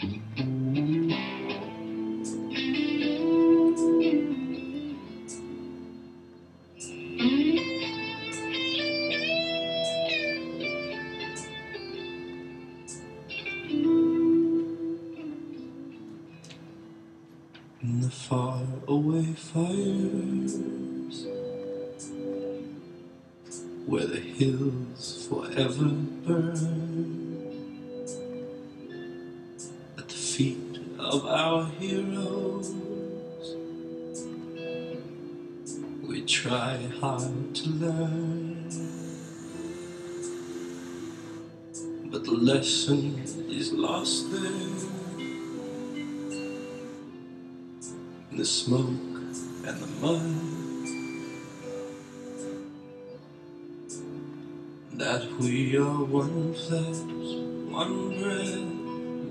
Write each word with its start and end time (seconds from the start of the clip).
In 0.00 0.53
one 56.14 56.54
flesh, 56.54 57.00
one 57.74 58.22
breath, 58.22 58.60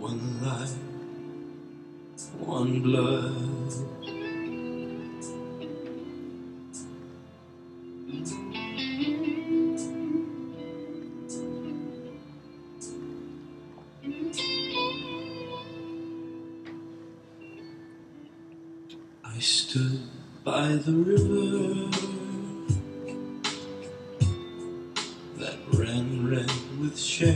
one 0.01 0.43
life, 0.43 0.75
one 2.39 2.81
blood. 2.81 3.31
I 19.23 19.39
stood 19.39 20.01
by 20.43 20.75
the 20.75 20.91
river 20.91 22.12
去 27.03 27.35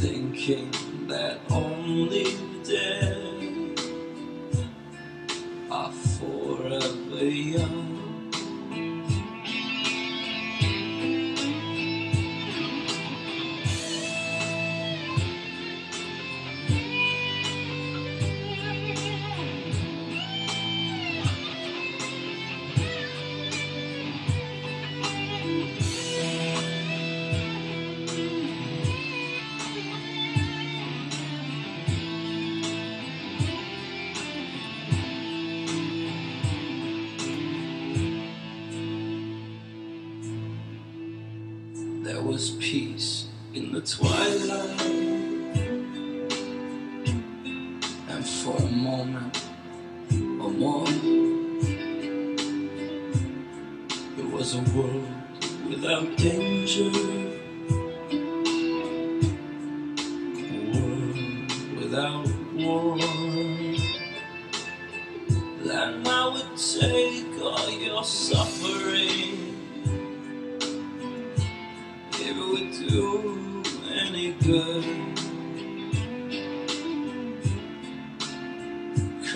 thinking 0.00 0.70
that 1.08 1.38
only 1.50 2.24
the 2.64 3.33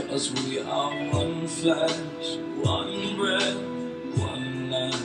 Cause 0.07 0.31
we 0.47 0.61
are 0.61 0.95
one 1.13 1.49
flesh, 1.49 2.37
one 2.63 3.17
breath, 3.17 3.57
one 4.17 4.71
life, 4.71 5.03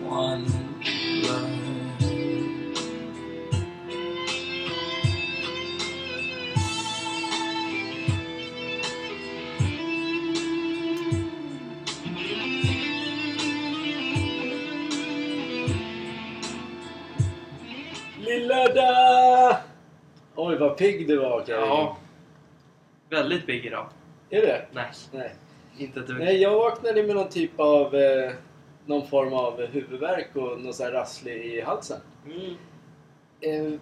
one 0.00 0.44
blood. 1.22 1.66
Lilla 18.20 18.68
da! 18.74 19.60
Oj, 20.34 20.56
vad 20.58 20.76
pigg 20.78 21.08
du 21.08 21.16
var 21.18 21.44
Kevin. 21.46 21.60
Ja. 21.60 21.96
Väldigt 23.10 23.46
big 23.46 23.66
idag. 23.66 23.88
Är 24.30 24.42
det? 24.42 24.66
Nej, 24.72 24.90
Nej. 25.12 25.34
inte 25.78 26.00
ett 26.00 26.06
dugg. 26.06 26.18
Nej, 26.18 26.42
jag 26.42 26.58
vaknade 26.58 27.02
med 27.02 27.16
någon 27.16 27.28
typ 27.28 27.60
av... 27.60 27.94
Eh, 27.94 28.32
någon 28.86 29.06
form 29.06 29.32
av 29.32 29.66
huvudvärk 29.66 30.36
och 30.36 30.60
någon 30.60 30.74
sån 30.74 30.86
här 30.86 30.92
rasslig 30.92 31.44
i 31.44 31.60
halsen. 31.60 32.00
Mm. 32.26 32.56
Eh, 33.40 33.80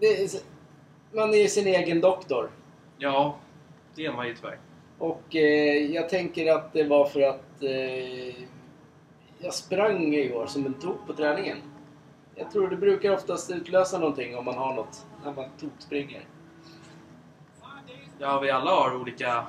är, 0.00 0.28
man 1.16 1.34
är 1.34 1.38
ju 1.38 1.48
sin 1.48 1.66
egen 1.66 2.00
doktor. 2.00 2.50
Ja, 2.98 3.38
det 3.94 4.06
är 4.06 4.12
man 4.12 4.28
ju 4.28 4.34
tyvärr. 4.34 4.58
Och 4.98 5.36
eh, 5.36 5.92
jag 5.92 6.08
tänker 6.08 6.52
att 6.52 6.72
det 6.72 6.84
var 6.84 7.04
för 7.06 7.20
att 7.20 7.62
eh, 7.62 8.44
jag 9.38 9.54
sprang 9.54 10.14
igår 10.14 10.46
som 10.46 10.66
en 10.66 10.74
tok 10.74 11.06
på 11.06 11.12
träningen. 11.12 11.58
Jag 12.34 12.50
tror 12.50 12.68
det 12.68 12.76
brukar 12.76 13.12
oftast 13.12 13.50
utlösa 13.50 13.98
någonting 13.98 14.36
om 14.36 14.44
man 14.44 14.54
har 14.54 14.74
något 14.74 15.06
när 15.24 15.32
man 15.32 15.50
tokspringer. 15.60 16.24
Ja, 18.18 18.40
vi 18.40 18.50
alla 18.50 18.70
har 18.70 18.96
olika 18.96 19.46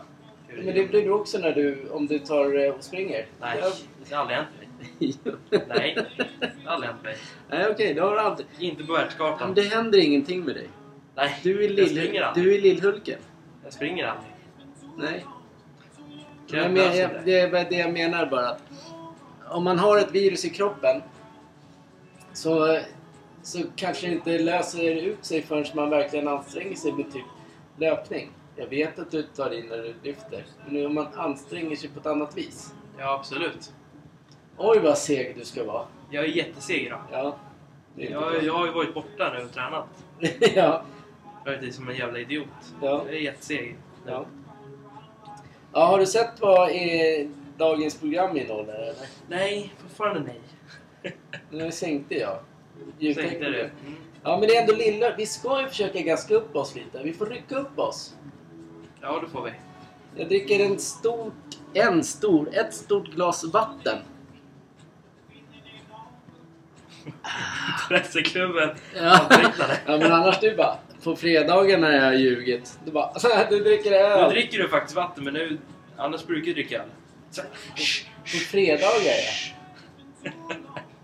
Hur 0.48 0.64
Men 0.64 0.76
det 0.76 0.90
blir 0.90 1.04
du 1.04 1.12
också 1.12 1.38
när 1.38 1.52
du, 1.52 1.90
om 1.92 2.08
du 2.08 2.20
tar 2.20 2.66
eh, 2.66 2.72
och 2.74 2.84
springer. 2.84 3.26
Nej, 3.42 3.64
det 4.10 4.16
har 4.16 4.22
aldrig 4.22 4.38
hänt 4.38 4.50
mig. 4.60 5.16
Nej, 5.68 5.98
det 6.40 6.66
har 6.66 6.74
aldrig 6.74 6.90
hänt 6.92 7.04
mig. 7.04 7.16
Nej, 7.50 7.68
okej, 7.72 7.94
det 7.94 8.02
har 8.02 8.16
aldrig. 8.18 8.48
Inte 8.60 8.84
på 8.84 8.92
Men 8.92 9.02
världskartan. 9.02 9.54
det 9.54 9.62
händer 9.62 9.98
ingenting 10.00 10.44
med 10.44 10.56
dig. 10.56 10.68
Nej, 11.16 11.40
Du 11.44 11.66
är, 11.66 11.80
jag 11.80 11.90
springer 11.90 12.22
aldrig. 12.22 12.46
du 12.46 12.56
är 12.56 12.62
lillhulken. 12.62 13.20
Jag 13.64 13.74
springer 13.74 14.06
aldrig. 14.06 14.34
Nej. 14.98 15.26
Men, 16.52 16.74
löser 16.74 17.02
jag, 17.02 17.12
det. 17.26 17.40
är 17.40 17.70
det 17.70 17.76
jag 17.76 17.94
menar 17.94 18.26
bara. 18.26 18.50
att 18.50 18.64
Om 19.50 19.64
man 19.64 19.80
har 19.80 19.98
ett 19.98 20.12
virus 20.12 20.46
i 20.46 20.50
kroppen 20.50 21.02
så, 22.34 22.80
så 23.44 23.60
kanske 23.76 24.08
det 24.08 24.14
inte 24.14 24.38
löser 24.40 24.96
ut 24.96 25.26
sig 25.26 25.42
förrän 25.42 25.66
man 25.76 25.90
verkligen 25.90 26.28
anstränger 26.28 26.76
sig 26.76 26.92
med 26.92 27.14
typ 27.14 27.26
löpning. 27.78 28.32
Jag 28.60 28.68
vet 28.68 29.00
att 29.00 29.12
du 29.12 29.24
tar 29.24 29.54
in 29.54 29.66
när 29.66 29.78
du 29.78 29.94
lyfter. 30.04 30.46
Men 30.68 30.86
om 30.86 30.96
man 30.96 31.08
anstränger 31.16 31.76
sig 31.76 31.90
på 31.90 32.00
ett 32.00 32.06
annat 32.06 32.38
vis. 32.38 32.74
Ja, 32.98 33.14
absolut. 33.14 33.74
Oj 34.58 34.80
vad 34.80 34.98
seg 34.98 35.36
du 35.38 35.46
ska 35.46 35.64
vara. 35.64 35.86
Jag 36.12 36.24
är 36.24 36.28
jätteseg 36.28 36.86
idag. 36.86 37.02
Ja. 37.12 37.38
Jag, 37.96 38.44
jag 38.44 38.54
har 38.54 38.66
ju 38.66 38.72
varit 38.72 38.94
borta 38.94 39.34
nu 39.34 39.46
och 39.46 39.52
tränat. 39.52 39.88
ja. 40.56 40.84
Är 41.46 41.72
som 41.72 41.90
en 41.90 41.96
jävla 41.96 42.20
idiot. 42.20 42.48
Ja. 42.82 43.04
Jag 43.06 43.16
är 43.16 43.20
jätteseg. 43.20 43.76
Ja. 44.06 44.26
ja. 45.74 45.86
Har 45.86 46.00
du 46.00 46.06
sett 46.06 46.42
vad 46.42 46.70
dagens 47.58 48.00
program 48.00 48.38
innehåller 48.38 48.74
eller? 48.74 48.96
Nej, 49.28 49.74
fortfarande 49.78 50.22
nej. 50.22 51.14
Nu 51.50 51.72
sänkte 51.72 52.16
jag. 52.16 52.40
Sänkte 53.16 53.50
det. 53.50 53.62
Mm. 53.62 53.96
Ja 54.24 54.38
men 54.38 54.48
det 54.48 54.56
är 54.56 54.62
ändå 54.62 54.74
lilla. 54.74 55.16
Vi 55.16 55.26
ska 55.26 55.62
ju 55.62 55.68
försöka 55.68 56.02
gaska 56.02 56.36
upp 56.36 56.56
oss 56.56 56.76
lite. 56.76 57.04
Vi 57.04 57.14
får 57.14 57.26
rycka 57.26 57.56
upp 57.56 57.80
oss. 57.80 58.16
Ja, 59.02 59.20
det 59.26 59.30
får 59.30 59.44
vi. 59.44 59.52
Jag 60.16 60.28
dricker 60.28 60.66
en 60.66 60.80
stor, 60.80 61.32
en 61.74 62.04
stor, 62.04 62.50
ett 62.54 62.74
stort 62.74 63.08
glas 63.08 63.44
vatten. 63.54 63.98
Intresseklubben 67.92 68.70
Ja. 68.96 69.20
avtecknade. 69.22 69.78
ja 69.86 69.98
men 69.98 70.12
annars 70.12 70.40
du 70.40 70.56
bara, 70.56 70.78
på 71.04 71.16
fredagar 71.16 71.78
när 71.78 71.92
jag 71.92 72.04
har 72.04 72.14
ljugit. 72.14 72.80
Du 72.86 72.92
bara, 72.92 73.14
du 73.50 73.60
dricker 73.60 73.90
Nu 73.92 73.96
öl. 73.98 74.30
dricker 74.32 74.58
du 74.58 74.70
faktiskt 74.70 74.96
vatten, 74.96 75.24
men 75.24 75.34
nu... 75.34 75.58
Annars 75.98 76.26
brukar 76.26 76.46
du 76.46 76.54
dricka 76.54 76.82
öl. 76.82 76.90
Så- 77.32 77.42
På 78.22 78.28
fredagar 78.52 78.86
ja. 78.94 80.32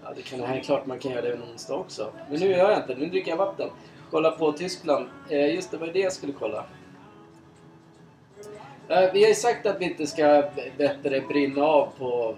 Ja 0.03 0.13
det 0.15 0.21
kan 0.21 0.39
det 0.39 0.59
klart 0.65 0.85
man 0.85 0.99
kan 0.99 1.11
göra 1.11 1.21
det 1.21 1.33
en 1.33 1.43
onsdag 1.43 1.73
också. 1.75 2.11
Men 2.29 2.39
nu 2.39 2.45
gör 2.51 2.69
jag 2.71 2.79
inte 2.79 2.95
Nu 2.95 3.05
dricker 3.05 3.31
jag 3.31 3.37
vatten. 3.37 3.69
Kolla 4.11 4.31
på 4.31 4.51
Tyskland. 4.51 5.07
Eh, 5.29 5.53
just 5.55 5.71
det, 5.71 5.77
var 5.77 5.87
det 5.87 5.99
jag 5.99 6.13
skulle 6.13 6.33
kolla. 6.39 6.65
Vi 8.87 9.21
har 9.21 9.27
ju 9.27 9.35
sagt 9.35 9.65
att 9.65 9.81
vi 9.81 9.85
inte 9.85 10.07
ska 10.07 10.43
bättre 10.77 11.21
brinna 11.21 11.63
av 11.63 11.89
på 11.97 12.35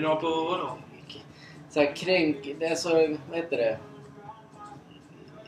du 0.00 0.06
ha 0.06 0.16
på 0.16 0.26
vadå? 0.26 0.70
så 1.70 1.80
här 1.80 1.96
kränk... 1.96 2.54
Det 2.58 2.66
är 2.66 2.74
så, 2.74 2.88
vad 3.28 3.38
heter 3.38 3.56
det? 3.56 3.78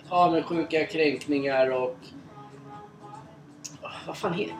Avundsjuka 0.09 0.87
kränkningar 0.87 1.70
och... 1.70 1.97
Vad 4.06 4.17
fan 4.17 4.32
heter 4.32 4.56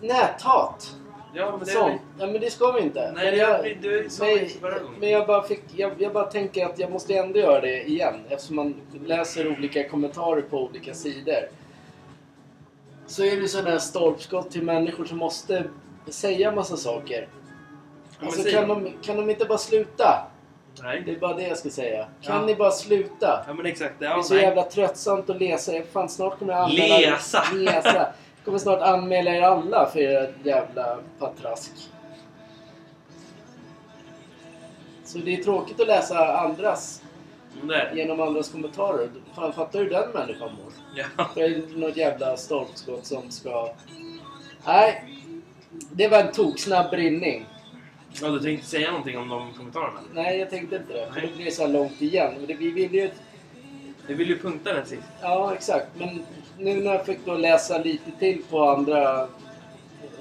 Näthat! 0.00 0.96
Ja, 1.34 1.50
men 1.50 1.60
det 1.60 1.66
Sånt. 1.66 2.00
Ja, 2.18 2.26
men 2.26 2.40
det 2.40 2.50
ska 2.50 2.72
vi 2.72 2.80
inte. 2.80 3.12
Nej, 3.12 3.24
men 3.24 3.24
det 3.24 3.36
jag, 3.36 3.62
men, 3.62 3.82
det 3.82 4.60
förra 4.60 4.78
gången. 4.78 5.00
men 5.00 5.10
jag 5.10 5.26
bara 5.26 5.42
fick... 5.42 5.62
Jag, 5.76 5.92
jag 5.98 6.12
bara 6.12 6.24
tänker 6.24 6.66
att 6.66 6.78
jag 6.78 6.92
måste 6.92 7.14
ändå 7.14 7.38
göra 7.38 7.60
det 7.60 7.88
igen. 7.88 8.14
Eftersom 8.28 8.56
man 8.56 8.74
läser 9.04 9.58
olika 9.58 9.88
kommentarer 9.88 10.42
på 10.42 10.62
olika 10.64 10.94
sidor. 10.94 11.48
Så 13.06 13.24
är 13.24 13.40
det 13.40 13.48
sådana 13.48 13.70
här 13.70 13.78
stolpskott 13.78 14.50
till 14.50 14.62
människor 14.62 15.04
som 15.04 15.18
måste 15.18 15.64
säga 16.08 16.52
massa 16.52 16.76
saker. 16.76 17.28
Alltså 18.20 18.50
kan 18.50 18.68
de, 18.68 18.92
kan 19.02 19.16
de 19.16 19.30
inte 19.30 19.44
bara 19.44 19.58
sluta? 19.58 20.26
Det 20.76 20.82
Nej. 20.82 21.04
är 21.16 21.20
bara 21.20 21.34
det 21.34 21.48
jag 21.48 21.58
ska 21.58 21.70
säga. 21.70 22.06
Kan 22.22 22.40
Ja. 22.40 22.46
ni 22.46 22.54
bara 22.54 22.70
sluta? 22.70 23.44
Ja, 23.46 23.54
men 23.54 23.66
exakt. 23.66 23.94
Det 23.98 24.06
är 24.06 24.10
Ja, 24.10 24.22
så 24.22 24.34
nej. 24.34 24.42
jävla 24.42 24.62
tröttsamt 24.62 25.30
att 25.30 25.40
läsa. 25.40 25.72
Fan, 25.92 26.08
snart 26.08 26.38
kommer 26.38 26.52
jag 26.52 26.62
anmäla... 26.62 26.98
Läsa! 26.98 27.42
Läsa! 27.54 28.06
Kommer 28.44 28.58
snart 28.58 28.80
anmäla 28.82 29.30
er 29.30 29.42
alla 29.42 29.86
för 29.92 29.98
era 30.00 30.26
jävla 30.42 30.98
patrask. 31.18 31.72
Så 35.04 35.18
det 35.18 35.34
är 35.34 35.42
tråkigt 35.42 35.80
att 35.80 35.86
läsa 35.86 36.36
andras 36.38 37.02
Det. 37.62 37.92
genom 37.94 38.20
andras 38.20 38.48
kommentarer. 38.50 39.08
Fan, 39.34 39.52
fattar 39.52 39.78
du 39.78 39.84
hur 39.84 39.90
den 39.90 40.10
människan 40.10 40.50
mår? 40.52 40.72
Ja. 40.94 41.30
Det 41.34 41.40
är 41.42 41.78
något 41.78 41.96
jävla 41.96 42.36
stolpskott 42.36 43.06
som 43.06 43.30
ska... 43.30 43.72
Nej. 44.66 45.04
Det 45.92 46.08
var 46.08 46.20
en 46.20 46.32
toksnabb 46.32 46.90
brinning. 46.90 47.46
ja, 48.22 48.28
du 48.28 48.40
tänkte 48.40 48.66
säga 48.66 48.90
någonting 48.90 49.18
om 49.18 49.28
de 49.28 49.52
kommentarerna? 49.52 50.00
Nej, 50.14 50.38
jag 50.38 50.50
tänkte 50.50 50.76
inte 50.76 50.92
det. 50.92 51.06
För 51.06 51.20
Nej. 51.20 51.30
det 51.30 51.36
blir 51.42 51.50
så 51.50 51.62
här 51.62 51.68
långt 51.68 52.02
igen. 52.02 52.34
Men 52.36 52.46
det, 52.46 52.54
vi 52.54 52.70
vill 52.70 52.94
ju... 52.94 53.10
Du 54.06 54.14
vill 54.14 54.28
ju 54.28 54.38
punkta 54.38 54.74
den 54.74 54.86
sist. 54.86 55.02
Ja, 55.22 55.54
exakt. 55.54 55.86
Men 55.98 56.26
nu 56.58 56.80
när 56.80 56.92
jag 56.92 57.06
fick 57.06 57.18
då 57.24 57.34
läsa 57.34 57.78
lite 57.78 58.10
till 58.18 58.42
på 58.50 58.68
andra... 58.68 59.28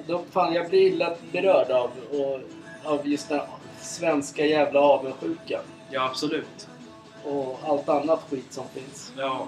Då, 0.08 0.24
fan, 0.32 0.54
jag 0.54 0.70
blir 0.70 0.82
illa 0.82 1.16
berörd 1.32 1.72
av, 1.72 1.92
och, 2.12 2.40
av 2.92 3.08
just 3.08 3.30
den 3.30 3.42
svenska 3.82 4.46
jävla 4.46 4.80
avundsjukan. 4.80 5.62
Ja, 5.92 6.06
absolut. 6.06 6.68
Och 7.26 7.60
allt 7.64 7.90
annat 7.90 8.26
skit 8.30 8.54
som 8.54 8.64
finns. 8.74 9.12
Ja. 9.18 9.48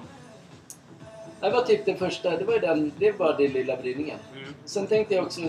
Det 1.42 1.50
var 1.50 1.62
typ 1.62 1.86
den 1.86 1.98
första, 1.98 2.38
det 2.38 2.46
var 2.46 2.54
ju 2.54 2.60
den, 2.60 2.92
det 3.00 3.12
var 3.12 3.34
den 3.38 3.52
lilla 3.52 3.76
brinningen. 3.76 4.18
Mm. 4.36 4.54
Sen 4.66 4.88
tänkte 4.88 5.16
jag 5.16 5.26
också, 5.26 5.42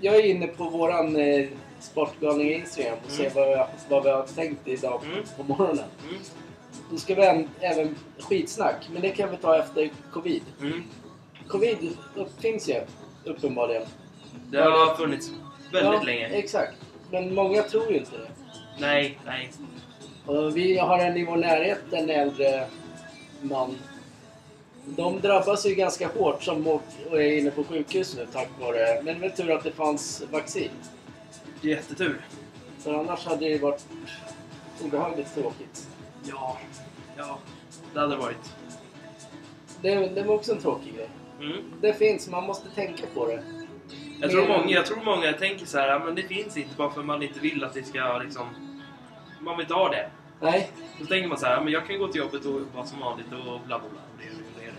jag 0.00 0.16
är 0.16 0.22
inne 0.24 0.46
på 0.46 0.64
våran 0.64 1.16
eh, 1.16 1.48
Sportgalning 1.80 2.52
Instagram 2.52 2.98
och 3.04 3.10
ser 3.10 3.20
Mm. 3.22 3.34
vad, 3.34 3.50
jag, 3.50 3.68
vad 3.88 4.04
vi 4.04 4.10
har 4.10 4.22
tänkt 4.22 4.68
idag 4.68 5.00
Mm. 5.04 5.24
på 5.36 5.42
morgonen. 5.42 5.84
Mm. 6.08 6.20
Då 6.90 6.96
ska 6.96 7.14
vi 7.14 7.22
även, 7.22 7.48
även 7.60 7.94
skitsnack, 8.18 8.88
men 8.92 9.02
det 9.02 9.10
kan 9.10 9.30
vi 9.30 9.36
ta 9.36 9.58
efter 9.58 9.90
covid. 10.12 10.42
Mm. 10.60 10.82
Covid 11.48 11.96
finns 12.40 12.68
ju 12.68 12.80
uppenbarligen. 13.24 13.82
Det 14.50 14.62
har 14.62 14.94
funnits 14.94 15.30
väldigt 15.72 15.92
ja, 15.94 16.02
länge. 16.02 16.26
Exakt. 16.26 16.72
Men 17.10 17.34
många 17.34 17.62
tror 17.62 17.90
ju 17.92 17.98
inte 17.98 18.16
det. 18.16 18.28
Nej, 18.78 19.18
nej. 19.26 19.50
Och 20.26 20.56
vi 20.56 20.78
har 20.78 20.98
en 20.98 21.16
i 21.16 21.24
vår 21.24 21.36
närhet, 21.36 21.80
en 21.90 22.10
äldre 22.10 22.66
man. 23.40 23.76
De 24.86 25.20
drabbas 25.20 25.66
ju 25.66 25.74
ganska 25.74 26.08
hårt 26.08 26.42
som 26.42 26.66
och 26.66 26.82
är 27.22 27.38
inne 27.38 27.50
på 27.50 27.64
sjukhus 27.64 28.16
nu 28.16 28.26
tack 28.32 28.48
vare... 28.60 29.02
Men 29.02 29.14
det 29.14 29.20
väl 29.20 29.32
tur 29.32 29.50
att 29.50 29.64
det 29.64 29.72
fanns 29.72 30.22
vaccin. 30.32 30.70
Jättetur. 31.60 32.20
För 32.78 32.94
annars 32.94 33.26
hade 33.26 33.48
det 33.48 33.58
varit 33.58 33.86
obehagligt 34.84 35.34
tråkigt. 35.34 35.88
Ja. 36.28 36.58
Ja. 37.16 37.38
Det 37.94 38.00
hade 38.00 38.16
varit. 38.16 38.54
Det, 39.82 39.94
det 39.94 40.22
var 40.22 40.34
också 40.34 40.52
en 40.52 40.58
tråkig 40.58 40.94
grej. 40.96 41.08
Mm. 41.40 41.56
Det 41.80 41.94
finns, 41.94 42.28
man 42.28 42.44
måste 42.44 42.68
tänka 42.74 43.02
på 43.14 43.26
det. 43.26 43.42
Jag, 44.20 44.30
tror 44.30 44.48
många, 44.48 44.70
jag 44.70 44.86
tror 44.86 45.04
många 45.04 45.32
tänker 45.32 45.66
så 45.66 45.78
här, 45.78 45.88
"Ja, 45.88 45.98
men 45.98 46.14
det 46.14 46.22
finns 46.22 46.56
inte 46.56 46.76
bara 46.76 46.90
för 46.90 47.02
man 47.02 47.22
inte 47.22 47.40
vill 47.40 47.64
att 47.64 47.74
det 47.74 47.84
ska 47.84 48.18
liksom... 48.18 48.63
Man 49.44 49.56
vill 49.56 49.64
inte 49.64 49.74
ha 49.74 49.88
det. 49.88 50.10
Nej, 50.40 50.70
Så 51.00 51.06
tänker 51.06 51.28
man 51.28 51.38
så 51.38 51.46
här, 51.46 51.54
"Ja, 51.54 51.60
men 51.60 51.72
jag 51.72 51.86
kan 51.86 51.98
gå 51.98 52.08
till 52.08 52.20
jobbet 52.20 52.44
och 52.44 52.60
vara 52.74 52.86
som 52.86 53.00
vanligt 53.00 53.26
och 53.26 53.60
bla 53.60 53.78
bla 53.78 53.78
bla. 53.78 54.00
Det, 54.18 54.24
det, 54.64 54.70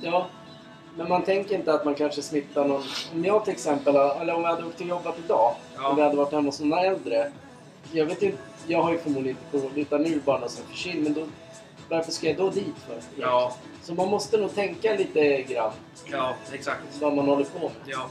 det. 0.00 0.06
ja. 0.06 0.26
Men 0.96 1.08
man 1.08 1.22
tänker 1.22 1.54
inte 1.54 1.74
att 1.74 1.84
man 1.84 1.94
kanske 1.94 2.22
smittar 2.22 2.64
någon. 2.64 2.82
Om 3.12 3.24
jag 3.24 3.44
till 3.44 3.52
exempel, 3.52 3.96
eller 3.96 4.34
om 4.34 4.42
jag 4.42 4.48
hade 4.50 4.66
åkt 4.66 4.78
till 4.78 4.88
jobbet 4.88 5.14
idag 5.24 5.54
Ja. 5.76 5.88
och 5.88 5.98
vi 5.98 6.02
hade 6.02 6.16
varit 6.16 6.32
hemma 6.32 6.48
hos 6.48 6.60
några 6.60 6.82
äldre. 6.82 7.32
Jag 7.92 8.06
vet 8.06 8.22
inte, 8.22 8.38
jag 8.66 8.82
har 8.82 8.92
ju 8.92 8.98
förmodligen 8.98 9.36
inte 9.38 9.58
corona 9.58 9.76
utan 9.80 10.02
nu 10.02 10.20
bara 10.24 10.38
någon 10.38 10.48
som 10.48 10.64
förkyld. 10.66 11.02
Men 11.04 11.14
då, 11.14 11.26
varför 11.88 12.12
ska 12.12 12.26
jag 12.26 12.36
då 12.36 12.50
dit 12.50 12.74
för? 12.86 13.00
Ja, 13.16 13.56
Så 13.82 13.94
man 13.94 14.08
måste 14.08 14.36
nog 14.38 14.54
tänka 14.54 14.92
lite 14.94 15.42
grann 15.42 15.72
ja, 16.10 16.34
exakt. 16.52 16.82
vad 17.00 17.14
man 17.16 17.26
håller 17.28 17.44
på 17.44 17.58
med. 17.58 17.72
Ja. 17.86 18.06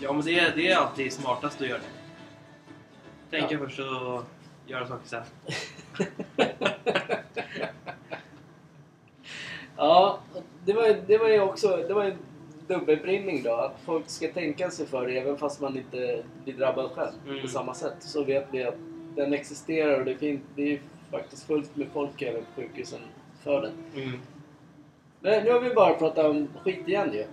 Ja, 0.00 0.12
men 0.12 0.24
det, 0.24 0.38
är- 0.38 0.52
det 0.56 0.70
är 0.70 0.76
alltid 0.76 1.12
smartast 1.12 1.60
att 1.60 1.68
göra 1.68 1.78
det. 1.78 3.38
Tänka 3.38 3.54
Ja. 3.54 3.60
först 3.66 3.78
och 3.78 4.22
göra 4.66 4.86
saker 4.86 5.06
sen. 5.08 5.22
Ja, 9.76 10.18
det 10.64 10.72
var, 10.72 10.96
det 11.06 11.18
var 11.18 11.28
ju 11.28 11.40
också 11.40 11.84
det 11.88 11.94
var 11.94 12.04
en 12.04 12.16
dubbelbrinning 12.68 13.42
då. 13.42 13.54
Att 13.54 13.80
folk 13.84 14.08
ska 14.10 14.28
tänka 14.32 14.70
sig 14.70 14.86
för 14.86 15.08
även 15.08 15.36
fast 15.38 15.60
man 15.60 15.76
inte 15.76 16.22
blir 16.44 16.54
drabbad 16.54 16.90
själv 16.90 17.12
Mm. 17.28 17.42
på 17.42 17.48
samma 17.48 17.74
sätt. 17.74 17.96
Så 18.00 18.24
vet 18.24 18.46
vi 18.50 18.64
att 18.64 18.74
den 19.16 19.32
existerar 19.32 19.98
och 19.98 20.04
det, 20.04 20.16
fin- 20.16 20.40
det 20.54 20.72
är 20.74 20.80
faktiskt 21.10 21.46
fullt 21.46 21.76
med 21.76 21.86
folk 21.92 22.22
även 22.22 22.42
på 22.44 22.60
sjukhusen 22.60 23.00
för 23.44 23.62
den. 23.62 23.72
Mm. 24.04 24.20
Men 25.20 25.44
nu 25.44 25.50
har 25.52 25.60
vi 25.60 25.74
bara 25.74 25.94
pratat 25.94 26.24
om 26.26 26.48
skit 26.64 26.88
igen 26.88 27.12
ju. 27.12 27.24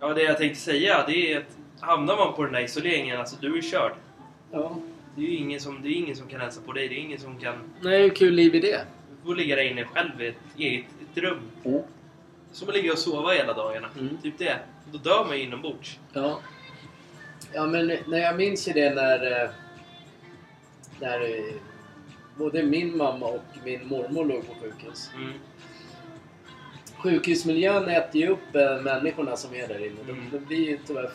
Ja, 0.00 0.14
det 0.14 0.22
jag 0.22 0.38
tänkte 0.38 0.60
säga 0.60 1.04
det 1.06 1.32
är 1.32 1.38
att 1.38 1.56
hamnar 1.80 2.16
man 2.16 2.34
på 2.34 2.44
den 2.44 2.52
där 2.52 2.60
isoleringen, 2.60 3.18
alltså 3.20 3.36
du 3.40 3.58
är 3.58 3.62
körd. 3.62 3.92
Ja. 4.50 4.76
Det 5.18 5.24
är 5.24 5.28
ju 5.30 5.36
ingen 5.36 5.60
som, 5.60 5.82
det 5.82 5.88
är 5.88 5.92
ingen 5.92 6.16
som 6.16 6.28
kan 6.28 6.40
hälsa 6.40 6.60
på 6.66 6.72
dig. 6.72 6.88
Det 6.88 6.94
är 6.94 6.98
ingen 6.98 7.20
som 7.20 7.38
kan... 7.38 7.54
Nej, 7.80 8.02
hur 8.02 8.10
kul 8.10 8.34
liv 8.34 8.54
är 8.54 8.60
det? 8.60 8.86
Du 9.10 9.26
får 9.26 9.34
ligga 9.36 9.56
där 9.56 9.62
inne 9.62 9.84
själv 9.84 10.22
i 10.22 10.26
ett 10.26 10.36
eget 10.58 10.84
ett 11.12 11.18
rum. 11.18 11.40
Som 12.52 12.68
att 12.68 12.74
ligga 12.74 12.92
och 12.92 12.98
sova 12.98 13.32
hela 13.32 13.52
dagarna. 13.52 13.88
Mm. 13.98 14.18
Typ 14.22 14.38
det. 14.38 14.58
Då 14.92 14.98
dör 14.98 15.24
man 15.24 15.36
ju 15.36 15.42
inombords. 15.42 15.98
Ja. 16.12 16.40
Ja, 17.52 17.66
men 17.66 17.86
när 18.06 18.18
jag 18.18 18.36
minns 18.36 18.68
ju 18.68 18.72
det 18.72 18.94
när... 18.94 19.42
eh, 19.44 19.50
När 21.00 21.20
eh, 21.20 21.54
både 22.36 22.62
min 22.62 22.96
mamma 22.96 23.26
och 23.26 23.44
min 23.64 23.88
mormor 23.88 24.24
låg 24.24 24.46
på 24.46 24.54
sjukhus. 24.54 25.10
Mm. 25.16 25.32
Sjukhusmiljön 26.96 27.88
äter 27.88 28.20
ju 28.20 28.28
upp 28.28 28.54
eh, 28.54 28.80
människorna 28.82 29.36
som 29.36 29.54
är 29.54 29.68
där 29.68 29.86
inne. 29.86 30.00
Mm. 30.00 30.16
De, 30.30 30.38
det 30.38 30.46
blir 30.46 30.68
ju 30.70 30.78
tyvärr... 30.86 31.10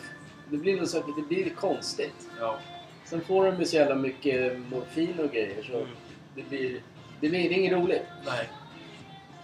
Det 0.50 0.56
blir, 0.56 0.76
något 0.80 0.90
så, 0.90 0.98
det 1.16 1.22
blir 1.28 1.50
konstigt. 1.50 2.28
Ja. 2.40 2.58
Sen 3.14 3.24
får 3.24 3.44
de 3.44 3.58
ju 3.58 3.64
så 3.64 3.76
jävla 3.76 3.94
mycket 3.94 4.58
morfin 4.70 5.18
och 5.20 5.30
grejer 5.32 5.62
så 5.62 5.76
Mm. 5.76 5.88
det 6.34 6.42
blir... 6.42 6.80
Det 7.20 7.28
blir 7.28 7.52
inget 7.52 7.72
roligt. 7.72 8.02
Nej. 8.26 8.48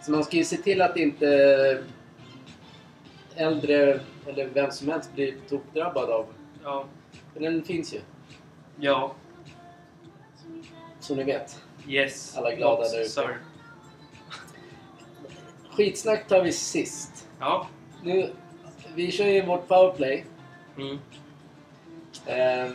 Så 0.03 0.11
man 0.13 0.25
ska 0.25 0.37
ju 0.37 0.45
se 0.45 0.57
till 0.57 0.83
att 0.83 0.97
inte 0.97 1.83
äldre 3.35 4.01
eller 4.27 4.47
vem 4.55 4.71
som 4.71 4.89
helst 4.89 5.15
blir 5.15 5.35
tokdrabbad 5.49 6.11
av. 6.11 6.27
Ja. 6.65 6.85
För 7.33 7.41
den 7.41 7.63
finns 7.63 7.95
ju. 7.95 8.01
Ja. 8.81 9.15
Som 11.01 11.17
ni 11.17 11.25
vet. 11.25 11.63
Yes. 11.89 12.37
Alla 12.37 12.55
glada 12.55 12.83
där 12.89 13.01
ute. 13.01 13.29
Skitsnack 15.71 16.29
tar 16.29 16.43
vi 16.43 16.53
sist. 16.53 17.29
Ja. 17.41 17.67
Nu, 18.03 18.31
vi 18.95 19.11
kör 19.11 19.27
ju 19.27 19.47
vårt 19.47 19.69
powerplay. 19.69 20.25
Mm. 20.79 20.99
Eh, 22.27 22.73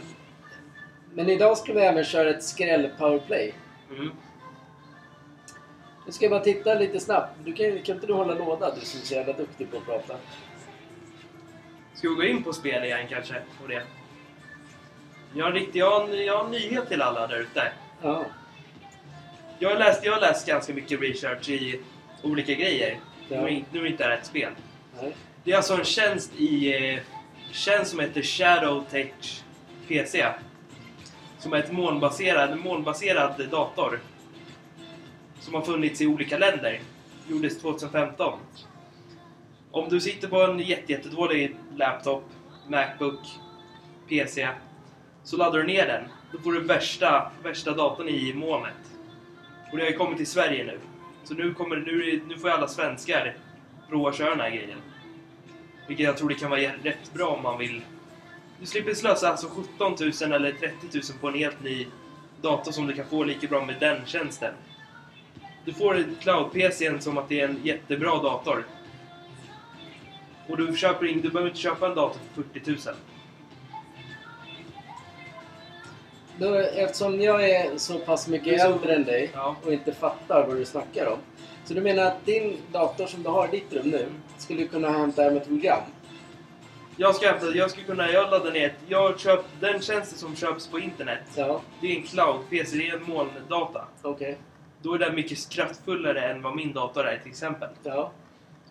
men 1.15 1.29
idag 1.29 1.57
ska 1.57 1.74
vi 1.74 1.79
även 1.79 2.03
köra 2.03 2.29
ett 2.29 2.43
skräll 2.43 2.89
powerplay. 2.98 3.53
Mm. 3.89 4.12
Nu 6.05 6.12
ska 6.12 6.25
jag 6.25 6.31
bara 6.31 6.43
titta 6.43 6.74
lite 6.74 7.00
snabbt. 7.00 7.29
Du 7.43 7.53
kan, 7.53 7.84
kan 7.84 7.95
inte 7.95 8.07
du 8.07 8.13
hålla 8.13 8.34
låda? 8.34 8.75
Du 8.75 8.86
som 8.86 9.00
är 9.00 9.05
så 9.05 9.13
jävla 9.13 9.34
duktig 9.34 9.72
på 9.72 9.77
att 9.77 9.86
prata. 9.86 10.15
Ska 11.93 12.10
vi 12.10 12.15
gå 12.15 12.24
in 12.24 12.43
på 12.43 12.53
spel 12.53 12.84
igen 12.84 13.07
kanske? 13.10 13.36
Och 13.63 13.67
det. 13.67 13.84
Jag 15.34 15.45
har, 15.45 15.51
en 15.51 15.57
riktig, 15.57 15.79
jag, 15.79 16.00
har 16.00 16.07
jag 16.15 16.38
har 16.38 16.45
en 16.45 16.51
nyhet 16.51 16.88
till 16.88 17.01
alla 17.01 17.27
där 17.27 17.39
ute. 17.39 17.72
Ja. 18.01 18.25
Jag 19.60 19.69
har, 19.69 19.77
läst, 19.77 20.05
jag 20.05 20.13
har 20.13 20.22
läst 20.22 20.48
ganska 20.48 20.74
mycket 20.74 21.01
research 21.01 21.50
i 21.50 21.81
olika 22.24 22.53
grejer. 22.53 23.00
Ja. 23.29 23.41
Nu, 23.41 23.63
nu 23.72 23.79
är 23.79 23.84
det 23.84 23.89
inte 23.89 24.10
rätt 24.10 24.25
spel. 24.25 24.51
Nej. 25.01 25.15
Det 25.43 25.51
är 25.51 25.57
alltså 25.57 25.74
en 25.74 25.84
tjänst 25.84 26.31
i... 26.38 26.75
Eh, 26.93 27.00
tjänst 27.51 27.91
som 27.91 28.00
heter 28.00 28.22
Shadowtech 28.22 29.43
PC. 29.88 30.25
Som 31.45 31.53
är 31.53 31.57
ett 31.57 31.71
molnbaserad, 31.71 32.51
en 32.51 32.59
molnbaserad 32.59 33.49
dator. 33.51 33.99
Som 35.39 35.53
har 35.53 35.61
funnits 35.61 36.01
i 36.01 36.07
olika 36.07 36.37
länder. 36.37 36.81
Gjordes 37.27 37.59
2015. 37.59 38.39
Om 39.71 39.89
du 39.89 39.99
sitter 39.99 40.27
på 40.27 40.41
en 40.41 40.59
jätte, 40.59 40.91
jättedålig 40.91 41.55
laptop, 41.75 42.23
Macbook, 42.67 43.19
PC. 44.09 44.49
Så 45.23 45.37
laddar 45.37 45.59
du 45.59 45.63
ner 45.67 45.87
den. 45.87 46.03
Då 46.31 46.39
får 46.39 46.53
du 46.53 46.59
värsta, 46.59 47.31
värsta 47.43 47.71
datorn 47.71 48.07
i 48.09 48.33
molnet. 48.33 48.91
Och 49.71 49.77
det 49.77 49.83
har 49.83 49.91
ju 49.91 49.97
kommit 49.97 50.17
till 50.17 50.27
Sverige 50.27 50.63
nu. 50.63 50.79
Så 51.23 51.33
nu, 51.33 51.53
kommer, 51.53 51.75
nu, 51.75 52.21
nu 52.27 52.37
får 52.37 52.49
ju 52.49 52.55
alla 52.55 52.67
svenskar 52.67 53.35
prova 53.89 54.09
att 54.09 54.17
köra 54.17 54.29
den 54.29 54.39
här 54.39 54.49
grejen. 54.49 54.79
Vilket 55.87 56.05
jag 56.05 56.17
tror 56.17 56.29
det 56.29 56.35
kan 56.35 56.49
vara 56.49 56.61
rätt 56.61 57.13
bra 57.13 57.27
om 57.27 57.43
man 57.43 57.57
vill. 57.57 57.81
Du 58.59 58.65
slipper 58.65 58.93
slösa 58.93 59.29
alltså 59.29 59.47
17 59.47 59.95
000 60.21 60.33
eller 60.33 60.51
30 60.51 60.75
000 60.93 61.01
på 61.21 61.27
en 61.27 61.33
helt 61.33 61.63
ny 61.63 61.88
dator 62.41 62.71
som 62.71 62.88
du 62.88 62.93
kan 62.93 63.05
få 63.05 63.24
lika 63.24 63.47
bra 63.47 63.65
med 63.65 63.75
den 63.79 64.05
tjänsten. 64.05 64.53
Du 65.65 65.74
får 65.74 66.03
cloud-PCn 66.21 67.00
som 67.00 67.17
att 67.17 67.29
det 67.29 67.39
är 67.41 67.47
en 67.47 67.59
jättebra 67.63 68.09
dator. 68.21 68.65
Och 70.47 70.57
du, 70.57 70.77
köper 70.77 71.05
in, 71.05 71.21
du 71.21 71.29
behöver 71.29 71.50
inte 71.50 71.62
köpa 71.62 71.88
en 71.88 71.95
dator 71.95 72.19
för 72.35 72.43
40 72.43 72.71
000. 72.89 72.95
Då, 76.38 76.53
eftersom 76.55 77.21
jag 77.21 77.50
är 77.50 77.77
så 77.77 78.00
pass 78.00 78.27
mycket 78.27 78.62
så- 78.62 78.67
äldre 78.67 78.95
än 78.95 79.03
dig 79.03 79.31
Ja. 79.33 79.55
och 79.65 79.74
inte 79.74 79.93
fattar 79.93 80.47
vad 80.47 80.57
du 80.57 80.65
snackar 80.65 81.05
om. 81.07 81.17
Så 81.65 81.74
du 81.74 81.81
menar 81.81 82.03
att 82.05 82.25
din 82.25 82.57
dator 82.71 83.05
som 83.07 83.24
du 83.24 83.29
har 83.29 83.47
i 83.47 83.51
ditt 83.51 83.74
rum 83.74 83.89
nu 83.89 84.07
skulle 84.38 84.67
kunna 84.67 84.89
hämta 84.89 85.24
hem 85.24 85.38
ett 85.38 85.47
program? 85.47 85.81
Jag 86.97 87.15
ska, 87.15 87.27
hämta- 87.31 87.55
jag 87.55 87.71
ska 87.71 87.81
kunna, 87.81 88.11
jag 88.11 88.31
laddar 88.31 88.51
ner, 88.51 88.73
jag 88.87 89.19
köpt, 89.19 89.45
den 89.59 89.81
tjänsten 89.81 90.17
som 90.19 90.35
köps 90.35 90.67
på 90.67 90.79
internet. 90.79 91.19
Ja, 91.35 91.61
Det 91.81 91.87
är 91.87 91.95
en 91.97 92.03
cloud-PC, 92.03 92.77
det 92.77 92.89
är 92.89 92.95
en 92.97 93.03
molndata. 93.09 93.85
okej. 94.01 94.37
Då 94.81 94.93
är 94.93 94.99
den 94.99 95.15
mycket 95.15 95.49
kraftfullare 95.49 96.21
än 96.31 96.41
vad 96.41 96.55
min 96.55 96.73
dator 96.73 97.07
är 97.07 97.17
till 97.17 97.31
exempel. 97.31 97.69
Ja, 97.83 98.11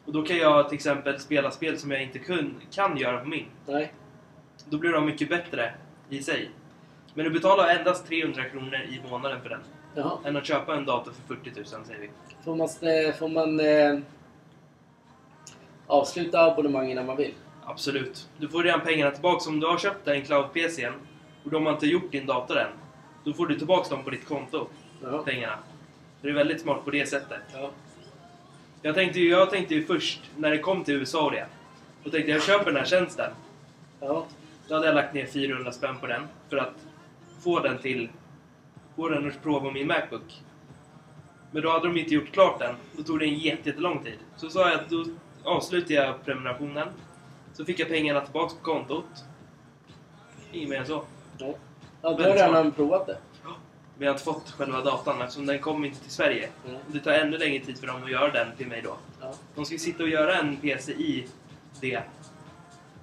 Och 0.07 0.13
då 0.13 0.23
kan 0.23 0.37
jag 0.37 0.69
till 0.69 0.77
exempel 0.77 1.21
spela 1.21 1.51
spel 1.51 1.79
som 1.79 1.91
jag 1.91 2.03
inte 2.03 2.19
kun, 2.19 2.55
kan 2.71 2.97
göra 2.97 3.19
på 3.19 3.29
min. 3.29 3.47
nej. 3.67 3.93
Då 4.69 4.79
blir 4.79 4.93
de 4.93 5.07
mycket 5.07 5.29
bättre 5.29 5.75
i 6.11 6.23
sig. 6.23 6.51
Men 7.15 7.25
du 7.25 7.31
betalar 7.31 7.69
endast 7.69 8.07
300 8.07 8.45
kronor 8.45 8.75
i 8.75 9.01
månaden 9.11 9.41
för 9.43 9.49
den. 9.49 9.61
Jaha. 9.95 10.19
Än 10.25 10.37
att 10.37 10.47
köpa 10.47 10.75
en 10.77 10.85
dator 10.85 11.13
för 11.13 11.35
40 11.35 11.51
000 11.57 11.85
säger 11.87 12.01
vi. 12.01 12.11
Får 12.45 12.57
man, 12.57 12.69
eh, 13.09 13.15
får 13.15 13.29
man 13.29 13.61
eh, 13.61 13.99
avsluta 15.87 16.41
abonnemang 16.45 16.91
innan 16.91 17.07
man 17.07 17.17
vill? 17.17 17.35
Absolut. 17.67 18.29
Du 18.39 18.49
får 18.49 18.63
redan 18.63 18.81
pengarna 18.81 19.11
tillbaka 19.11 19.51
om 19.51 19.61
du 19.61 19.67
har 19.67 19.79
köpt 19.79 20.09
en 20.09 20.23
cloud-PC 20.23 20.89
och 21.45 21.51
de 21.51 21.67
har 21.67 21.73
inte 21.73 21.87
gjort 21.87 22.13
din 22.13 22.27
dator 22.27 22.59
än. 22.59 22.71
Då 23.25 23.33
får 23.33 23.47
du 23.47 23.59
tillbaka 23.59 23.95
dem 23.95 24.05
på 24.05 24.11
ditt 24.11 24.29
konto, 24.29 24.67
Ja. 25.03 25.23
pengarna. 25.23 25.59
Det 26.23 26.29
är 26.29 26.33
väldigt 26.33 26.61
smart 26.61 26.85
på 26.85 26.91
det 26.91 27.07
sättet. 27.07 27.41
ja. 27.53 27.71
Jag 28.83 28.95
tänkte 28.95 29.21
ju, 29.21 29.29
jag 29.31 29.51
tänkte 29.51 29.75
ju 29.75 29.85
först, 29.85 30.21
när 30.37 30.51
det 30.51 30.59
kom 30.59 30.85
till 30.85 30.95
USA 30.95 31.25
och 31.25 31.31
det. 31.31 31.47
Då 32.05 32.11
tänkte 32.11 32.31
jag, 32.31 32.37
jag 32.39 32.45
köper 32.45 32.65
den 32.65 32.77
här 32.77 32.85
tjänsten. 32.85 33.31
ja. 34.01 34.27
Då 34.69 34.75
hade 34.75 34.87
jag 34.87 34.95
lagt 34.95 35.15
ner 35.15 35.27
400 35.27 35.73
spänn 35.73 35.97
på 36.01 36.07
den 36.07 36.23
för 36.51 36.57
att 36.57 36.75
få 37.41 37.61
den 37.61 37.79
till... 37.79 38.09
Få 38.97 39.09
den 39.09 39.29
att 39.29 39.43
prova 39.43 39.71
min 39.71 39.87
Macbook. 39.87 40.43
Men 41.51 41.63
då 41.63 41.71
hade 41.71 41.89
de 41.89 41.99
inte 42.01 42.15
gjort 42.15 42.33
klart 42.33 42.59
den. 42.59 42.75
Då 42.97 43.03
tog 43.03 43.19
det 43.19 43.25
en 43.27 43.35
jätte- 43.39 43.69
jättelång 43.69 44.05
tid. 44.05 44.19
Så 44.37 44.49
sa 44.51 44.71
jag 44.71 44.81
att 44.81 44.91
då 44.91 45.05
avslutade 45.45 45.95
jag 45.95 46.25
prenumerationen. 46.25 46.89
Så 47.57 47.65
fick 47.65 47.79
jag 47.81 47.89
pengarna 47.89 48.21
tillbaks 48.21 48.55
på 48.55 48.61
kontot. 48.61 49.05
Inget 50.53 50.69
mer 50.69 50.77
än 50.81 50.87
så. 50.87 51.05
ja. 51.39 51.55
ja 52.03 52.13
du 52.13 52.23
har 52.23 52.31
redan 52.31 52.73
provat 52.73 53.07
det? 53.07 53.19
Jag 53.99 54.07
har 54.07 54.13
inte 54.13 54.25
fått 54.25 54.51
själva 54.51 54.81
datan 54.81 55.21
eftersom 55.23 55.47
den 55.47 55.59
kom 55.59 55.85
inte 55.85 56.01
till 56.01 56.11
Sverige. 56.11 56.49
Mm. 56.69 56.81
Det 56.87 57.01
tar 57.01 57.13
ännu 57.13 57.39
längre 57.39 57.65
tid 57.65 57.79
för 57.79 57.87
dem 57.87 58.05
att 58.05 58.11
göra 58.11 58.31
den 58.33 58.47
till 58.57 58.67
mig 58.67 58.83
då. 58.85 58.97
Ja. 59.21 59.35
De 59.55 59.65
ska 59.65 59.79
sitta 59.79 60.03
och 60.03 60.09
göra 60.09 60.39
en 60.39 60.57
PC 60.57 60.93
i 60.93 61.27
det. 61.81 62.03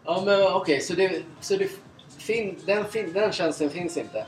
Ja, 0.06 0.24
men 0.26 0.44
okej, 0.54 0.82
så, 0.82 0.94
det, 0.94 1.24
så 1.40 1.56
det 1.58 1.70
fin, 2.18 2.60
den, 2.66 2.86
fin, 2.86 3.14
den 3.14 3.32
tjänsten 3.32 3.70
finns 3.70 3.98
inte? 3.98 4.26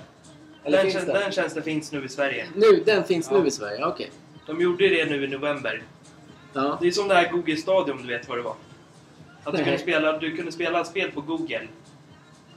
Eller 0.63 0.77
Den, 0.83 0.91
finns 0.91 1.05
tjän- 1.05 1.13
den? 1.13 1.31
tjänsten 1.31 1.63
finns 1.63 1.91
nu 1.91 2.05
i 2.05 2.09
Sverige. 2.09 2.47
Nu, 2.55 2.83
den 2.85 3.03
finns 3.03 3.31
Ja. 3.31 3.39
nu 3.39 3.47
i 3.47 3.51
Sverige? 3.51 3.85
Okej. 3.85 4.11
De 4.47 4.61
gjorde 4.61 4.89
det 4.89 5.05
nu 5.05 5.23
i 5.23 5.27
november. 5.27 5.83
Ja. 6.53 6.77
Det 6.81 6.87
är 6.87 6.91
som 6.91 7.07
det 7.07 7.15
här 7.15 7.31
Google 7.31 7.57
Stadium, 7.57 7.97
du 8.01 8.07
vet 8.07 8.29
vad 8.29 8.37
det 8.37 8.41
var? 8.41 8.55
Att 9.43 9.51
du 9.57 9.63
kunde, 9.63 9.79
spela, 9.79 10.17
du 10.17 10.35
kunde 10.35 10.51
spela 10.51 10.85
spel 10.85 11.11
på 11.11 11.21
Google. 11.21 11.67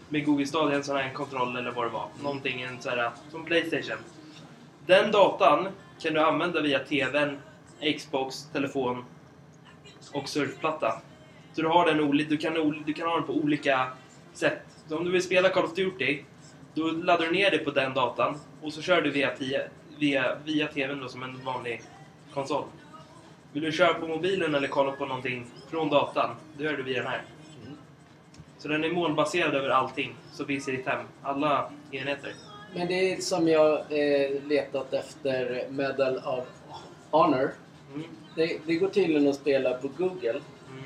Med 0.09 0.25
Google 0.27 0.47
Stadia, 0.47 0.77
en 0.77 0.85
sån 0.85 0.97
här 0.97 1.11
kontroll 1.13 1.57
eller 1.57 1.71
vad 1.71 1.85
det 1.87 1.91
var. 1.91 2.09
Någonting, 2.23 2.63
en 2.63 2.81
sån 2.83 2.93
här, 2.93 3.11
som 3.31 3.45
Playstation. 3.45 3.99
Den 4.87 5.11
datan 5.13 5.69
kan 6.01 6.15
du 6.15 6.21
använda 6.21 6.61
via 6.61 6.79
TVn, 6.79 7.39
Xbox, 7.99 8.45
telefon 8.53 9.05
och 10.13 10.29
surfplatta. 10.29 11.03
Så 11.53 11.63
du, 11.63 11.69
har 11.69 11.87
den, 11.87 12.01
oli- 12.01 12.27
du, 12.29 12.37
kan, 12.37 12.83
du 12.87 12.93
kan 12.93 13.07
ha 13.09 13.15
den 13.15 13.27
på 13.27 13.33
olika 13.33 13.87
sätt. 14.33 14.63
Så 14.89 14.99
om 14.99 15.05
du 15.05 15.11
vill 15.11 15.23
spela 15.23 15.49
Call 15.49 15.65
of 15.65 15.75
Duty, 15.75 16.23
då 16.75 16.87
laddar 16.87 17.27
du 17.27 17.33
ner 17.33 17.51
det 17.51 17.59
på 17.59 17.71
den 17.71 17.95
datan 17.95 18.39
och 18.63 18.73
så 18.73 18.83
kör 18.83 19.03
du 19.03 19.11
via, 19.11 19.31
via, 19.99 20.37
via 20.45 20.67
TVn 20.67 21.01
då, 21.01 21.09
som 21.09 21.23
en 21.23 21.45
vanlig 21.45 21.83
konsol. 22.35 22.65
Vill 23.57 23.65
du 23.65 23.73
köra 23.73 23.95
på 23.95 24.07
mobilen 24.07 24.55
eller 24.55 24.69
kolla 24.69 24.93
på 24.93 25.07
någonting 25.07 25.47
från 25.71 25.91
datan, 25.91 26.37
då 26.59 26.65
gör 26.65 26.77
du 26.77 26.83
via 26.83 27.03
den 27.03 27.11
här. 27.11 27.23
Mm. 27.63 27.77
Så 28.59 28.69
den 28.69 28.85
är 28.85 28.91
molnbaserad 28.91 29.55
över 29.55 29.69
allting 29.69 30.17
som 30.33 30.47
finns 30.47 30.69
i 30.69 30.73
ditt 30.73 30.87
hem. 30.87 31.07
Alla 31.23 31.73
enheter. 31.91 32.33
Men 32.75 32.89
det 32.89 33.13
är 33.13 33.21
som 33.21 33.49
jag 33.49 33.79
eh, 33.79 34.43
letat 34.47 34.93
efter 34.93 35.67
Medal 35.71 36.17
of 36.17 36.45
Honor. 37.11 37.55
Mm. 37.95 38.09
Det, 38.35 38.61
det 38.67 38.77
går 38.77 38.89
tydligen 38.89 39.29
att 39.29 39.37
spela 39.37 39.75
på 39.75 39.89
Google 39.89 40.31
Mm. 40.71 40.85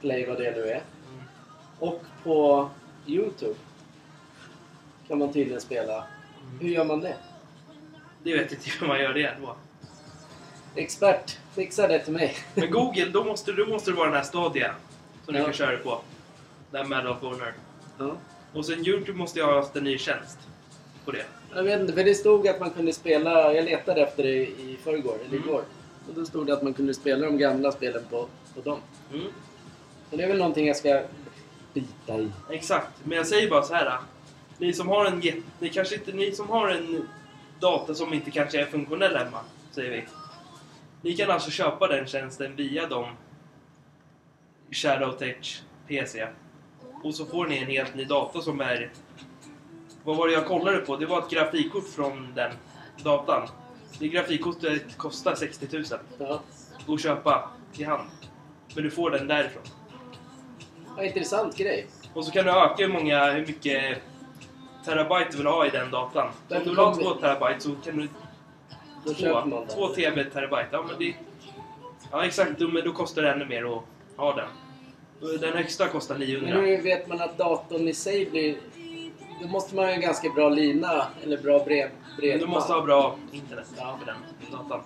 Play, 0.00 0.26
vad 0.26 0.38
det 0.38 0.50
nu 0.50 0.62
är. 0.62 0.82
Mm. 0.82 1.22
Och 1.78 2.02
på 2.22 2.70
Youtube 3.06 3.58
kan 5.08 5.18
man 5.18 5.32
tydligen 5.32 5.60
spela. 5.60 6.04
Hur 6.60 6.68
gör 6.68 6.84
man 6.84 7.00
det? 7.00 7.16
Det 8.22 8.32
vet 8.32 8.52
inte 8.52 8.70
hur 8.80 8.86
man 8.86 9.00
gör 9.00 9.14
det 9.14 9.34
då. 9.40 9.56
Expert, 10.74 11.39
fixa 11.54 11.88
det 11.88 11.98
till 11.98 12.12
mig. 12.12 12.36
Men 12.54 12.70
Google, 12.70 13.04
då 13.12 13.24
måste, 13.24 13.52
då 13.52 13.66
måste 13.66 13.90
det 13.90 13.96
vara 13.96 14.06
den 14.06 14.16
här 14.16 14.22
Stadia. 14.24 14.74
Som 15.24 15.34
Ja. 15.34 15.38
du 15.40 15.44
kan 15.44 15.54
köra 15.54 15.76
på. 15.76 16.00
Den 16.70 16.88
Medal 16.88 17.06
of 17.06 17.20
Honor. 17.20 17.54
Ja. 17.98 18.16
Och 18.52 18.66
sen 18.66 18.86
Youtube 18.86 19.18
måste 19.18 19.38
jag 19.38 19.46
ha 19.46 19.54
haft 19.54 19.76
en 19.76 19.84
ny 19.84 19.98
tjänst. 19.98 20.38
På 21.04 21.10
det. 21.10 21.24
Jag 21.54 21.62
vet 21.62 21.80
inte, 21.80 21.92
för 21.92 22.04
det 22.04 22.14
stod 22.14 22.48
att 22.48 22.60
man 22.60 22.70
kunde 22.70 22.92
spela, 22.92 23.52
jag 23.54 23.64
letade 23.64 24.00
efter 24.02 24.22
det 24.22 24.34
i 24.46 24.78
förrgår, 24.84 25.14
eller 25.26 25.36
Mm. 25.36 25.48
igår. 25.48 25.62
Och 26.08 26.14
då 26.14 26.24
stod 26.24 26.46
det 26.46 26.52
att 26.52 26.62
man 26.62 26.74
kunde 26.74 26.94
spela 26.94 27.26
de 27.26 27.38
gamla 27.38 27.72
spelen 27.72 28.02
på 28.10 28.26
på 28.54 28.60
dem. 28.60 28.78
Mm. 29.12 29.26
Så 30.10 30.16
det 30.16 30.22
är 30.22 30.28
väl 30.28 30.38
någonting 30.38 30.66
jag 30.66 30.76
ska 30.76 31.02
bita 31.74 32.18
i. 32.18 32.30
Exakt, 32.50 32.90
men 33.04 33.16
jag 33.16 33.26
säger 33.26 33.50
bara 33.50 33.62
så 33.62 33.74
här. 33.74 33.98
Ni 34.58 34.72
som 34.72 34.88
har 34.88 35.04
en. 35.06 35.22
Ni 35.58 35.68
kanske 35.68 35.94
inte... 35.94 36.12
Ni 36.12 36.32
som 36.32 36.48
har 36.50 36.68
en 36.68 37.08
dator 37.60 37.94
som 37.94 38.14
inte 38.14 38.30
kanske 38.30 38.60
är 38.60 38.64
funktionell 38.66 39.16
hemma, 39.16 39.38
säger 39.72 39.90
vi. 39.90 40.04
Ni 41.02 41.16
kan 41.16 41.30
alltså 41.30 41.50
köpa 41.50 41.86
den 41.88 42.06
tjänsten 42.06 42.56
via 42.56 42.86
de 42.86 43.06
Shadowtech 44.70 45.62
PC. 45.88 46.26
Och 47.02 47.14
så 47.14 47.26
får 47.26 47.46
ni 47.46 47.58
en 47.58 47.66
helt 47.66 47.94
ny 47.94 48.04
dator 48.04 48.40
som 48.40 48.60
är... 48.60 48.90
Vad 50.04 50.16
var 50.16 50.26
det 50.26 50.32
jag 50.32 50.46
kollade 50.46 50.78
på? 50.78 50.96
Det 50.96 51.06
var 51.06 51.18
ett 51.18 51.30
grafikkort 51.30 51.88
från 51.88 52.34
den 52.34 52.52
datan. 53.04 53.48
Det 53.98 54.08
grafikkortet 54.08 54.96
kostar 54.96 55.34
60 55.34 55.68
000 55.72 55.84
Ja. 56.18 56.42
att 56.88 57.00
köpa 57.00 57.50
i 57.72 57.84
hand. 57.84 58.10
Men 58.74 58.84
du 58.84 58.90
får 58.90 59.10
den 59.10 59.26
därifrån. 59.26 59.62
Ja, 60.96 61.04
intressant 61.04 61.56
grej. 61.56 61.86
Och 62.14 62.24
så 62.24 62.30
kan 62.30 62.44
du 62.44 62.50
öka 62.50 62.86
hur 62.86 62.92
många, 62.92 63.32
hur 63.32 63.46
mycket 63.46 64.02
terabyte 64.84 65.30
du 65.30 65.36
vill 65.36 65.46
ha 65.46 65.66
i 65.66 65.70
den 65.70 65.90
datan. 65.90 66.28
Om 66.28 66.32
du 66.48 66.64
vill 66.64 66.76
ha 66.78 66.94
kommer 66.94 67.04
2 67.04 67.14
terabyte 67.14 67.60
så 67.60 67.74
kan 67.84 67.96
du... 67.96 68.08
Då 69.04 69.14
köper 69.14 69.44
man 69.48 69.50
2, 69.50 69.58
den. 69.60 69.68
2 69.68 69.88
TB 69.88 70.24
terabyte. 70.32 70.68
Ja, 70.72 70.82
men 70.88 70.98
det... 70.98 71.14
Ja, 72.10 72.24
exakt. 72.24 72.58
då- 72.58 72.68
Men 72.68 72.84
då 72.84 72.92
kostar 72.92 73.22
det 73.22 73.30
ännu 73.32 73.44
mer 73.46 73.76
att 73.76 73.82
ha 74.16 74.34
den. 74.36 74.48
Den 75.40 75.52
högsta 75.56 75.88
kostar 75.88 76.18
900. 76.18 76.54
Men 76.54 76.64
hur 76.64 76.82
vet 76.82 77.08
man 77.08 77.20
att 77.20 77.38
datorn 77.38 77.88
i 77.88 77.94
sig 77.94 78.30
blir... 78.30 78.56
Då 79.42 79.48
måste 79.48 79.74
man 79.76 79.84
ha 79.84 79.92
en 79.92 80.00
ganska 80.00 80.28
bra 80.30 80.48
lina, 80.48 81.06
eller 81.24 81.38
bra 81.38 81.64
brev, 81.64 81.90
Men 82.08 82.16
bredband. 82.16 82.40
du 82.42 82.46
måste 82.46 82.72
ha 82.72 82.82
bra 82.82 83.16
internet 83.32 83.66
Ja. 83.76 83.98
för 83.98 84.06
den 84.06 84.16
datan. 84.52 84.80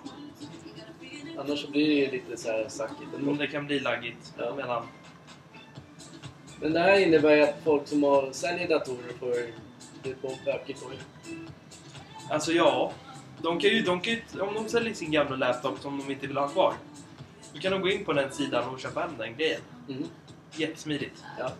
Annars 1.37 1.61
så 1.61 1.71
blir 1.71 1.87
det 1.87 1.93
ju 1.93 2.11
lite 2.11 2.37
så 2.37 2.51
här 2.51 2.65
sackigt. 2.69 3.09
Mm, 3.19 3.37
Det 3.37 3.47
kan 3.47 3.65
bli 3.65 3.79
laggigt 3.79 4.33
Ja. 4.37 4.55
mellan... 4.55 4.83
Men 6.61 6.73
det 6.73 6.79
här 6.79 6.99
innebär 6.99 7.35
ju 7.35 7.43
att 7.43 7.55
folk 7.63 7.87
som 7.87 8.03
har, 8.03 8.29
säljer 8.31 8.67
datorer 8.67 9.13
får 9.19 9.35
det 10.03 10.21
på 10.21 10.27
böcker 10.45 10.73
på 10.73 10.91
ju. 10.93 11.37
Alltså 12.29 12.51
ja. 12.51 12.91
De 13.45 13.59
kan 13.59 13.69
ju, 13.69 13.81
de 13.81 13.99
kan 14.01 14.13
ju, 14.13 14.41
om 14.41 14.53
de 14.53 14.69
säljer 14.69 14.93
sin 14.93 15.11
gamla 15.11 15.35
laptop 15.35 15.79
som 15.79 15.97
de 15.97 16.11
inte 16.11 16.27
vill 16.27 16.37
ha 16.37 16.47
kvar. 16.47 16.73
Då 17.53 17.59
kan 17.59 17.71
de 17.71 17.81
gå 17.81 17.89
in 17.89 18.05
på 18.05 18.13
den 18.13 18.31
sidan 18.31 18.69
och 18.69 18.79
köpa 18.79 18.99
hem 18.99 19.09
den 19.17 19.35
grejen. 19.37 19.61
Mm. 19.89 20.03
Jättesmidigt. 20.55 21.23
Ja. 21.39 21.51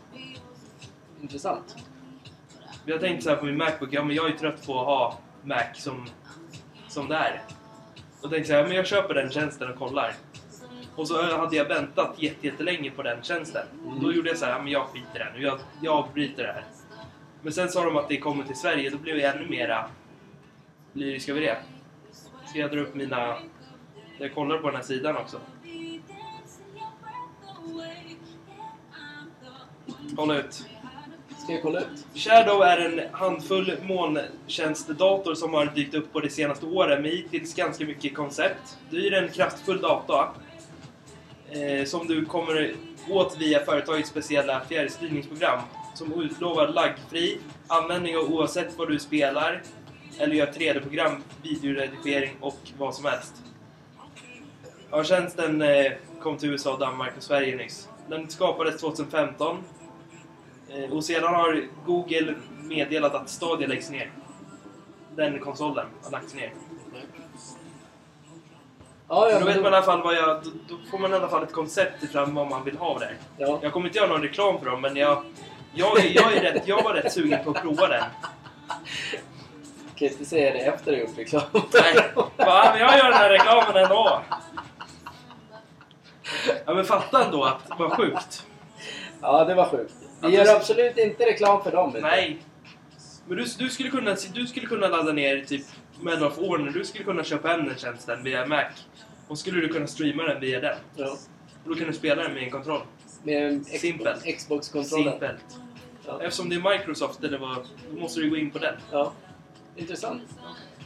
Intressant. 1.22 1.76
Jag 2.86 3.00
tänkte 3.02 3.24
så 3.24 3.30
här 3.30 3.38
på 3.38 3.46
min 3.46 3.58
Macbook, 3.58 3.90
ja 3.94 4.04
men 4.04 4.16
jag 4.16 4.26
är 4.26 4.30
ju 4.30 4.38
trött 4.38 4.66
på 4.66 4.80
att 4.80 4.86
ha 4.86 5.20
Mac 5.44 5.64
som, 5.74 6.06
som 6.88 7.08
det 7.10 7.16
är. 7.16 7.42
Och 8.22 8.30
tänkte 8.30 8.48
så 8.48 8.54
här, 8.54 8.64
men 8.64 8.76
jag 8.76 8.88
köper 8.88 9.14
den 9.14 9.32
tjänsten 9.32 9.70
och 9.72 9.78
kollar. 9.78 10.14
Och 10.96 11.08
så 11.08 11.38
hade 11.38 11.56
jag 11.56 11.66
väntat 11.66 12.16
jätte- 12.18 12.48
jättelänge 12.48 12.92
på 12.92 13.04
den 13.04 13.24
tjänsten. 13.24 13.68
Mm. 13.86 14.00
Då 14.04 14.14
gjorde 14.14 14.30
jag 14.30 14.38
så 14.38 14.46
här, 14.46 14.52
ja, 14.52 14.62
men 14.62 14.72
jag 14.72 14.88
skiter 14.88 15.32
i 15.36 15.40
nu, 15.40 15.46
jag, 15.46 15.60
jag 15.82 15.94
avbryter 15.94 16.44
det 16.44 16.52
här. 16.54 16.64
Men 17.42 17.54
sen 17.54 17.70
sa 17.70 17.86
de 17.86 17.98
att 17.98 18.10
det 18.10 18.18
kommer 18.18 18.44
till 18.44 18.56
Sverige, 18.56 18.90
då 18.90 18.98
blev 18.98 19.18
jag 19.18 19.36
ännu 19.36 19.50
mera 19.50 19.90
lyrisk 20.94 21.30
över 21.30 21.42
det. 21.42 21.58
Ska 22.56 22.62
jag 22.62 22.72
dra 22.72 22.80
upp 22.80 22.96
mina... 22.96 23.38
Jag 24.18 24.34
kollar 24.34 24.58
på 24.58 24.68
den 24.68 24.76
här 24.76 24.84
sidan 24.84 25.18
också. 25.18 25.40
Kolla 30.16 30.38
ut. 30.38 30.66
Ska 31.44 31.54
jag 31.54 31.62
kolla 31.62 31.80
ut? 31.80 32.06
Shadow 32.16 32.62
är 32.62 32.78
en 32.78 33.02
handfull 33.12 33.78
molntjänstdator 33.84 35.36
som 35.36 35.54
har 35.54 35.66
dykt 35.66 35.96
upp 35.96 36.14
på 36.14 36.20
de 36.20 36.30
senaste 36.30 36.66
åren 36.66 37.02
med 37.02 37.12
hittills 37.12 37.56
ganska 37.56 37.86
mycket 37.86 38.16
koncept. 38.16 38.78
Du 38.90 39.08
är 39.08 39.24
en 39.24 39.30
kraftfull 39.30 39.82
dator 39.82 40.30
eh, 41.50 41.86
som 41.86 42.08
du 42.08 42.26
kommer 42.26 42.74
åt 43.10 43.38
via 43.40 43.60
företagets 43.60 44.10
speciella 44.10 44.62
fjärrstyrningsprogram 44.66 45.60
som 45.94 46.22
utlovar 46.22 46.68
laggfri 46.68 47.38
användning 47.68 48.18
av 48.18 48.24
oavsett 48.24 48.78
vad 48.78 48.90
du 48.90 49.00
spelar 49.00 49.62
eller 50.20 50.36
gör 50.36 50.46
3D-program, 50.46 51.24
videoredigering 51.44 52.38
och 52.42 52.58
vad 52.78 52.96
som 52.96 53.06
helst. 53.06 53.34
Ja, 54.92 55.04
tjänsten 55.04 55.62
eh, 55.62 55.92
kom 56.22 56.38
till 56.38 56.50
USA, 56.50 56.78
Danmark 56.78 57.18
och 57.18 57.24
Sverige 57.24 57.56
nyss. 57.56 57.90
Den 58.10 58.30
skapades 58.30 58.82
2015 58.82 59.64
Eh, 60.70 60.92
Och 60.92 61.04
sedan 61.04 61.34
har 61.34 61.64
Google 61.86 62.36
meddelat 62.64 63.16
att 63.16 63.30
Stadia 63.30 63.68
läggs 63.68 63.90
ner. 63.90 64.12
Den 65.16 65.40
konsolen 65.40 65.86
har 66.04 66.12
lagts 66.12 66.36
ner. 66.36 66.54
Ja, 69.08 69.30
ja, 69.30 69.40
då 69.40 69.46
vet 69.46 69.56
man 69.62 69.74
i 69.74 69.76
alla 69.76 69.86
fall 69.86 70.02
vad 70.02 70.16
jag... 70.16 70.44
Då, 70.70 70.78
får 70.92 70.98
man 71.00 71.12
i 71.12 71.16
alla 71.16 71.28
fall 71.28 71.44
ett 71.44 71.52
koncept 71.52 72.12
fram 72.12 72.36
vad 72.36 72.50
man 72.50 72.64
vill 72.64 72.78
ha 72.78 73.00
där. 73.00 73.18
Ja. 73.38 73.60
Jag 73.62 73.74
kommer 73.74 73.88
inte 73.88 73.98
göra 73.98 74.10
någon 74.10 74.22
reklam 74.22 74.60
för 74.60 74.66
dem, 74.66 74.82
men 74.82 74.96
jag... 74.96 75.24
Jag, 75.74 75.98
jag, 76.14 76.34
är 76.34 76.42
rätt, 76.42 76.68
jag 76.68 76.84
var 76.84 76.94
rätt 76.94 77.14
sugen 77.14 77.44
på 77.44 77.52
att 77.52 77.62
prova 77.62 77.88
den. 77.88 78.04
kan 79.96 80.08
inte 80.08 80.26
säga 80.26 80.54
det 80.54 80.60
efter 80.60 80.92
ha 80.94 81.00
gjort 81.00 81.18
reklam. 81.18 81.42
Nej, 81.54 82.12
va? 82.38 82.70
Men 82.74 82.82
jag 82.82 82.98
gör 82.98 83.04
den 83.04 83.14
här 83.14 83.30
reklamen 83.30 83.84
ändå. 83.84 84.22
Ja 86.66 86.74
men 86.74 86.86
fatta 86.86 87.26
ändå 87.26 87.44
att 87.44 87.62
vad 87.80 87.92
sjukt. 87.92 88.46
Ja, 89.22 89.46
det 89.46 89.56
var 89.56 89.66
sjukt. 89.70 89.94
Vi 90.22 90.30
gör 90.36 90.44
du- 90.44 90.52
absolut 90.52 90.98
inte 90.98 91.26
reklam 91.26 91.64
för 91.64 91.72
dem. 91.72 91.88
inte. 91.88 92.02
Nej. 92.02 92.38
Men 93.28 93.38
du, 93.38 93.46
du, 93.60 93.70
skulle 93.70 93.90
kunna, 93.90 94.16
du 94.34 94.48
skulle 94.48 94.68
kunna 94.68 94.88
ladda 94.88 95.12
ner 95.12 95.46
typ 95.46 95.66
Medal 96.02 96.24
of 96.24 96.38
Honor. 96.38 96.70
Du 96.70 96.86
skulle 96.86 97.04
kunna 97.04 97.24
köpa 97.24 97.48
hem 97.48 97.66
den 97.66 97.78
tjänsten 97.78 98.24
via 98.24 98.46
Mac. 98.46 98.64
Och 99.28 99.38
skulle 99.38 99.62
du 99.62 99.68
kunna 99.68 99.88
streama 99.88 100.24
den 100.24 100.40
via 100.42 100.60
den. 100.60 100.78
Ja. 100.96 101.12
Och 101.64 101.70
då 101.70 101.76
kan 101.76 101.88
du 101.88 101.94
spela 101.94 102.24
den 102.24 102.34
med 102.34 102.44
en 102.44 102.52
kontroll. 102.52 102.82
Med 103.24 103.48
en 103.48 103.64
Xbox- 103.64 103.80
Simpelt. 103.80 104.24
Xbox-kontrollen. 104.38 105.12
Simpelt. 105.12 105.46
Ja. 106.08 106.22
Eftersom 106.22 106.50
det 106.50 106.56
är 106.56 106.78
Microsoft 106.78 107.24
eller 107.24 107.38
vad, 107.38 107.68
då 107.94 108.00
måste 108.00 108.20
du 108.20 108.30
gå 108.30 108.38
in 108.38 108.52
på 108.52 108.60
den. 108.60 108.76
ja. 108.92 109.12
Intressant. 109.76 110.22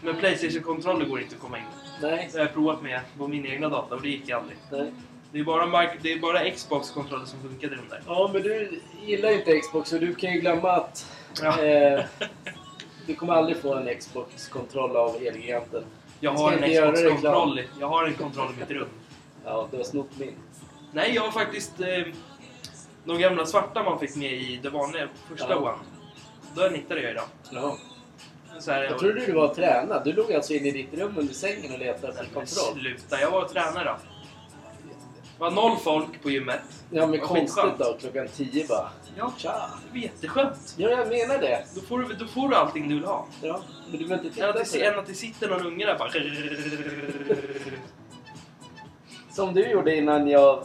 Men 0.03 0.15
Playstation-kontroller 0.15 1.05
går 1.05 1.21
inte 1.21 1.35
att 1.35 1.41
komma 1.41 1.57
in. 1.57 1.63
Nej. 2.01 2.29
Det 2.31 2.37
har 2.39 2.45
jag 2.45 2.53
provat 2.53 2.81
med 2.81 3.01
på 3.17 3.27
min 3.27 3.45
egna 3.45 3.69
dator 3.69 3.95
och 3.95 4.01
det 4.01 4.09
gick 4.09 4.29
aldrig. 4.29 4.57
Nej. 4.71 4.91
Det 5.31 5.39
är 5.39 5.43
bara, 5.43 5.65
Mic- 5.65 5.97
det 6.01 6.13
är 6.13 6.19
bara 6.19 6.49
Xbox-kontroller 6.51 7.25
som 7.25 7.39
funkade 7.41 7.73
i 7.73 7.77
de 7.77 7.89
där. 7.89 8.01
Ja, 8.07 8.29
men 8.33 8.41
du 8.41 8.79
gillar 9.05 9.29
ju 9.29 9.35
inte 9.35 9.59
Xbox 9.59 9.89
så 9.89 9.97
du 9.97 10.15
kan 10.15 10.33
ju 10.33 10.39
glömma 10.39 10.71
att 10.71 11.05
Ja. 11.41 11.61
eh, 11.63 12.03
du 13.05 13.15
kommer 13.15 13.33
aldrig 13.33 13.57
få 13.57 13.73
en 13.75 13.97
Xbox-kontroll 13.99 14.95
av 14.97 15.15
Elgiganten. 15.15 15.83
Jag 16.19 16.31
har 16.31 16.51
en 16.51 16.69
Xbox-kontroll. 16.93 17.61
Jag 17.79 17.87
har 17.87 18.05
en 18.05 18.13
kontroll 18.13 18.47
i 18.57 18.59
mitt 18.59 18.71
rum. 18.71 18.87
Ja, 19.45 19.67
du 19.71 19.77
har 19.77 19.83
snott 19.83 20.09
min. 20.17 20.33
Nej, 20.93 21.11
jag 21.15 21.21
har 21.21 21.31
faktiskt 21.31 21.79
eh, 21.79 21.87
de 23.05 23.19
gamla 23.19 23.45
svarta 23.45 23.83
man 23.83 23.99
fick 23.99 24.15
med 24.15 24.33
i 24.33 24.59
det 24.63 24.69
vanliga 24.69 25.07
första 25.29 25.49
Ja. 25.49 25.57
One. 25.57 25.77
Den 26.55 26.73
hittade 26.75 27.01
jag 27.01 27.11
idag. 27.11 27.25
Ja. 27.51 27.77
Så 28.59 28.71
här, 28.71 28.83
Jag 28.83 28.99
trodde 28.99 29.25
du 29.25 29.31
var 29.31 29.53
tränad. 29.53 30.03
Du 30.05 30.13
låg 30.13 30.33
alltså 30.33 30.53
inne 30.53 30.67
i 30.67 30.71
ditt 30.71 30.93
rum 30.93 31.13
under 31.17 31.33
sängen 31.33 31.73
och 31.73 31.79
letade 31.79 32.07
efter 32.13 32.25
kontroll. 32.25 32.79
Sluta, 32.79 33.21
jag 33.21 33.31
var 33.31 33.45
tränare 33.47 33.83
då. 33.83 33.95
Det 35.37 35.43
var 35.43 35.51
noll 35.51 35.77
folk 35.77 36.21
på 36.23 36.29
gymmet. 36.29 36.61
Ja, 36.91 37.07
men 37.07 37.19
konstigt 37.19 37.63
då. 37.77 37.97
Klockan 37.99 38.27
tio 38.27 38.67
bara. 38.67 38.89
Ja, 39.17 39.33
Tja! 39.37 39.69
det 39.85 39.99
var 39.99 40.03
jätteskönt. 40.03 40.75
Ja, 40.77 40.89
jag 40.89 41.07
menar 41.09 41.37
det. 41.37 41.65
Då 41.75 41.81
får, 41.81 41.99
du, 41.99 42.13
då 42.13 42.27
får 42.27 42.49
du 42.49 42.55
allting 42.55 42.89
du 42.89 42.95
vill 42.95 43.03
ha. 43.03 43.27
Ja, 43.41 43.61
men 43.91 43.99
du 43.99 44.07
behöver 44.07 44.25
inte 44.25 44.35
titta 44.35 44.53
på 44.53 44.59
det, 44.73 44.85
än 44.85 44.99
att 44.99 45.05
det 45.05 45.13
sitter 45.13 45.49
någon 45.49 45.65
unge 45.65 45.85
där 45.85 45.97
bara... 45.97 46.09
Som 49.31 49.53
du 49.53 49.71
gjorde 49.71 49.95
innan 49.95 50.27
jag, 50.27 50.63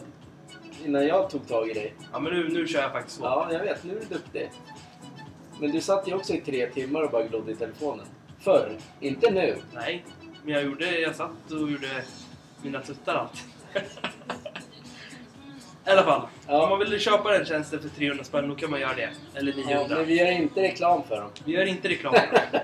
innan 0.85 1.07
jag 1.07 1.31
tog 1.31 1.49
tag 1.49 1.71
i 1.71 1.75
dig. 1.75 1.95
Ja, 2.13 2.19
men 2.19 2.33
nu, 2.33 2.49
nu 2.49 2.67
kör 2.67 2.83
jag 2.83 2.93
faktiskt 2.93 3.17
så. 3.17 3.25
Ja, 3.25 3.49
jag 3.53 3.61
vet. 3.61 3.85
Nu 3.85 3.97
är 3.97 4.01
du 4.01 4.07
duktig. 4.07 4.51
Men 5.65 5.73
du 5.73 5.81
satt 5.81 6.09
ju 6.09 6.15
också 6.15 6.33
i 6.33 6.41
tre 6.41 6.67
timmar 6.71 7.03
och 7.03 7.11
bara 7.11 7.23
glodde 7.23 7.53
i 7.53 7.57
telefonen. 7.57 8.07
Förr. 8.41 8.77
Inte 9.01 9.31
nu. 9.31 9.57
Nej, 9.75 10.05
men 10.45 10.55
jag 10.55 10.65
gjorde... 10.65 10.99
Jag 11.01 11.15
satt 11.17 11.31
och 11.51 11.71
gjorde 11.71 11.89
mina 12.63 12.81
tuttar 12.81 13.15
allt. 13.15 13.45
I 15.87 15.91
alla 15.91 16.03
fall. 16.03 16.29
Ja. 16.49 16.63
Om 16.63 16.69
man 16.71 16.79
vill 16.79 17.01
köpa 17.01 17.33
den 17.33 17.45
tjänsten 17.47 17.81
för 17.83 17.89
300 17.89 18.25
spänn, 18.25 18.49
då 18.49 18.55
kan 18.55 18.71
man 18.71 18.81
göra 18.81 18.95
det. 18.95 19.11
Eller 19.35 19.53
900. 19.53 19.87
Ja, 19.91 19.97
men 19.97 20.07
vi 20.07 20.19
gör 20.19 20.31
inte 20.31 20.63
reklam 20.63 21.03
för 21.09 21.21
dem. 21.21 21.31
Vi 21.45 21.53
gör 21.53 21.67
inte 21.67 21.89
reklam 21.89 22.15
för 22.15 22.59
dem. 22.59 22.61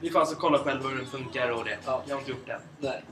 Ni 0.00 0.10
får 0.10 0.20
alltså 0.20 0.34
kolla 0.36 0.58
själva 0.58 0.88
hur 0.88 0.96
den 0.96 1.06
funkar 1.06 1.50
och 1.50 1.64
det. 1.64 1.78
Ja. 1.86 2.02
Jag 2.06 2.14
har 2.14 2.20
inte 2.20 2.30
gjort 2.30 2.46
det. 2.46 2.60
Nej. 2.80 3.02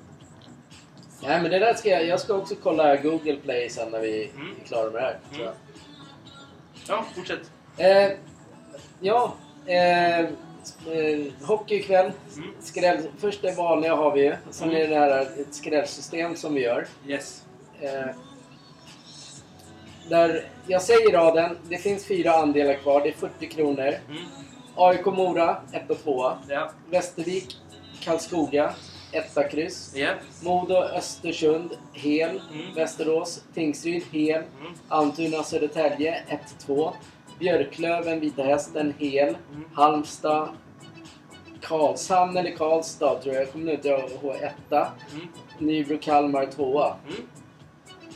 Nej, 1.23 1.43
men 1.43 1.51
det 1.51 1.59
där 1.59 1.75
ska 1.75 1.89
jag... 1.89 2.07
Jag 2.07 2.21
ska 2.21 2.35
också 2.35 2.55
kolla 2.63 2.97
Google 2.97 3.37
Play 3.37 3.71
sen 3.71 3.91
när 3.91 4.01
vi 4.01 4.31
Mm. 4.35 4.55
är 4.63 4.67
klara 4.67 4.91
med 4.91 5.03
det 5.03 5.07
här. 5.07 5.19
jag. 5.45 5.53
Ja, 6.89 7.05
fortsätt. 7.17 7.51
Eh, 7.77 8.11
ja, 9.01 9.35
eh, 9.67 10.19
eh, 10.21 10.27
hockey 11.43 11.75
ikväll. 11.77 12.13
Mm. 12.37 12.51
Skräll, 12.61 13.09
först 13.19 13.43
det 13.43 13.53
vanliga 13.57 13.95
har 13.95 14.13
vi 14.15 14.21
ju. 14.25 14.37
Sen 14.51 14.71
Mm. 14.71 14.83
är 14.83 14.89
det 14.89 14.95
här 14.99 15.21
ett 15.41 15.55
skrällsystem 15.55 16.37
som 16.37 16.55
vi 16.55 16.61
gör. 16.63 16.87
Yes. 17.07 17.43
Eh, 17.81 18.07
där 20.09 20.45
jag 20.67 20.83
säger 20.83 21.13
raden, 21.13 21.57
det 21.69 21.79
finns 21.79 22.07
fyra 22.07 22.33
andelar 22.33 22.75
kvar. 22.75 23.01
Det 23.01 23.09
är 23.09 23.13
40 23.13 23.47
kronor. 23.49 23.95
Mm. 24.09 24.23
AIK 24.77 25.07
Mora, 25.07 25.57
1 25.73 25.91
och 25.91 26.03
2. 26.03 26.33
Ja. 26.49 26.71
Västervik, 26.91 27.57
Karlskoga, 28.01 28.75
etta 29.13 29.49
kryss. 29.49 29.93
Ja. 29.97 30.11
Modo, 30.43 30.75
Östersund, 30.75 31.71
hel. 31.93 32.41
Mm. 32.53 32.75
Västerås, 32.75 33.45
Tingsryd, 33.55 34.03
hel. 34.11 34.43
Mm. 34.61 34.73
Almtuna, 34.89 35.43
Södertälje, 35.43 36.23
1-2. 36.67 36.93
Björklöven, 37.39 38.21
Vita 38.21 38.43
Hästen, 38.43 38.95
hel. 38.99 39.29
Mm. 39.29 39.65
Halmstad, 39.75 40.49
Karlshamn 41.63 42.37
eller 42.37 42.57
Karlstad 42.57 43.15
tror 43.15 43.35
jag. 43.35 43.43
Jag 43.43 43.53
kommer 43.53 43.73
inte 43.73 43.89
ihåg. 43.89 44.37
Etta. 44.41 44.93
Mm. 45.15 45.29
Nybro, 45.59 45.99
Kalmar, 45.99 46.47
tvåa. 46.47 46.97
Mm. 47.09 47.23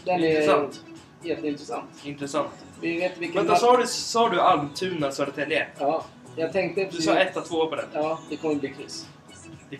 Den 0.05 0.25
är 0.25 0.29
Intressant. 0.29 0.81
jätteintressant. 1.23 1.91
Intressant. 2.05 2.51
Vi 2.81 3.01
vet 3.01 3.19
vilken 3.19 3.37
Vänta, 3.47 3.57
sa 3.57 3.77
du, 3.77 3.87
sa 3.87 4.29
du 4.29 4.41
Almtuna, 4.41 5.11
Södertälje? 5.13 5.67
Ja, 5.79 6.05
jag 6.37 6.53
tänkte... 6.53 6.85
Du 6.85 7.03
sa 7.03 7.17
1 7.17 7.35
2 7.45 7.67
på 7.67 7.77
den. 7.77 7.85
Ja, 7.93 8.19
det 8.31 8.37
kommer 8.37 8.55
bli 8.55 8.69
kryss. 8.69 9.07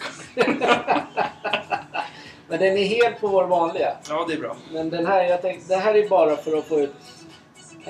Men 2.49 2.59
den 2.61 2.77
är 2.77 2.85
helt 2.85 3.21
på 3.21 3.29
vår 3.29 3.45
vanliga. 3.47 3.97
ja, 4.09 4.25
det 4.29 4.35
är 4.35 4.39
bra. 4.39 4.57
Men 4.73 4.91
den 4.91 5.07
här, 5.07 5.25
jag 5.25 5.43
tänkte, 5.43 5.75
det 5.75 5.81
här 5.81 5.95
är 5.95 6.09
bara 6.09 6.37
för 6.37 6.57
att 6.59 6.65
få 6.65 6.81
ut... 6.81 6.95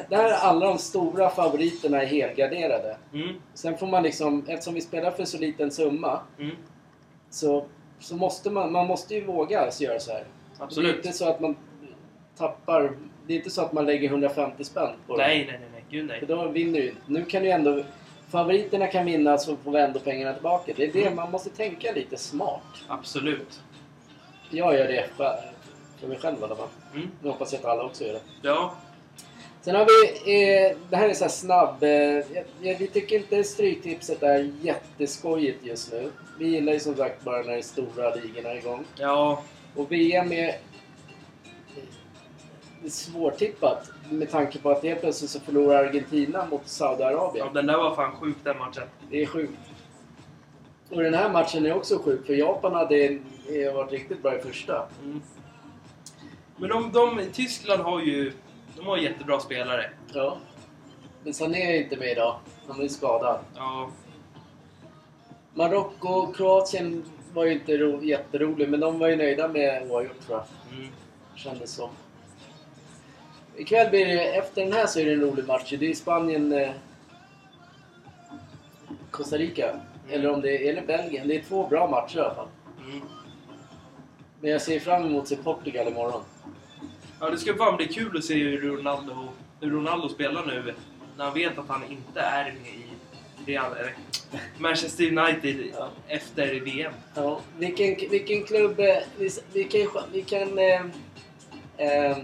Det 0.09 0.17
här 0.17 0.29
är 0.31 0.35
alla 0.35 0.67
de 0.67 0.79
stora 0.79 1.31
favoriterna 1.31 2.03
är 2.03 2.07
helgarderade. 2.07 2.97
Mm. 3.15 3.29
Sen 3.55 3.79
får 3.79 3.87
man 3.87 4.03
liksom, 4.03 4.45
eftersom 4.49 4.75
vi 4.75 4.81
spelar 4.81 5.11
för 5.11 5.25
så 5.25 5.39
liten 5.39 5.71
summa, 5.71 6.21
Mm. 6.39 6.57
så, 7.31 7.65
så 8.01 8.17
måste 8.17 8.51
man, 8.51 8.73
man 8.73 8.87
måste 8.87 9.15
ju 9.15 9.25
våga 9.25 9.69
göra 9.81 10.01
så 10.01 10.13
här. 10.13 10.19
Det 10.19 10.63
är 10.63 10.65
Absolut. 10.65 10.97
inte 10.97 11.13
så 11.13 11.29
att 11.29 11.41
man 11.41 11.57
tappar... 12.39 12.93
Det 13.27 13.33
är 13.35 13.37
inte 13.37 13.51
så 13.51 13.63
att 13.63 13.73
man 13.73 13.87
lägger 13.87 14.09
150 14.09 14.65
spänn 14.65 14.91
på 15.07 15.17
det. 15.17 15.23
Nej, 15.27 15.47
nej, 15.51 15.59
nej, 15.61 15.69
nej. 15.73 15.85
Gud 15.91 16.07
nej. 16.07 16.21
För 16.21 16.27
då 16.27 16.49
vinner 16.49 16.81
du 16.81 16.89
inte. 16.89 17.01
Nu 17.07 17.25
kan 17.25 17.43
du 17.43 17.51
ändå... 17.51 17.83
Favoriterna 18.33 18.87
kan 18.87 19.07
vinna 19.07 19.39
så 19.39 19.57
får 19.57 19.71
vi 19.73 19.81
ändå 19.81 20.01
pengarna 20.01 20.33
tillbaka. 20.35 20.73
Det 20.77 20.85
är 20.85 20.93
det, 20.93 21.15
man 21.15 21.31
måste 21.31 21.51
tänka 21.51 21.93
lite 21.93 22.17
smart. 22.17 22.63
Absolut. 22.89 23.61
Jag 24.51 24.75
gör 24.75 24.89
det 24.89 25.07
för, 25.17 25.41
för 26.01 26.09
mig 26.09 26.19
själv 26.19 26.37
i 26.41 26.45
alla 26.45 26.57
fall. 26.57 26.69
Mm. 26.95 27.11
Nu 27.23 27.29
hoppas 27.31 27.53
jag 27.53 27.59
att 27.59 27.65
alla 27.65 27.83
också 27.85 28.05
gör 28.05 28.13
det. 28.13 28.21
Ja. 28.43 28.75
Sen 29.63 29.75
har 29.75 29.85
vi... 29.87 30.09
Eh, 30.69 30.77
det 30.91 30.97
här 30.97 31.09
är 31.09 31.15
så 31.15 31.25
här 31.25 31.31
snabb... 31.31 31.83
Eh, 31.83 31.91
jag, 31.91 32.45
jag- 32.63 32.79
vi 32.79 32.87
tycker 32.87 33.17
inte 33.17 33.45
Stryktipset 33.45 34.23
är 34.23 34.53
jätteskojigt 34.63 35.65
just 35.67 35.93
nu. 35.93 36.11
Vi 36.39 36.47
gillar 36.49 36.73
ju 36.73 36.81
som 36.81 36.97
sagt 36.97 37.25
bara 37.25 37.43
när 37.43 37.57
de 37.57 37.63
stora 37.63 38.15
ligorna 38.15 38.49
är 38.51 38.57
igång. 38.57 38.85
Ja. 38.99 39.43
Och 39.77 39.93
VM 39.93 40.33
är... 40.33 40.55
Svårtippat 42.89 43.91
med 44.11 44.31
tanke 44.31 44.59
på 44.59 44.71
att 44.71 44.83
helt 44.83 45.01
plötsligt 45.01 45.31
så 45.31 45.41
förlorar 45.41 45.85
Argentina 45.85 46.47
mot 46.51 46.69
Saudiarabien. 46.69 47.47
ja. 47.47 47.53
Den 47.53 47.67
där 47.67 47.77
var 47.77 47.95
fan 47.95 48.13
sjuk 48.17 48.37
den 48.45 48.59
matchen. 48.59 48.83
Det 49.11 49.23
är 49.23 49.27
sjukt. 49.27 49.53
Och 50.91 51.03
den 51.03 51.15
här 51.15 51.31
matchen 51.33 51.67
är 51.67 51.75
också 51.77 51.99
sjuk 51.99 52.27
för 52.27 52.33
Japan 52.35 52.75
hade 52.75 53.19
varit 53.75 53.93
riktigt 53.93 54.23
bra 54.23 54.37
i 54.39 54.41
första. 54.41 54.87
Mm. 55.03 55.23
Men 56.57 56.69
de, 56.69 56.93
de, 56.93 57.21
Tyskland 57.33 57.83
har 57.83 58.01
ju... 58.01 58.33
De 58.77 58.87
har 58.87 58.97
jättebra 58.97 59.41
spelare. 59.41 59.91
Ja. 60.13 60.37
Men 61.25 61.35
Sané 61.35 61.77
är 61.77 61.83
inte 61.83 61.97
med 61.97 62.09
idag. 62.13 62.39
Han 62.69 62.81
är 62.81 62.89
skadad. 62.89 63.39
Ja. 63.57 63.91
Marocko 65.55 66.09
och 66.09 66.37
Kroatien 66.37 67.05
var 67.35 67.45
ju 67.45 67.53
inte 67.53 67.77
ro- 67.77 68.03
jätterolig 68.03 68.69
men 68.69 68.81
de 68.81 68.99
var 68.99 69.09
ju 69.09 69.17
nöjda 69.17 69.49
med 69.49 69.91
oavgjort 69.91 70.21
tror 70.27 70.39
jag. 70.39 70.77
Mm. 70.79 70.89
Kändes 71.35 71.71
som. 71.71 71.89
Ikväll 73.57 73.91
blir 73.91 74.07
det, 74.07 74.35
efter 74.37 74.63
den 74.65 74.73
här 74.73 74.87
så 74.87 75.01
är 75.01 75.05
det 75.05 75.13
en 75.13 75.21
rolig 75.21 75.47
match. 75.47 75.75
Det 75.79 75.91
är 75.91 75.95
Spanien... 75.95 76.53
Eh, 76.53 76.71
Costa 79.11 79.37
Rica. 79.39 79.81
Eller 80.11 80.31
om 80.31 80.41
det 80.41 80.57
är, 80.57 80.71
eller 80.71 80.87
Belgien. 80.87 81.29
Det 81.29 81.37
är 81.37 81.43
två 81.43 81.67
bra 81.69 81.91
matcher 81.91 82.17
i 82.17 82.21
alla 82.21 82.35
fall. 82.35 82.49
Mm. 82.85 83.01
Men 84.41 84.51
jag 84.51 84.63
ser 84.63 84.81
fram 84.81 85.05
emot 85.05 85.23
att 85.23 85.29
se 85.29 85.37
Portugal 85.37 85.89
imorgon. 85.89 86.23
Ja, 87.21 87.31
det 87.31 87.39
ska 87.39 87.55
fan 87.55 87.77
bli 87.77 87.87
kul 87.89 88.17
att 88.17 88.25
se 88.25 88.35
hur 88.35 88.77
Ronaldo, 88.77 89.29
hur 89.61 89.71
Ronaldo 89.71 90.09
spelar 90.09 90.47
nu. 90.47 90.75
När 91.17 91.25
han 91.25 91.35
vet 91.35 91.59
att 91.59 91.69
han 91.69 91.83
inte 91.91 92.21
är 92.21 92.45
med 92.45 92.53
i 92.75 92.87
Real, 93.53 93.73
eller, 93.77 93.95
Manchester 94.59 95.05
United 95.19 95.57
Ja. 95.79 95.89
efter 96.09 96.61
VM. 96.61 96.93
Ja, 97.15 97.41
vilken, 97.59 98.11
vilken 98.11 98.45
klubb... 98.45 98.81
eh, 98.81 98.97
Vi, 99.19 99.31
vi 99.53 99.65
kan... 99.65 100.03
Vi, 100.13 100.23
kan 100.23 100.59
eh, 100.59 100.81
eh, 101.77 102.17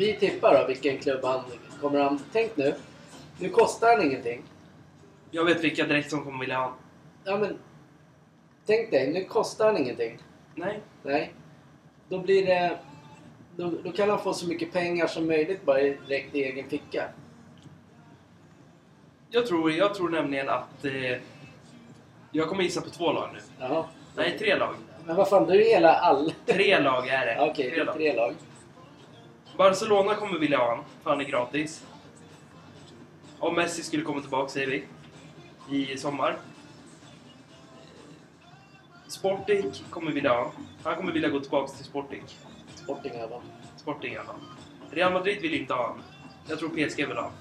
vi 0.00 0.16
tippar 0.16 0.60
då 0.60 0.66
vilken 0.66 0.98
klubb 0.98 1.24
han 1.24 1.40
kommer 1.80 2.00
han... 2.00 2.20
Tänk 2.32 2.56
nu. 2.56 2.74
Nu 3.38 3.48
kostar 3.48 3.96
han 3.96 4.06
ingenting. 4.06 4.42
Jag 5.30 5.44
vet 5.44 5.64
vilka 5.64 5.84
direkt 5.84 6.10
som 6.10 6.24
kommer 6.24 6.40
vilja 6.40 6.58
ha. 6.58 6.74
Ja 7.24 7.36
men... 7.36 7.58
Tänk 8.66 8.90
dig, 8.90 9.12
nu 9.12 9.24
kostar 9.24 9.66
han 9.66 9.76
ingenting. 9.76 10.18
Nej. 10.54 10.80
Nej. 11.02 11.32
Då 12.08 12.18
blir 12.18 12.46
det... 12.46 12.78
Då, 13.56 13.72
då 13.84 13.92
kan 13.92 14.10
han 14.10 14.18
få 14.22 14.34
så 14.34 14.48
mycket 14.48 14.72
pengar 14.72 15.06
som 15.06 15.26
möjligt 15.26 15.64
bara 15.64 15.78
direkt 15.80 16.34
i 16.34 16.44
egen 16.44 16.68
ficka. 16.68 17.04
Jag 19.30 19.46
tror, 19.46 19.72
jag 19.72 19.94
tror 19.94 20.08
nämligen 20.08 20.48
att... 20.48 20.84
Eh, 20.84 21.18
jag 22.32 22.48
kommer 22.48 22.62
gissa 22.62 22.80
på 22.80 22.90
två 22.90 23.12
lag 23.12 23.30
nu. 23.32 23.38
Jaha. 23.58 23.84
Nej, 24.16 24.38
tre 24.38 24.56
lag. 24.58 24.74
Men 25.06 25.16
vad 25.16 25.28
fan, 25.28 25.46
då 25.46 25.54
är 25.54 25.58
det 25.58 25.64
hela 25.64 25.94
all... 25.94 26.32
Tre 26.46 26.78
lag 26.80 27.08
är 27.08 27.26
det. 27.26 27.34
Ja, 27.38 27.50
Okej, 27.50 27.64
det 27.64 27.70
tre 27.70 27.80
är 27.80 27.84
lag. 27.84 27.94
tre 27.94 28.16
lag. 28.16 28.34
Barcelona 29.60 30.14
kommer 30.14 30.38
vilja 30.38 30.58
ha 30.58 30.70
honom, 30.70 30.84
för 31.02 31.10
han 31.10 31.20
är 31.20 31.24
gratis. 31.24 31.84
Om 33.38 33.54
Messi 33.54 33.82
skulle 33.82 34.02
komma 34.02 34.20
tillbaka, 34.20 34.48
säger 34.48 34.84
vi, 35.68 35.92
i 35.92 35.98
sommar. 35.98 36.38
Sporting 39.08 39.72
kommer 39.90 40.12
vilja 40.12 40.30
ha. 40.30 40.52
Han 40.82 40.96
kommer 40.96 41.12
vilja 41.12 41.28
gå 41.28 41.40
tillbaka 41.40 41.72
till 41.72 41.84
Sporting. 41.84 42.22
Sporting 42.74 43.12
va? 43.30 43.42
Sporting 43.76 44.16
fall. 44.16 44.36
Real 44.90 45.12
Madrid 45.12 45.42
vill 45.42 45.54
inte 45.54 45.74
ha 45.74 45.86
honom. 45.86 46.02
Jag 46.48 46.58
tror 46.58 46.68
PSG 46.68 46.96
vill 46.96 47.16
ha 47.16 47.22
honom. 47.22 47.38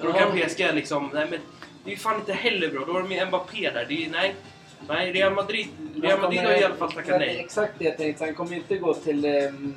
Då 0.00 0.12
kan 0.12 0.38
PSG 0.38 0.74
liksom... 0.74 1.10
Nej 1.14 1.26
men, 1.30 1.40
det 1.84 1.90
är 1.90 1.94
ju 1.94 1.96
fan 1.96 2.20
inte 2.20 2.32
heller 2.32 2.70
bra. 2.70 2.84
Då 2.84 2.92
har 2.92 3.02
de 3.02 3.12
ju 3.12 3.26
Mbappé 3.26 3.70
där. 3.70 3.86
Det 3.88 4.04
är 4.04 4.10
nej. 4.10 4.34
Nej, 4.88 5.12
Real 5.12 5.34
Madrid, 5.34 5.66
Real 6.02 6.20
Madrid 6.20 6.40
har 6.40 6.52
i 6.52 6.64
alla 6.64 6.74
fall 6.74 6.92
tackat 6.92 7.18
nej. 7.20 7.38
Exakt 7.38 7.72
det 7.78 7.84
jag 7.84 7.96
tänkte. 7.96 8.24
Han 8.24 8.34
kommer 8.34 8.56
inte 8.56 8.76
gå 8.78 8.94
till, 8.94 9.24
ehm, 9.24 9.74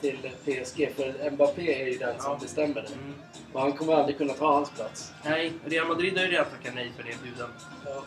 till 0.00 0.18
PSG 0.44 0.90
för 0.96 1.30
Mbappé 1.30 1.82
är 1.82 1.86
ju 1.86 1.98
den 1.98 2.20
som 2.20 2.32
Ja. 2.32 2.38
bestämmer 2.42 2.74
det. 2.74 2.92
Mm. 2.92 3.14
Och 3.52 3.60
han 3.60 3.72
kommer 3.72 3.94
aldrig 3.94 4.18
kunna 4.18 4.32
ta 4.32 4.52
hans 4.54 4.70
plats. 4.70 5.12
Nej, 5.24 5.52
Real 5.64 5.86
Madrid 5.88 6.16
har 6.18 6.24
ju 6.24 6.30
redan 6.30 6.44
tackat 6.44 6.74
nej 6.74 6.92
för 6.96 7.02
det 7.02 7.22
buden. 7.22 7.50
Ja. 7.84 8.04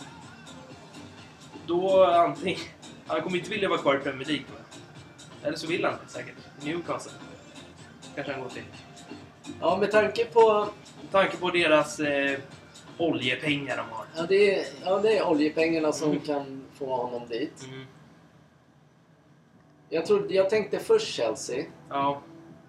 Då 1.68 2.04
antingen... 2.06 2.60
Han 3.08 3.22
kommer 3.22 3.38
inte 3.38 3.50
vilja 3.50 3.70
vara 3.70 3.80
kvar 3.80 3.96
i 3.96 4.00
Premier 4.00 4.28
League. 4.28 4.46
Eller 5.44 5.58
så 5.58 5.68
vill 5.68 5.86
han 5.86 5.94
säkert. 6.08 6.36
Newcastle. 6.64 7.12
Kanske 8.16 8.34
han 8.34 8.42
går 8.42 8.50
till. 8.50 8.64
ja, 9.62 9.78
med 9.78 9.92
tanke 9.92 10.26
på... 10.26 10.68
Med 11.02 11.12
tanke 11.12 11.38
på 11.38 11.50
deras 11.50 12.00
eh, 12.00 12.40
oljepengar 13.00 13.78
de 13.78 13.84
har. 13.96 14.06
Ja 14.16 14.26
det, 14.30 14.56
är, 14.60 14.66
ja, 14.86 15.00
det 15.00 15.18
är 15.18 15.28
oljepengarna 15.28 15.92
som 15.92 16.10
Mm. 16.12 16.22
kan 16.22 16.64
få 16.74 16.96
honom 16.96 17.28
dit. 17.28 17.66
Mm. 17.68 17.86
Jag, 19.90 20.06
trodde, 20.06 20.34
jag 20.34 20.50
tänkte 20.50 20.80
först 20.80 21.08
Chelsea. 21.14 21.66
Ja. 21.90 22.22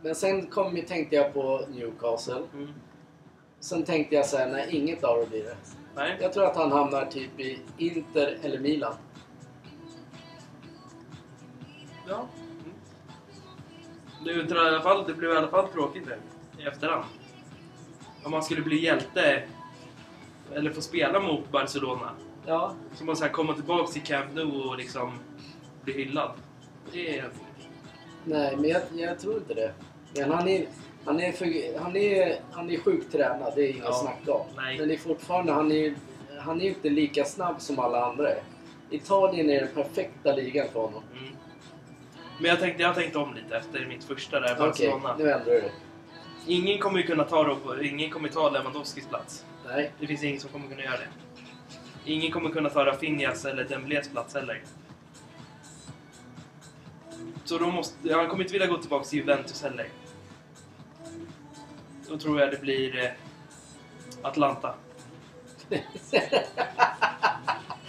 Men 0.02 0.14
sen 0.14 0.46
kom, 0.46 0.82
tänkte 0.82 1.16
jag 1.16 1.34
på 1.34 1.60
Newcastle. 1.68 2.42
Mm. 2.54 2.72
Sen 3.60 3.82
tänkte 3.84 4.14
jag 4.14 4.26
såhär, 4.26 4.52
nej 4.52 4.66
inget 4.70 5.04
av 5.04 5.18
det 5.20 5.26
blir 5.26 5.44
det. 5.44 5.56
Nej. 5.94 6.18
Jag 6.20 6.32
tror 6.32 6.44
att 6.44 6.56
han 6.56 6.72
hamnar 6.72 7.06
typ 7.06 7.40
i 7.40 7.58
Inter 7.78 8.38
eller 8.42 8.58
Milan. 8.58 8.94
Ja. 12.08 12.26
Mm. 12.64 12.72
Det, 14.24 14.40
inte 14.42 14.54
i 14.54 14.58
alla 14.58 14.80
fall, 14.82 15.04
det 15.06 15.14
blev 15.14 15.30
i 15.30 15.36
alla 15.36 15.48
fall 15.48 15.68
tråkigt 15.68 16.08
i 16.58 16.62
efterhand. 16.62 17.04
Om 18.24 18.30
man 18.30 18.42
skulle 18.42 18.62
bli 18.62 18.84
hjälte 18.84 19.42
eller 20.54 20.70
få 20.70 20.80
spela 20.80 21.20
mot 21.20 21.50
Barcelona. 21.52 22.10
Ja, 22.46 22.74
Så 22.94 23.04
man 23.04 23.16
så 23.16 23.24
här 23.24 23.30
komma 23.32 23.54
tillbaka 23.54 23.92
till 23.92 24.02
Camp 24.02 24.34
Nou 24.34 24.68
och 24.68 24.76
liksom 24.78 25.12
bli 25.84 25.92
hyllad. 25.92 26.30
Det 26.92 27.18
är... 27.18 27.30
nej 28.24 28.56
men 28.56 28.70
jag, 28.70 28.82
jag 28.96 29.18
tror 29.18 29.36
inte 29.36 29.54
det. 29.54 29.72
Men 30.16 30.30
han 30.32 30.48
är, 30.48 30.66
han 31.04 31.20
är, 31.20 31.32
för, 31.32 31.78
han 31.78 31.96
är, 31.96 32.40
han 32.52 32.70
är 32.70 32.78
sjukt 32.78 33.12
tränad, 33.12 33.52
det 33.56 33.62
är 33.62 33.68
inget 33.70 33.84
Ja, 33.84 33.92
snack 33.92 34.28
om. 34.28 34.46
nej. 34.56 34.78
Men 34.78 34.88
det 34.88 34.94
är 34.94 34.98
fortfarande, 34.98 35.52
han 35.52 35.72
är, 35.72 35.94
han 36.38 36.60
är 36.60 36.64
inte 36.68 36.88
lika 36.90 37.24
snabb 37.24 37.60
som 37.60 37.78
alla 37.78 38.04
andra 38.04 38.30
är. 38.30 38.42
Italien 38.90 39.50
är 39.50 39.60
den 39.60 39.74
perfekta 39.74 40.34
ligan 40.36 40.66
för 40.72 40.80
honom. 40.80 41.02
Mm. 41.18 41.34
Men 42.40 42.50
jag 42.50 42.60
tänkte, 42.60 42.82
jag 42.82 42.94
tänkte 42.94 43.18
om 43.18 43.34
lite 43.34 43.56
efter 43.56 43.86
mitt 43.86 44.04
första 44.04 44.40
där, 44.40 44.52
Okej, 44.58 44.66
Barcelona. 44.66 45.16
nu 45.18 45.30
ändrar 45.30 45.44
du 45.54 45.60
det. 45.60 45.72
Ingen 46.46 46.78
kommer 46.78 46.98
ju 46.98 47.06
kunna 47.06 47.24
ta 47.24 47.44
Rob, 47.44 47.58
ingen 47.82 48.10
kommer 48.10 48.28
ta 48.28 48.50
Lewandowskis 48.50 49.06
plats. 49.06 49.44
Nej, 49.74 49.92
Det 50.00 50.06
finns 50.06 50.22
ingen 50.22 50.40
som 50.40 50.50
kommer 50.50 50.68
kunna 50.68 50.82
göra 50.82 50.96
det. 50.96 51.08
Ingen 52.12 52.32
kommer 52.32 52.50
kunna 52.50 52.70
ta 52.70 52.86
Rafinhas 52.86 53.44
eller 53.44 53.64
Dembélés 53.64 54.08
plats 54.08 54.34
heller. 54.34 54.62
Så 57.44 57.58
då 57.58 57.66
måste, 57.66 58.14
han 58.14 58.28
kommer 58.28 58.42
inte 58.42 58.52
vilja 58.52 58.66
gå 58.66 58.78
tillbaka 58.78 59.04
till 59.04 59.18
Juventus 59.18 59.62
heller. 59.62 59.88
Då 62.08 62.18
tror 62.18 62.40
jag 62.40 62.50
det 62.50 62.60
blir 62.60 63.04
eh, 63.04 63.10
Atlanta. 64.22 64.74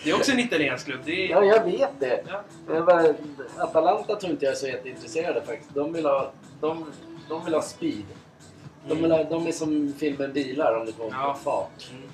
Det 0.04 0.10
är 0.10 0.15
också 0.15 0.32
en 0.32 0.39
italiensk 0.39 0.86
klubb. 0.86 1.10
Är... 1.10 1.30
ja, 1.30 1.44
jag 1.44 1.63
vet 1.63 2.00
det. 2.00 2.24
Ja. 2.28 2.44
Jag 2.67 2.86
bara, 2.86 3.13
Atalanta 3.58 4.15
tror 4.15 4.32
inte 4.32 4.46
jag 4.46 4.52
är 4.52 4.58
så 4.58 4.67
jätteintresserade 4.67 5.41
faktiskt. 5.41 5.74
De 5.74 5.94
vill 5.94 6.06
ha, 6.06 6.32
de, 6.60 6.86
de 7.30 7.46
vill 7.46 7.54
ha 7.54 7.62
speed. 7.62 8.06
De, 8.88 9.12
ha, 9.12 9.24
de 9.24 9.48
är 9.48 9.52
som 9.52 9.94
filmen 9.98 10.34
bilar 10.34 10.80
om 10.80 10.86
det 10.86 10.91
kommer 10.91 11.12
Ja. 11.12 11.34
fart. 11.44 11.91
Mm. 11.91 12.10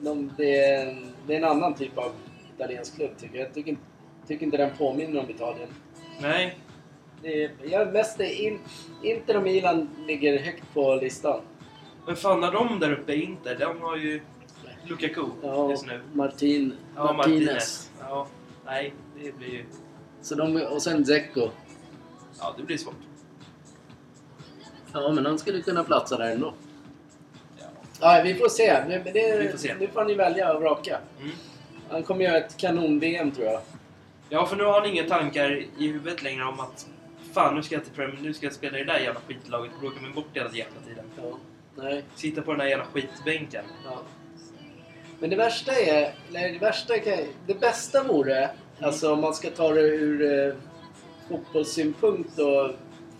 De, 0.00 0.30
det, 0.36 0.58
är 0.64 0.86
en, 0.86 1.06
det 1.26 1.32
är 1.34 1.38
en 1.38 1.44
annan 1.44 1.74
typ 1.74 1.98
av 1.98 2.12
italiensk 2.56 2.96
klubb 2.96 3.10
tycker 3.18 3.38
jag. 3.38 3.46
Jag 3.46 3.54
tycker, 3.54 3.76
tycker 4.26 4.44
inte 4.46 4.56
den 4.56 4.70
påminner 4.78 5.20
om 5.20 5.30
Italien. 5.30 5.68
Nej. 6.20 6.58
Det 7.22 7.44
är, 7.44 7.50
jag 7.64 7.92
mest 7.92 8.20
in, 8.20 8.58
Inter 9.02 9.36
och 9.36 9.42
Milan 9.42 9.88
ligger 10.06 10.38
högt 10.38 10.64
på 10.74 10.94
listan. 10.94 11.40
Men 12.06 12.16
fan 12.16 12.42
har 12.42 12.52
de 12.52 12.80
där 12.80 12.92
uppe 12.92 13.14
inte? 13.14 13.54
De 13.54 13.80
har 13.82 13.96
ju 13.96 14.20
Lukaku 14.84 15.22
Ja, 15.42 15.70
just 15.70 15.86
nu. 15.86 16.00
Martin, 16.12 16.74
Ja, 16.96 17.12
Martinez. 17.12 17.38
Martinez. 17.46 17.90
Ja, 18.00 18.26
nej, 18.64 18.94
det 19.22 19.32
blir 19.38 19.48
ju... 19.48 19.64
Så 20.22 20.34
de, 20.34 20.56
och 20.62 20.82
sen 20.82 21.02
Dzeko. 21.02 21.48
Ja, 22.40 22.54
det 22.58 22.62
blir 22.62 22.76
svårt. 22.78 22.94
Ja, 24.94 25.12
men 25.12 25.26
han 25.26 25.38
skulle 25.38 25.62
kunna 25.62 25.84
platsa 25.84 26.16
där 26.16 26.32
ändå. 26.32 26.54
Ja. 27.58 27.64
Ja, 28.00 28.20
vi 28.24 28.34
får 28.34 28.48
se. 28.48 28.84
Nu, 28.88 29.02
det, 29.04 29.38
Vi 29.38 29.48
får 29.48 29.58
se. 29.58 29.74
nu 29.80 29.88
får 29.88 30.04
ni 30.04 30.14
välja 30.14 30.52
och 30.54 30.60
vraka. 30.60 30.98
Mm. 31.20 31.32
Han 31.90 32.02
kommer 32.02 32.24
göra 32.24 32.36
ett 32.38 32.56
kanon-VM 32.56 33.30
tror 33.30 33.46
jag. 33.46 33.60
ja, 34.28 34.46
för 34.46 34.56
nu 34.56 34.64
har 34.64 34.80
ni 34.82 34.88
inga 34.88 35.08
tankar 35.08 35.50
i 35.78 35.86
huvudet 35.86 36.22
längre 36.22 36.44
om 36.44 36.60
att 36.60 36.86
fan, 37.32 37.54
nu 37.54 37.62
ska 37.62 37.74
jag 37.74 37.84
till 37.84 37.92
Premier, 37.92 38.20
nu 38.22 38.34
ska 38.34 38.46
jag 38.46 38.52
spela 38.54 38.78
i 38.78 38.84
det 38.84 38.92
där 38.92 38.98
jävla 39.00 39.20
skitlaget 39.28 39.72
och 39.74 39.80
bråka 39.80 40.00
mig 40.00 40.10
bort 40.12 40.26
hela 40.32 40.46
jävla 40.46 40.80
tiden. 40.88 41.04
Ja. 41.16 41.38
Nej. 41.76 42.04
Sitta 42.14 42.42
på 42.42 42.50
den 42.50 42.58
där 42.58 42.66
jävla 42.66 42.84
skitbänken. 42.84 43.64
Ja. 43.84 43.98
Men 45.18 45.30
det 45.30 45.36
värsta 45.36 45.72
är... 45.72 46.14
Nej, 46.30 46.52
det 46.52 46.58
värsta 46.58 46.98
kan, 46.98 47.18
Det 47.46 47.60
bästa 47.60 48.02
vore, 48.02 48.50
alltså 48.80 49.12
om 49.12 49.20
man 49.20 49.34
ska 49.34 49.50
ta 49.50 49.72
det 49.72 49.80
ur 49.80 50.46
eh, 50.48 50.54
fotbollssynpunkt 51.28 52.38
och 52.38 52.70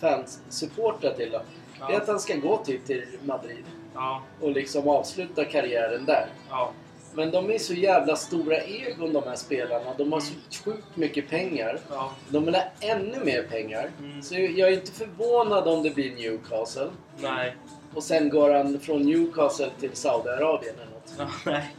fans 0.01 0.41
supportrar 0.49 1.13
till 1.13 1.31
då. 1.33 1.43
Det 1.89 1.95
är 1.95 1.97
att 2.01 2.07
Ja, 2.07 2.13
han 2.13 2.21
ska 2.21 2.37
gå 2.37 2.57
typ 2.57 2.87
till 2.87 3.05
Madrid 3.25 3.65
ja, 3.95 4.23
och 4.41 4.51
liksom 4.51 4.89
avsluta 4.89 5.45
karriären 5.45 6.05
där. 6.05 6.27
ja. 6.51 6.73
Men 7.17 7.31
de 7.31 7.51
är 7.51 7.59
så 7.59 7.75
jävla 7.75 8.17
stora 8.17 8.57
egon 8.59 9.13
de 9.13 9.23
här 9.27 9.37
spelarna. 9.37 9.95
De 9.99 10.13
har 10.13 10.21
så 10.21 10.33
sjukt 10.65 10.97
mycket 10.97 11.29
pengar. 11.31 11.79
ja. 11.91 12.11
De 12.29 12.45
vill 12.45 12.55
ha 12.55 12.63
ännu 12.81 13.25
mer 13.25 13.43
pengar. 13.43 13.91
Mm. 13.99 14.23
Så 14.23 14.35
jag 14.35 14.59
är 14.69 14.73
inte 14.73 14.93
förvånad 14.93 15.69
om 15.69 15.83
det 15.83 15.91
blir 15.91 16.15
Newcastle. 16.15 16.91
Nej. 17.21 17.57
Och 17.95 18.03
sen 18.03 18.29
går 18.29 18.51
han 18.55 18.81
från 18.81 19.03
Newcastle 19.03 19.71
till 19.81 19.91
Saudiarabien 19.97 20.75
eller 20.75 20.91
något. 20.93 21.15
Ja, 21.19 21.53
nej. 21.53 21.75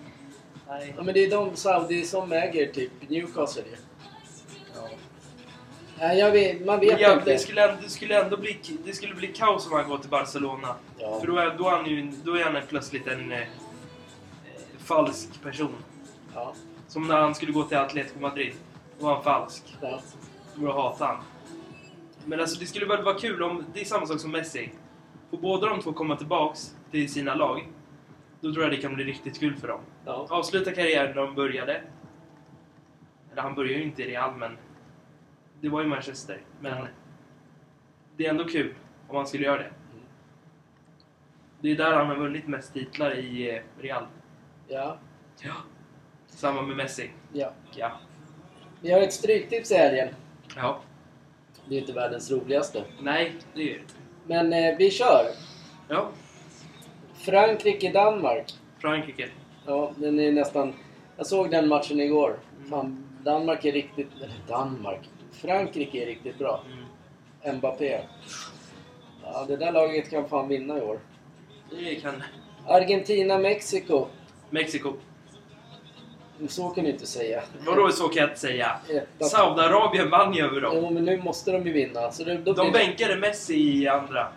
Nej. 0.67 0.93
Ja 0.97 1.03
men 1.03 1.13
det 1.13 1.23
är 1.25 1.31
de 1.31 1.55
Saudi 1.55 2.05
som 2.05 2.31
äger 2.31 2.71
typ 2.73 2.91
Newcastle 3.09 3.63
ju. 3.71 3.77
Ja. 5.99 6.13
Jag 6.13 6.31
vet, 6.31 6.65
man 6.65 6.79
vet 6.79 6.99
jävlar, 6.99 7.13
inte. 7.19 7.31
det 7.31 7.39
skulle, 7.39 7.69
ändå, 7.69 7.81
det 7.83 7.89
skulle 7.89 8.23
ändå 8.23 8.37
bli, 8.37 8.59
det 8.85 8.93
skulle 8.93 9.15
bli 9.15 9.27
kaos 9.27 9.67
om 9.67 9.73
han 9.73 9.89
går 9.89 9.97
till 9.97 10.09
Barcelona. 10.09 10.75
Ja. 10.99 11.19
För 11.19 11.27
då 11.27 11.37
är, 11.37 11.55
då 11.57 11.67
är, 11.67 11.71
han 11.71 11.85
ju, 11.85 12.11
då 12.23 12.33
är 12.37 12.43
han 12.43 12.55
plötsligt 12.69 13.07
en 13.07 13.31
eh, 13.31 13.39
eh, 13.39 13.45
falsk 14.77 15.43
person. 15.43 15.75
Ja, 16.33 16.53
Som 16.87 17.07
när 17.07 17.17
han 17.17 17.35
skulle 17.35 17.51
gå 17.51 17.63
till 17.63 17.77
Atletico 17.77 18.19
Madrid. 18.19 18.53
Då 18.99 19.05
var 19.05 19.13
han 19.13 19.23
falsk. 19.23 19.75
ja. 19.81 20.01
Då 20.55 20.71
hatade 20.71 21.11
han. 21.11 21.23
Men 22.25 22.39
alltså 22.39 22.59
det 22.59 22.65
skulle 22.65 22.85
väl 22.85 23.03
vara 23.03 23.19
kul 23.19 23.43
om... 23.43 23.65
Det 23.73 23.81
är 23.81 23.85
samma 23.85 24.05
sak 24.05 24.19
som 24.19 24.31
Messi. 24.31 24.71
Får 25.31 25.37
båda 25.37 25.69
de 25.69 25.81
två 25.81 25.93
komma 25.93 26.15
tillbaks 26.15 26.75
till 26.91 27.11
sina 27.13 27.35
lag. 27.35 27.67
Då 28.41 28.53
tror 28.53 28.63
jag 28.63 28.73
det 28.73 28.77
kan 28.77 28.95
bli 28.95 29.03
riktigt 29.03 29.39
kul 29.39 29.55
för 29.55 29.67
dem. 29.67 29.79
ja. 30.05 30.27
Avsluta 30.29 30.71
karriären 30.71 31.15
när 31.15 31.21
de 31.21 31.35
började. 31.35 31.81
Eller 33.31 33.41
han 33.41 33.55
började 33.55 33.77
ju 33.77 33.83
inte 33.83 34.03
i 34.03 34.11
Real 34.11 34.35
men... 34.35 34.57
Det 35.65 35.71
var 35.71 35.81
ju 35.81 35.87
Manchester. 35.87 36.41
Men... 36.59 36.77
Ja. 36.77 36.87
Det 38.17 38.25
är 38.25 38.29
ändå 38.29 38.45
kul 38.45 38.73
om 39.07 39.15
han 39.15 39.27
skulle 39.27 39.45
göra 39.45 39.57
det. 39.57 39.71
Det 41.61 41.71
är 41.71 41.75
där 41.75 41.93
han 41.93 42.07
har 42.07 42.15
vunnit 42.15 42.47
mest 42.47 42.73
titlar 42.73 43.15
i 43.19 43.49
eh, 43.55 43.61
Real. 43.81 44.03
ja. 44.67 44.97
Ja. 45.41 45.53
Samma 46.27 46.61
med 46.61 46.77
Messi. 46.77 47.09
ja. 47.33 47.51
Ja. 47.75 47.91
Vi 48.81 48.91
har 48.91 49.01
ett 49.01 49.13
stryktips 49.13 49.71
i 49.71 49.75
helgen. 49.75 50.07
Ja. 50.55 50.79
Det 51.69 51.75
är 51.75 51.79
inte 51.79 51.93
världens 51.93 52.31
roligaste. 52.31 52.83
Nej, 53.01 53.35
det 53.53 53.61
är 53.61 53.65
det 53.73 53.79
inte. 53.79 53.93
Men 54.25 54.53
eh, 54.53 54.77
vi 54.77 54.91
kör. 54.91 55.25
Ja. 55.87 56.09
Frankrike-Danmark. 57.13 58.53
Frankrike. 58.79 59.29
Ja, 59.65 59.91
den 59.95 60.19
är 60.19 60.31
nästan... 60.31 60.73
Jag 61.17 61.27
såg 61.27 61.51
den 61.51 61.67
matchen 61.67 61.99
igår. 61.99 62.39
Mm. 62.57 62.69
Fan, 62.69 63.05
Danmark 63.23 63.65
är 63.65 63.71
riktigt... 63.71 64.09
Eller 64.15 64.35
Danmark. 64.47 65.09
Frankrike 65.45 66.01
är 66.03 66.05
riktigt 66.05 66.37
bra. 66.37 66.63
Mm. 67.43 67.57
Mbappé. 67.57 67.99
Ja, 69.23 69.45
det 69.47 69.57
där 69.57 69.71
laget 69.71 70.09
kan 70.09 70.29
fan 70.29 70.47
vinna 70.47 70.77
i 70.77 70.81
år. 70.81 70.99
Det 71.69 71.95
kan... 71.95 72.23
Argentina-Mexiko. 72.67 74.07
Mexiko. 74.49 74.93
Så 76.49 76.69
kan 76.69 76.83
du 76.83 76.89
inte 76.89 77.05
säga. 77.05 77.43
Vadå 77.65 77.89
så 77.91 78.07
kan 78.07 78.21
jag 78.21 78.29
inte 78.29 78.39
säga? 78.39 78.79
Etta- 78.89 79.25
Saudiarabien 79.25 80.09
vann 80.09 80.33
ju 80.33 80.43
över 80.45 80.61
dem. 80.61 80.71
Jo, 80.75 80.89
men 80.89 81.05
nu 81.05 81.17
måste 81.17 81.51
de 81.51 81.65
ju 81.67 81.73
vinna. 81.73 82.11
Så 82.11 82.23
det, 82.23 82.37
då, 82.37 82.53
De 82.53 82.71
blir 82.71 82.79
bänkade 82.85 83.15
Messi 83.15 83.55
i 83.83 83.87
andra. 83.87 84.27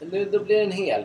nu, 0.00 0.24
då 0.24 0.44
blir 0.44 0.56
det 0.56 0.62
en 0.64 0.72
hel. 0.72 1.04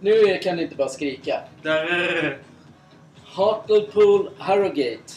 Nu 0.00 0.38
kan 0.42 0.56
du 0.56 0.62
inte 0.62 0.76
bara 0.76 0.88
skrika. 0.88 1.40
Där... 1.62 2.38
Hartlepool 3.24 4.30
Harrogate. 4.38 5.12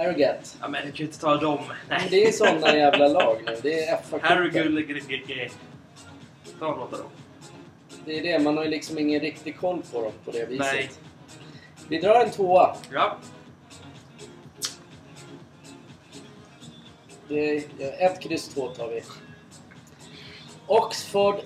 Harrogate. 0.00 0.48
Ja 0.60 0.68
men 0.68 0.86
du 0.86 0.92
kan 0.92 0.96
ju 0.98 1.04
inte 1.04 1.20
ta 1.20 1.36
dem. 1.36 1.58
Men 1.68 2.00
Nej. 2.00 2.08
det 2.10 2.24
är 2.24 2.32
såna 2.32 2.76
jävla 2.76 3.08
lag 3.08 3.42
nu. 3.46 3.56
Det 3.62 3.84
är 3.84 3.96
fa 3.96 4.18
Herregud. 4.22 5.50
Ta 6.58 6.76
låta 6.76 6.96
dem. 6.96 7.06
Det 8.04 8.18
är 8.18 8.22
det, 8.22 8.44
man 8.44 8.56
har 8.56 8.64
ju 8.64 8.70
liksom 8.70 8.98
ingen 8.98 9.20
riktig 9.20 9.58
koll 9.58 9.82
på 9.92 10.02
dem 10.02 10.12
på 10.24 10.30
det 10.30 10.44
viset. 10.44 10.66
Nej. 10.72 10.90
Vi 11.88 12.00
drar 12.00 12.24
en 12.24 12.30
tvåa. 12.30 12.76
Ja. 12.92 13.16
Det 17.28 17.56
är, 17.56 17.62
ett 17.98 18.20
kryss 18.20 18.48
två 18.48 18.68
tar 18.68 18.88
vi. 18.88 19.02
Oxford 20.66 21.40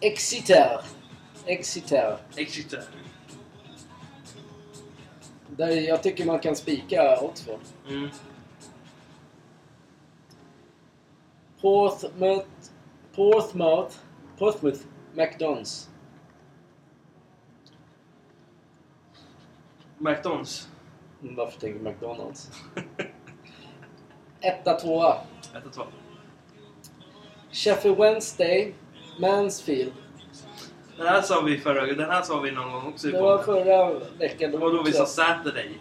Exeter. 0.00 0.80
Exeter. 1.46 2.16
Exeter. 2.36 2.84
Där 5.58 5.68
jag 5.68 6.02
tycker 6.02 6.26
man 6.26 6.38
kan 6.38 6.56
spika 6.56 7.20
Oxford. 7.20 7.60
Mm. 7.88 8.08
Portsmouth, 11.60 12.48
Portsmouth, 13.14 13.96
Portsmouth 14.38 14.80
McDonalds. 15.14 15.88
McDonalds. 19.98 20.68
Mm, 21.22 21.34
Varför 21.34 21.60
tänker 21.60 21.80
McDonalds? 21.80 22.50
Etta, 24.40 24.74
tvåa. 24.74 25.16
1-2. 25.52 25.82
Sheffield 27.50 27.98
Wednesday, 27.98 28.74
Mansfield. 29.20 29.92
Den 30.98 31.06
här 31.06 31.22
sa 31.22 31.40
vi 31.40 31.58
förra 31.58 31.86
Den 31.86 32.10
här 32.10 32.22
sa 32.22 32.40
vi 32.40 32.50
någon 32.50 32.72
gång 32.72 32.86
också 32.86 33.08
i 33.08 33.12
Det 33.12 33.20
var 33.20 33.38
podden. 33.38 33.64
förra 33.64 33.92
veckan. 34.18 34.50
Det 34.50 34.56
var 34.58 34.72
då 34.72 34.82
vi 34.82 34.92
sa 34.92 35.06
Saturday. 35.06 35.78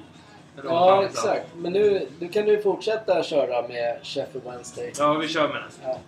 Eller 0.58 0.69
vad 0.69 0.89
fan 0.89 1.03
Ja, 1.03 1.10
vi 1.10 1.15
sa. 1.15 1.34
exakt. 1.34 1.56
Men 1.58 1.73
nu, 1.73 2.08
nu 2.19 2.27
kan 2.27 2.45
du 2.45 2.62
fortsätta 2.62 3.23
köra 3.23 3.67
med 3.67 3.99
Sheffield 4.03 4.45
Wednesday. 4.47 4.93
Ja, 4.97 5.13
vi 5.13 5.27
kör 5.27 5.47
med 5.47 5.56
den. 5.62 5.71
Ja. 5.84 5.99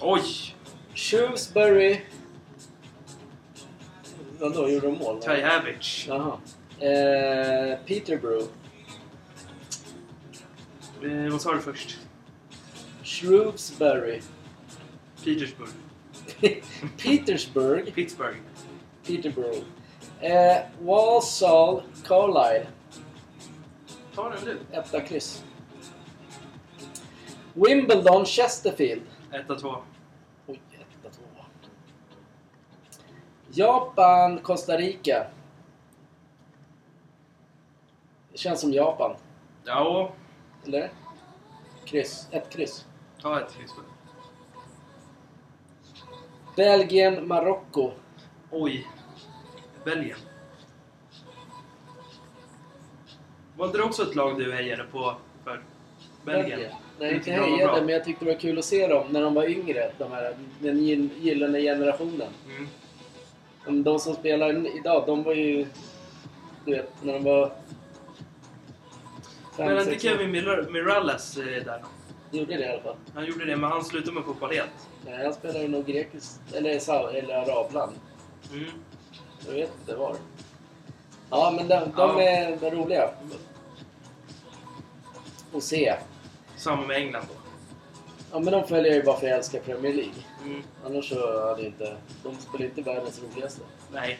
Oj! 0.00 0.22
Shrewsbury... 0.94 2.00
Vadå, 4.38 4.68
gjorde 4.68 4.86
de 4.86 4.98
mål? 4.98 5.14
va? 5.16 5.22
Kai 5.24 5.42
Havertz. 5.42 6.04
Jaha. 6.08 6.32
Eh, 6.78 7.78
Peterborough. 7.86 8.48
Eh, 11.04 11.32
vad 11.32 11.40
sa 11.40 11.52
du 11.54 11.60
först? 11.60 11.98
Shrewsbury. 13.02 14.20
Petersburg. 15.24 15.68
Petersburg. 16.96 17.94
Pittsburgh. 17.94 18.36
Peterborough. 19.06 19.64
Eh, 20.20 20.62
Walsall 20.80 21.82
Carlisle. 22.04 22.66
Ta 24.14 24.28
den 24.30 24.44
du. 24.44 24.58
Etta 24.76 25.00
kryss. 25.00 25.44
Wimbledon 27.54 28.24
Chesterfield. 28.24 29.02
1-2. 29.30 29.76
Oj, 30.46 30.60
etta, 30.72 31.10
tvåa. 31.10 31.44
Japan 33.50 34.38
Costa 34.38 34.76
Rica. 34.76 35.26
Det 38.32 38.38
känns 38.38 38.60
som 38.60 38.72
Japan. 38.72 39.16
Ja, 39.64 40.12
Eller? 40.66 40.90
Kryss. 41.84 42.28
Ett 42.30 42.50
kryss. 42.50 42.86
ta 43.22 43.40
ett 43.40 43.54
kryss. 43.54 43.72
Belgien 46.56 47.28
Marocko. 47.28 47.92
Oj. 48.50 48.86
Belgien. 49.84 50.18
Var 53.56 53.66
inte 53.66 53.78
det 53.78 53.84
också 53.84 54.02
ett 54.02 54.14
lag 54.14 54.38
du 54.38 54.52
hejade 54.52 54.84
på 54.84 55.14
för? 55.44 55.62
Belgien? 56.24 56.60
Nej, 56.98 57.14
inte 57.14 57.30
hejade, 57.32 57.80
men 57.80 57.88
jag 57.88 58.04
tyckte 58.04 58.24
det 58.24 58.32
var 58.32 58.38
kul 58.40 58.58
att 58.58 58.64
se 58.64 58.86
dem 58.86 59.06
när 59.10 59.22
de 59.22 59.34
var 59.34 59.44
yngre. 59.50 59.90
De 59.98 60.12
här, 60.12 60.34
den 60.58 60.78
gyll- 60.78 61.10
gyllene 61.20 61.60
generationen. 61.60 62.28
Mm. 63.66 63.82
De, 63.82 63.98
som 63.98 64.14
spelar 64.14 64.76
idag, 64.76 65.04
de 65.06 65.22
var 65.22 65.34
ju... 65.34 65.66
Du 66.64 66.70
vet, 66.72 66.90
när 67.02 67.12
de 67.12 67.24
var... 67.24 67.52
Men 69.56 69.70
inte 69.72 69.84
sex 69.84 70.04
år. 70.04 70.08
Kevin 70.08 70.34
Mir- 70.34 70.70
Miralles 70.70 71.36
eh, 71.38 71.62
där? 72.32 72.38
Gjorde 72.38 72.56
det 72.56 72.64
i 72.64 72.68
alla 72.68 72.82
fall. 72.82 72.96
Han 73.14 73.24
gjorde 73.26 73.44
det, 73.44 73.56
men 73.56 73.70
han 73.70 73.84
slutade 73.84 74.12
med 74.12 74.24
fotboll 74.24 74.50
helt. 74.52 74.70
Nej, 75.06 75.24
han 75.24 75.34
spelade 75.34 75.68
nog 75.68 75.86
grekiskt, 75.86 76.40
eller, 76.54 77.14
eller 77.14 77.34
arabland. 77.34 77.92
Mm. 78.52 78.70
Jag 79.46 79.52
vet 79.52 79.70
inte 79.80 79.96
var. 79.96 80.16
Ja, 81.30 81.52
men 81.56 81.68
de, 81.68 81.74
de 81.78 81.90
Ja. 81.96 82.22
är 82.22 82.70
roliga. 82.70 83.10
Att 85.54 85.62
se. 85.62 85.94
Samma 86.56 86.86
med 86.86 86.96
England 86.96 87.24
då. 87.28 87.34
Ja, 88.32 88.38
men 88.38 88.52
de 88.52 88.68
följer 88.68 88.94
ju 88.94 89.02
bara 89.02 89.16
för 89.16 89.26
att 89.26 89.30
jag 89.30 89.38
älskar 89.38 89.60
Premier 89.60 89.92
League. 89.94 90.12
Mm. 90.44 90.62
Annars 90.86 91.08
så 91.08 91.48
hade 91.48 91.66
inte... 91.66 91.96
De 92.22 92.36
spelar 92.36 92.64
inte 92.64 92.82
världens 92.82 93.20
roligaste. 93.22 93.60
Nej. 93.92 94.18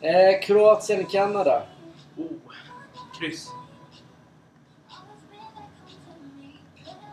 Eh, 0.00 0.40
Kroatien, 0.42 1.06
Kanada. 1.06 1.62
Oh. 2.16 2.24
Kryss. 3.20 3.48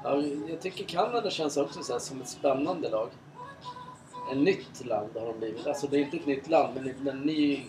Ja, 0.03 0.23
jag 0.49 0.61
tycker 0.61 0.83
Kanada 0.83 1.29
känns 1.29 1.57
också 1.57 1.83
så 1.83 1.99
som 1.99 2.21
ett 2.21 2.27
spännande 2.27 2.89
lag. 2.89 3.09
En 4.31 4.43
nytt 4.43 4.85
land 4.85 5.09
har 5.15 5.25
de 5.25 5.39
blivit. 5.39 5.67
Alltså 5.67 5.87
det 5.87 5.97
är 5.97 5.99
inte 5.99 6.17
ett 6.17 6.25
nytt 6.25 6.49
land, 6.49 6.73
men 6.75 7.07
en 7.07 7.19
ny 7.19 7.63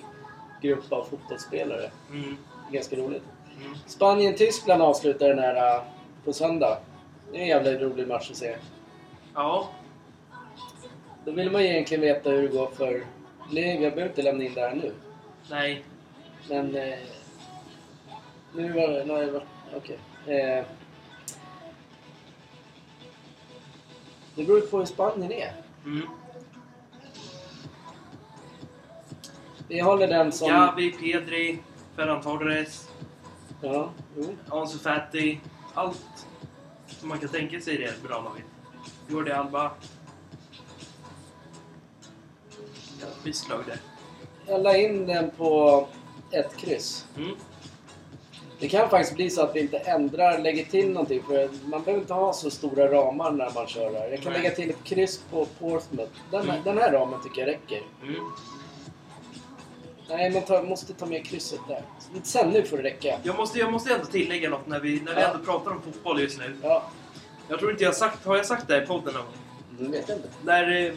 grupp 0.62 0.92
av 0.92 1.04
fotbollsspelare. 1.04 1.90
Mm. 2.10 2.36
Ganska 2.70 2.96
roligt. 2.96 3.22
Mm. 3.60 3.74
Spanien-Tyskland 3.86 4.82
avslutar 4.82 5.28
den 5.28 5.38
här 5.38 5.76
eh, 5.76 5.82
på 6.24 6.32
söndag. 6.32 6.78
Det 7.32 7.38
är 7.38 7.42
en 7.42 7.48
jävla 7.48 7.70
rolig 7.70 8.08
match 8.08 8.30
att 8.30 8.36
se. 8.36 8.56
Ja. 9.34 9.68
Då 11.24 11.32
vill 11.32 11.50
man 11.50 11.62
ju 11.62 11.68
egentligen 11.68 12.00
veta 12.00 12.30
hur 12.30 12.42
det 12.42 12.48
går 12.48 12.66
för... 12.66 13.06
Nej, 13.50 13.82
jag 13.82 13.94
behöver 13.94 14.08
inte 14.08 14.22
lämna 14.22 14.44
in 14.44 14.54
det 14.54 14.60
här 14.60 14.74
nu. 14.74 14.92
Nej. 15.50 15.84
Men... 16.48 16.76
Eh, 16.76 16.98
nu 18.54 18.72
var 18.72 18.88
det... 18.88 19.04
Nej, 19.04 19.30
var, 19.30 19.44
okej. 19.76 19.98
Eh, 20.26 20.64
det 24.34 24.44
beror 24.44 24.60
på 24.60 24.78
hur 24.78 24.86
Spanien 24.86 25.32
är. 25.32 25.52
Mm. 25.84 26.06
Vi 29.68 29.80
håller 29.80 30.08
den 30.08 30.32
som... 30.32 30.48
Gavi, 30.48 30.90
Pedri, 30.90 31.58
Ferran 31.96 32.22
Torres, 32.22 32.88
Ja, 33.62 33.90
jo. 34.16 34.36
Ansu 34.48 34.78
Fati. 34.78 35.40
Allt 35.74 36.26
som 36.86 37.08
man 37.08 37.18
kan 37.18 37.28
tänka 37.28 37.60
sig 37.60 37.74
i 37.74 37.78
det 37.78 38.02
bra 38.02 38.22
laget. 38.22 38.44
Jordi 39.08 39.30
Alba. 39.30 39.70
Visst 43.24 43.48
lag 43.48 43.60
det. 43.66 43.78
Jag 44.46 44.62
la 44.62 44.76
in 44.76 45.06
den 45.06 45.30
på 45.30 45.88
ett 46.30 46.56
kryss. 46.56 47.06
Mm. 47.16 47.36
Det 48.62 48.68
kan 48.68 48.90
faktiskt 48.90 49.16
bli 49.16 49.30
så 49.30 49.42
att 49.42 49.56
vi 49.56 49.60
inte 49.60 49.78
ändrar, 49.78 50.38
lägger 50.38 50.64
till 50.64 50.90
någonting. 50.90 51.22
För 51.28 51.48
man 51.64 51.82
behöver 51.82 52.00
inte 52.02 52.14
ha 52.14 52.32
så 52.32 52.50
stora 52.50 52.90
ramar 52.92 53.30
när 53.30 53.50
man 53.54 53.66
kör 53.66 53.92
här. 53.94 54.08
Jag 54.10 54.20
kan 54.22 54.32
lägga 54.32 54.50
till 54.50 54.70
ett 54.70 54.84
kryss 54.84 55.20
på 55.30 55.46
Portsmouth. 55.58 56.10
Den, 56.30 56.42
Mm. 56.42 56.56
den 56.64 56.78
här 56.78 56.92
ramen 56.92 57.22
tycker 57.22 57.40
jag 57.40 57.48
räcker. 57.48 57.82
Mm. 58.02 58.14
Nej, 60.08 60.30
man 60.30 60.42
tar, 60.42 60.62
måste 60.62 60.92
ta 60.92 61.06
med 61.06 61.26
krysset 61.26 61.60
där. 61.68 61.82
Sen 62.22 62.50
nu 62.50 62.62
får 62.62 62.76
det 62.76 62.82
räcka. 62.82 63.18
Jag, 63.22 63.36
måste, 63.36 63.58
jag 63.58 63.72
måste 63.72 63.94
ändå 63.94 64.06
tillägga 64.06 64.50
något 64.50 64.66
när 64.66 64.80
vi, 64.80 65.00
när 65.00 65.14
vi 65.14 65.20
Ja. 65.20 65.26
ändå 65.28 65.44
pratar 65.44 65.70
om 65.70 65.82
fotboll 65.82 66.20
just 66.20 66.38
nu. 66.38 66.56
Ja, 66.62 66.82
Jag 67.48 67.58
tror 67.58 67.70
inte 67.70 67.84
jag 67.84 67.94
sagt... 67.96 68.24
Har 68.26 68.36
jag 68.36 68.46
sagt 68.46 68.68
det 68.68 68.74
här 68.74 68.82
i 68.82 68.86
podden 68.86 69.14
någon 69.14 69.22
gång? 69.78 69.92
vet 69.92 70.08
jag 70.08 70.18
inte. 70.18 70.28
När 70.44 70.86
eh, 70.86 70.92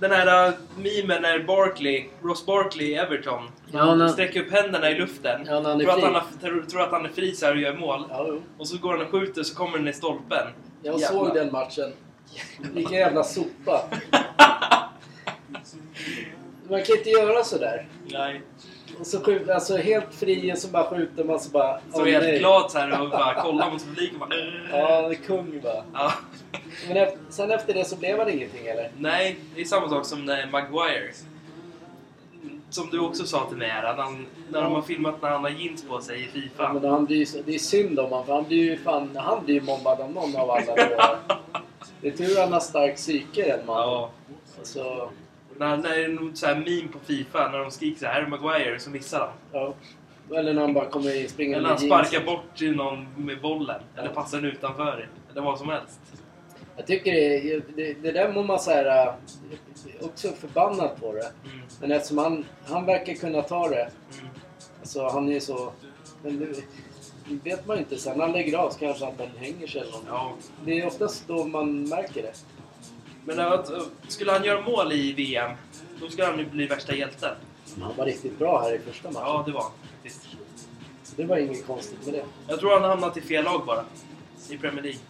den 0.00 0.10
här 0.10 0.48
uh, 0.48 0.54
memen 0.76 1.22
när 1.22 1.38
Barkley, 1.38 2.04
Ross 2.22 2.46
Barkley 2.46 2.86
i 2.86 2.94
Everton, 2.94 3.48
Ja, 3.76 3.94
när- 3.94 4.08
sträcker 4.08 4.40
upp 4.42 4.52
händerna 4.52 4.90
i 4.90 4.98
luften. 4.98 5.40
Ja, 5.46 5.54
han 5.54 5.66
är 5.66 5.84
tror, 5.84 5.90
att 5.92 6.02
han, 6.02 6.14
har- 6.14 6.66
tror, 6.70 6.82
att 6.82 6.90
han 6.90 7.04
är 7.04 7.08
fri 7.08 7.34
så 7.34 7.46
här 7.46 7.52
och 7.52 7.58
gör 7.60 7.74
mål. 7.74 8.04
Ja. 8.10 8.26
Och 8.58 8.68
så 8.68 8.78
går 8.78 8.92
han 8.96 9.06
och 9.06 9.10
skjuter 9.12 9.42
så 9.42 9.54
kommer 9.56 9.78
den 9.78 9.88
i 9.88 9.92
stolpen. 9.92 10.46
Jag 10.82 11.00
Jävlar. 11.00 11.18
såg 11.18 11.34
den 11.34 11.52
matchen. 11.52 11.92
Vilken 12.74 12.98
jävla 12.98 13.24
sopa. 13.24 13.82
Man 16.68 16.82
kan 16.84 16.96
inte 16.96 17.10
göra 17.10 17.44
sådär. 17.44 17.86
Nej. 18.10 18.42
Och 19.00 19.06
så 19.06 19.20
skjut, 19.20 19.48
alltså 19.50 19.76
helt 19.76 20.14
fri 20.14 20.52
och 20.52 20.58
så 20.58 20.68
bara 20.68 20.84
skjuter 20.84 21.24
man 21.24 21.40
så 21.40 21.50
bara... 21.50 21.80
Så 21.92 22.00
åh, 22.02 22.06
helt 22.06 22.38
glad 22.38 22.70
så 22.70 22.78
här 22.78 23.02
och 23.02 23.10
bara 23.10 23.34
kollar 23.42 23.70
mot 23.70 23.84
publiken 23.84 24.22
och 24.22 24.28
bara... 24.28 24.38
Ja, 24.72 25.02
han 25.02 25.10
är 25.10 25.14
kung 25.14 25.60
bara. 25.62 25.84
Ja. 25.94 26.12
Men 26.88 26.96
efter, 26.96 27.18
sen 27.30 27.50
efter 27.50 27.74
det 27.74 27.84
så 27.84 27.96
blev 27.96 28.18
han 28.18 28.28
ingenting 28.30 28.66
eller? 28.66 28.90
Nej, 28.98 29.36
det 29.54 29.60
är 29.60 29.64
samma 29.64 29.88
sak 29.88 30.06
som 30.06 30.24
när 30.24 30.46
Maguire. 30.50 31.12
Som 32.70 32.90
du 32.90 32.98
också 33.00 33.24
sa 33.26 33.46
till 33.48 33.56
mig 33.56 33.68
här, 33.68 33.84
att 33.84 33.96
han, 33.98 34.26
när 34.50 34.62
de 34.62 34.72
har 34.72 34.82
filmat 34.82 35.22
när 35.22 35.30
han 35.30 35.42
har 35.42 35.50
jeans 35.50 35.84
på 35.88 36.00
sig 36.00 36.20
i 36.20 36.24
Ja, 36.24 36.28
Fifa. 36.32 36.72
men 36.72 36.90
han 36.90 37.04
blir, 37.04 37.26
så- 37.26 37.42
det 37.46 37.54
är 37.54 37.58
synd 37.58 37.98
om 37.98 38.10
honom 38.10 38.26
för 38.26 38.34
han 38.34 38.44
blir 38.44 38.58
ju 38.58 38.76
fan... 38.78 39.16
Han 39.16 39.44
blir 39.44 39.54
ju 39.54 39.60
mobbad 39.60 40.00
av 40.00 40.12
någon 40.12 40.36
av 40.36 40.50
alla. 40.50 40.74
Det 42.00 42.08
är 42.08 42.12
tur 42.12 42.40
han 42.40 42.52
har 42.52 42.60
stark 42.60 42.96
psyke 42.96 43.42
den 43.56 43.66
mannen. 43.66 43.88
Ja. 43.88 44.10
Så, 44.62 45.10
När, 45.56 45.76
när 45.76 45.88
det 45.88 46.04
är 46.04 46.08
något 46.08 46.36
så 46.38 46.46
här 46.46 46.54
meme 46.54 46.88
på 46.92 46.98
Fifa, 46.98 47.48
när 47.48 47.58
de 47.58 47.70
skriker 47.70 47.98
så 47.98 48.06
här, 48.06 48.12
här 48.12 48.22
är 48.22 48.26
Maguire, 48.26 48.78
så 48.80 48.90
missar 48.90 49.18
han. 49.20 49.30
ja. 49.52 49.74
Eller 50.36 50.54
när 50.54 50.60
han 50.62 50.74
bara 50.74 50.86
kommer 50.86 51.20
in 51.22 51.28
springande 51.28 51.58
Eller 51.58 51.68
han 51.68 51.88
med 51.88 51.88
jeans. 51.90 52.08
sparkar 52.08 52.26
bort 52.26 52.76
någon 52.76 53.06
med 53.26 53.40
bollen. 53.40 53.80
Eller 53.96 54.08
Ja. 54.08 54.14
passar 54.14 54.40
den 54.40 54.50
utanför. 54.50 55.08
Eller 55.32 55.40
vad 55.42 55.58
som 55.58 55.68
helst. 55.68 56.00
Jag 56.76 56.86
tycker 56.86 57.12
det, 57.12 57.60
det, 57.76 57.94
det 58.02 58.12
där 58.12 58.32
må 58.32 58.42
man 58.42 58.58
säga 58.58 59.14
också 60.00 60.32
förbannad 60.32 60.90
på 61.00 61.12
det. 61.12 61.32
Mm. 61.44 61.66
Men 61.80 61.92
eftersom 61.92 62.18
han, 62.18 62.44
han 62.64 62.86
verkar 62.86 63.14
kunna 63.14 63.42
ta 63.42 63.68
det. 63.68 63.90
Mm. 64.18 64.28
Alltså 64.80 65.08
han 65.08 65.32
är 65.32 65.40
så... 65.40 65.72
Men 66.22 66.38
det, 66.38 66.46
det 67.28 67.50
vet 67.50 67.66
man 67.66 67.76
ju 67.76 67.82
inte. 67.82 67.98
Sen 67.98 68.18
när 68.18 68.24
han 68.24 68.32
lägger 68.32 68.58
av 68.58 68.70
så 68.70 68.78
kanske 68.78 69.04
han 69.04 69.16
väl 69.16 69.28
hänger 69.38 69.66
sig 69.66 69.80
eller. 69.80 69.98
Ja. 70.08 70.32
Det 70.64 70.80
är 70.80 70.86
oftast 70.86 71.28
då 71.28 71.44
man 71.44 71.88
märker 71.88 72.22
det. 72.22 72.34
Men 73.24 73.40
att, 73.40 73.72
eh, 73.72 73.82
skulle 74.08 74.32
han 74.32 74.44
göra 74.44 74.60
mål 74.60 74.92
i 74.92 75.12
VM, 75.12 75.50
då 76.00 76.08
skulle 76.08 76.26
han 76.26 76.38
ju 76.38 76.46
bli 76.46 76.66
värsta 76.66 76.94
hjälten. 76.94 77.34
Han 77.80 77.96
var 77.96 78.04
riktigt 78.04 78.38
bra 78.38 78.62
här 78.62 78.74
i 78.74 78.78
första 78.78 79.10
matchen. 79.10 79.26
Ja, 79.26 79.42
det 79.46 79.52
var 79.52 79.62
han 79.62 79.72
faktiskt. 79.92 80.22
Så 81.02 81.12
det 81.16 81.24
var 81.24 81.36
inget 81.36 81.66
konstigt 81.66 82.04
med 82.04 82.14
det. 82.14 82.24
Jag 82.48 82.60
tror 82.60 82.80
han 82.80 82.82
hamnat 82.82 83.16
i 83.16 83.20
fel 83.20 83.44
lag 83.44 83.66
bara. 83.66 83.84
I 84.50 84.58
Premier 84.58 84.82
League. 84.82 85.00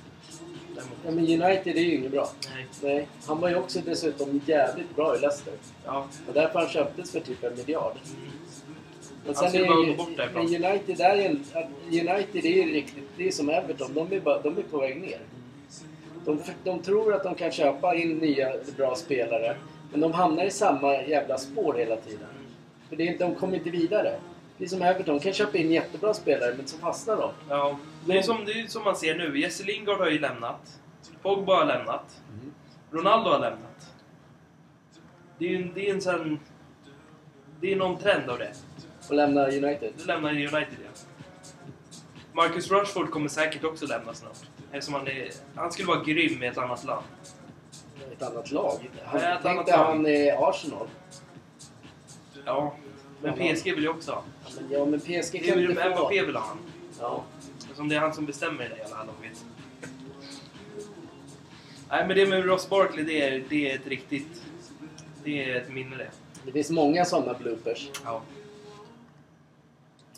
Däremot. 0.76 0.98
Ja, 1.04 1.10
men 1.10 1.24
United 1.48 1.76
är 1.76 1.80
ju 1.80 1.94
inget 1.94 2.10
bra. 2.10 2.28
Nej. 2.54 2.66
Nej. 2.82 3.08
Han 3.26 3.40
var 3.40 3.48
ju 3.48 3.56
också 3.56 3.80
dessutom 3.84 4.40
jävligt 4.46 4.96
bra 4.96 5.16
i 5.16 5.20
Leicester. 5.20 5.52
Ja. 5.84 6.06
Och 6.28 6.34
därför 6.34 6.58
han 6.58 6.68
köptes 6.68 7.12
för 7.12 7.20
typ 7.20 7.44
en 7.44 7.56
miljard. 7.56 7.92
Men 9.26 9.34
Han 9.36 9.48
skulle 9.48 9.64
är 9.66 9.86
ju- 9.86 9.96
bort. 9.96 10.08
Men 10.34 10.42
United 10.42 11.00
är 11.00 11.14
ju 11.16 11.28
United 12.00 12.44
är 12.44 12.64
ju 12.64 12.72
riktigt... 12.72 13.04
Det 13.16 13.26
är 13.28 13.30
som 13.32 13.48
Everton. 13.50 13.94
De 13.94 14.12
är, 14.16 14.20
bara, 14.20 14.40
de 14.42 14.58
är 14.58 14.62
på 14.62 14.78
väg 14.78 15.00
ner. 15.00 15.18
De, 16.24 16.38
de 16.64 16.82
tror 16.82 17.14
att 17.14 17.22
de 17.22 17.34
kan 17.34 17.50
köpa 17.52 17.94
in 17.94 18.18
nya 18.18 18.52
bra 18.76 18.94
spelare. 18.94 19.56
Men 19.92 20.00
de 20.00 20.12
hamnar 20.12 20.44
i 20.44 20.50
samma 20.50 21.02
jävla 21.02 21.38
spår 21.38 21.74
hela 21.74 21.96
tiden. 21.96 22.26
För 22.88 22.96
det, 22.96 23.18
de 23.18 23.34
kommer 23.34 23.56
inte 23.56 23.70
vidare. 23.70 24.18
Det 24.58 24.64
är 24.64 24.68
som 24.68 24.82
Everton. 24.82 25.20
Kan 25.20 25.32
köpa 25.32 25.58
in 25.58 25.70
jättebra 25.72 26.14
spelare 26.14 26.54
men 26.56 26.66
så 26.66 26.78
fastnar 26.78 27.16
de. 27.16 27.30
Ja, 27.48 27.78
det 28.04 28.18
är, 28.18 28.22
som, 28.22 28.44
det 28.44 28.52
är 28.52 28.66
som 28.66 28.84
man 28.84 28.96
ser 28.96 29.14
nu. 29.14 29.40
Jesse 29.40 29.64
Lingard 29.64 29.98
har 29.98 30.10
ju 30.10 30.18
lämnat. 30.18 30.80
Pogba 31.22 31.56
har 31.56 31.64
lämnat. 31.66 32.22
Ronaldo 32.90 33.30
har 33.30 33.38
lämnat. 33.38 33.92
Det 35.38 35.46
är 35.46 35.50
ju 35.50 35.56
en, 35.56 35.72
det 35.74 35.88
är 35.90 35.94
en 35.94 36.00
sån... 36.00 36.40
Det 37.60 37.72
är 37.72 37.76
någon 37.76 37.98
trend 37.98 38.30
av 38.30 38.38
det. 38.38 38.52
Och 39.08 39.14
lämna 39.14 39.46
United. 39.46 39.92
Det 39.96 40.04
lämnar 40.04 40.30
United 40.30 40.76
ja. 40.84 40.90
Marcus 42.32 42.70
Rashford 42.70 43.10
kommer 43.10 43.28
säkert 43.28 43.64
också 43.64 43.86
lämna 43.86 44.14
snart. 44.14 44.36
Eftersom 44.72 44.94
han, 44.94 45.08
är, 45.08 45.30
han 45.54 45.72
skulle 45.72 45.88
vara 45.88 46.02
grym 46.04 46.42
i 46.42 46.46
ett 46.46 46.58
annat 46.58 46.84
land. 46.84 47.04
Ett 48.12 48.22
annat 48.22 48.50
lag. 48.50 48.90
Han, 49.04 49.20
Nej, 49.20 49.32
ett 49.40 49.44
annat 49.44 49.66
dig 49.66 49.76
lag. 49.76 49.84
han 49.84 50.06
är 50.06 50.48
Arsenal. 50.50 50.86
Ja. 52.44 52.74
Men 53.22 53.46
Ja. 53.46 53.54
PSG 53.54 53.64
vill 53.64 53.82
ju 53.82 53.88
också 53.88 54.12
ha. 54.12 54.22
Ja, 54.56 54.62
men, 54.62 54.78
ja, 54.78 54.84
men 54.84 55.00
PSG 55.00 55.32
Det 55.32 55.48
är 55.48 55.52
kan 55.52 55.62
inte 55.62 55.82
få... 55.82 55.90
Mbappé 55.90 56.22
vill 56.22 56.36
ha 56.36 56.42
han. 56.42 56.58
Ja. 57.00 57.24
Eftersom 57.58 57.88
det 57.88 57.96
är 57.96 58.00
han 58.00 58.14
som 58.14 58.26
bestämmer 58.26 58.64
i 58.64 58.68
det 58.68 58.74
hela 58.74 58.96
laget. 58.96 59.44
Nej 61.90 62.06
men 62.06 62.16
det 62.16 62.26
med 62.26 62.44
Ross 62.44 62.68
Barkley, 62.68 63.04
det 63.04 63.22
är, 63.22 63.42
det 63.48 63.70
är 63.70 63.74
ett 63.74 63.86
riktigt... 63.86 64.42
Det 65.24 65.50
är 65.50 65.56
ett 65.56 65.70
minne 65.70 65.96
det. 65.96 66.10
Det 66.44 66.52
finns 66.52 66.70
många 66.70 67.04
sådana 67.04 67.34
bloopers. 67.34 67.90
Ja. 68.04 68.22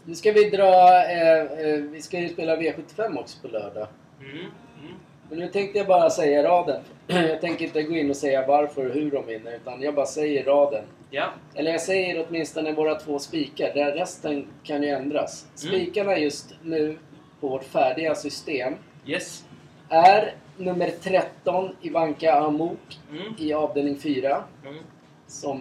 Nu 0.05 0.15
ska 0.15 0.33
vi 0.33 0.51
dra... 0.51 1.05
Eh, 1.05 1.43
eh, 1.43 1.81
vi 1.81 2.03
ska 2.03 2.21
ju 2.21 2.29
spela 2.29 2.57
V75 2.57 3.19
också 3.19 3.39
på 3.43 3.49
lördag. 3.49 3.87
Mm. 4.21 4.37
Mm. 4.37 4.95
Men 5.29 5.39
nu 5.39 5.49
tänkte 5.49 5.79
jag 5.79 5.87
bara 5.87 6.11
säga 6.11 6.43
raden. 6.43 6.83
Jag 7.07 7.41
tänker 7.41 7.65
inte 7.65 7.83
gå 7.83 7.97
in 7.97 8.11
och 8.11 8.17
säga 8.17 8.47
varför 8.47 8.87
och 8.87 8.95
hur 8.95 9.11
de 9.11 9.27
vinner, 9.27 9.57
utan 9.57 9.83
jag 9.83 9.95
bara 9.95 10.07
säger 10.07 10.45
raden. 10.45 10.85
Ja. 11.11 11.29
Eller 11.55 11.71
jag 11.71 11.81
säger 11.81 12.27
åtminstone 12.29 12.73
våra 12.73 12.95
två 12.95 13.19
spikar, 13.19 13.75
där 13.75 13.93
resten 13.93 14.47
kan 14.63 14.83
ju 14.83 14.89
ändras. 14.89 15.43
Mm. 15.45 15.57
Spikarna 15.57 16.19
just 16.19 16.55
nu 16.63 16.99
på 17.41 17.49
vårt 17.49 17.65
färdiga 17.65 18.15
system 18.15 18.75
Yes. 19.07 19.45
är 19.89 20.35
nummer 20.57 20.91
13 21.03 21.77
Ivanka 21.83 22.33
Amok 22.35 22.99
Mm. 23.11 23.35
i 23.39 23.53
avdelning 23.53 23.99
4. 23.99 24.45
Mm. 24.67 24.79
Som 25.27 25.61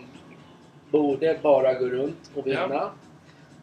borde 0.92 1.40
bara 1.42 1.74
gå 1.74 1.86
runt 1.86 2.32
och 2.36 2.48
vinna. 2.48 2.68
Ja. 2.70 2.92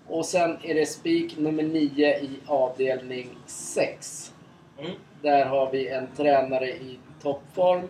Och 0.09 0.27
sen 0.27 0.59
är 0.63 0.75
det 0.75 0.87
spik 0.87 1.39
nummer 1.39 1.63
9 1.63 2.19
i 2.19 2.31
avdelning 2.47 3.29
6. 3.47 4.33
Mm. 4.79 4.91
Där 5.23 5.45
har 5.45 5.71
vi 5.71 5.89
en 5.89 6.07
tränare 6.17 6.69
i 6.69 6.99
toppform, 7.23 7.81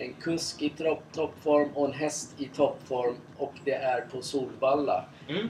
en 0.00 0.12
kusk 0.20 0.62
i 0.62 0.68
topp- 0.70 1.12
toppform 1.12 1.68
och 1.74 1.86
en 1.86 1.92
häst 1.92 2.34
i 2.38 2.44
toppform. 2.56 3.14
Och 3.36 3.52
det 3.64 3.72
är 3.74 4.00
på 4.00 4.22
Solvalla. 4.22 5.04
Mm. 5.28 5.48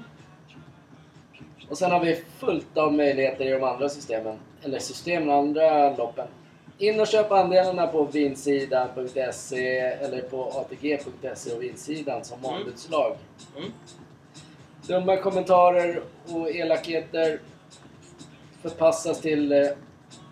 Och 1.69 1.79
sen 1.79 1.91
har 1.91 2.01
vi 2.01 2.23
fullt 2.39 2.77
av 2.79 2.93
möjligheter 2.93 3.45
i 3.45 3.51
de 3.51 3.63
andra 3.65 3.89
systemen. 3.89 4.39
Eller 4.63 4.79
systemen, 4.79 5.31
andra 5.31 5.97
loppen. 5.97 6.27
In 6.79 7.01
och 7.01 7.07
köp 7.07 7.33
andelarna 7.33 7.87
på 7.87 8.05
vinsidan.se 8.05 9.79
eller 9.79 10.21
på 10.23 10.45
atg.se 10.45 11.53
och 11.55 11.63
vinsidan 11.63 12.25
som 12.25 12.39
Mm. 12.45 12.51
ombudslag. 12.57 13.17
Mm. 13.57 13.71
Dumma 14.87 15.17
kommentarer 15.17 16.03
och 16.29 16.51
elakheter 16.51 17.41
förpassas 18.63 19.21
till 19.21 19.53
eh, 19.53 19.69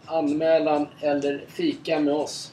anmälan 0.07 0.87
eller 1.01 1.45
fika 1.49 2.01
med 2.01 2.15
oss. 2.15 2.53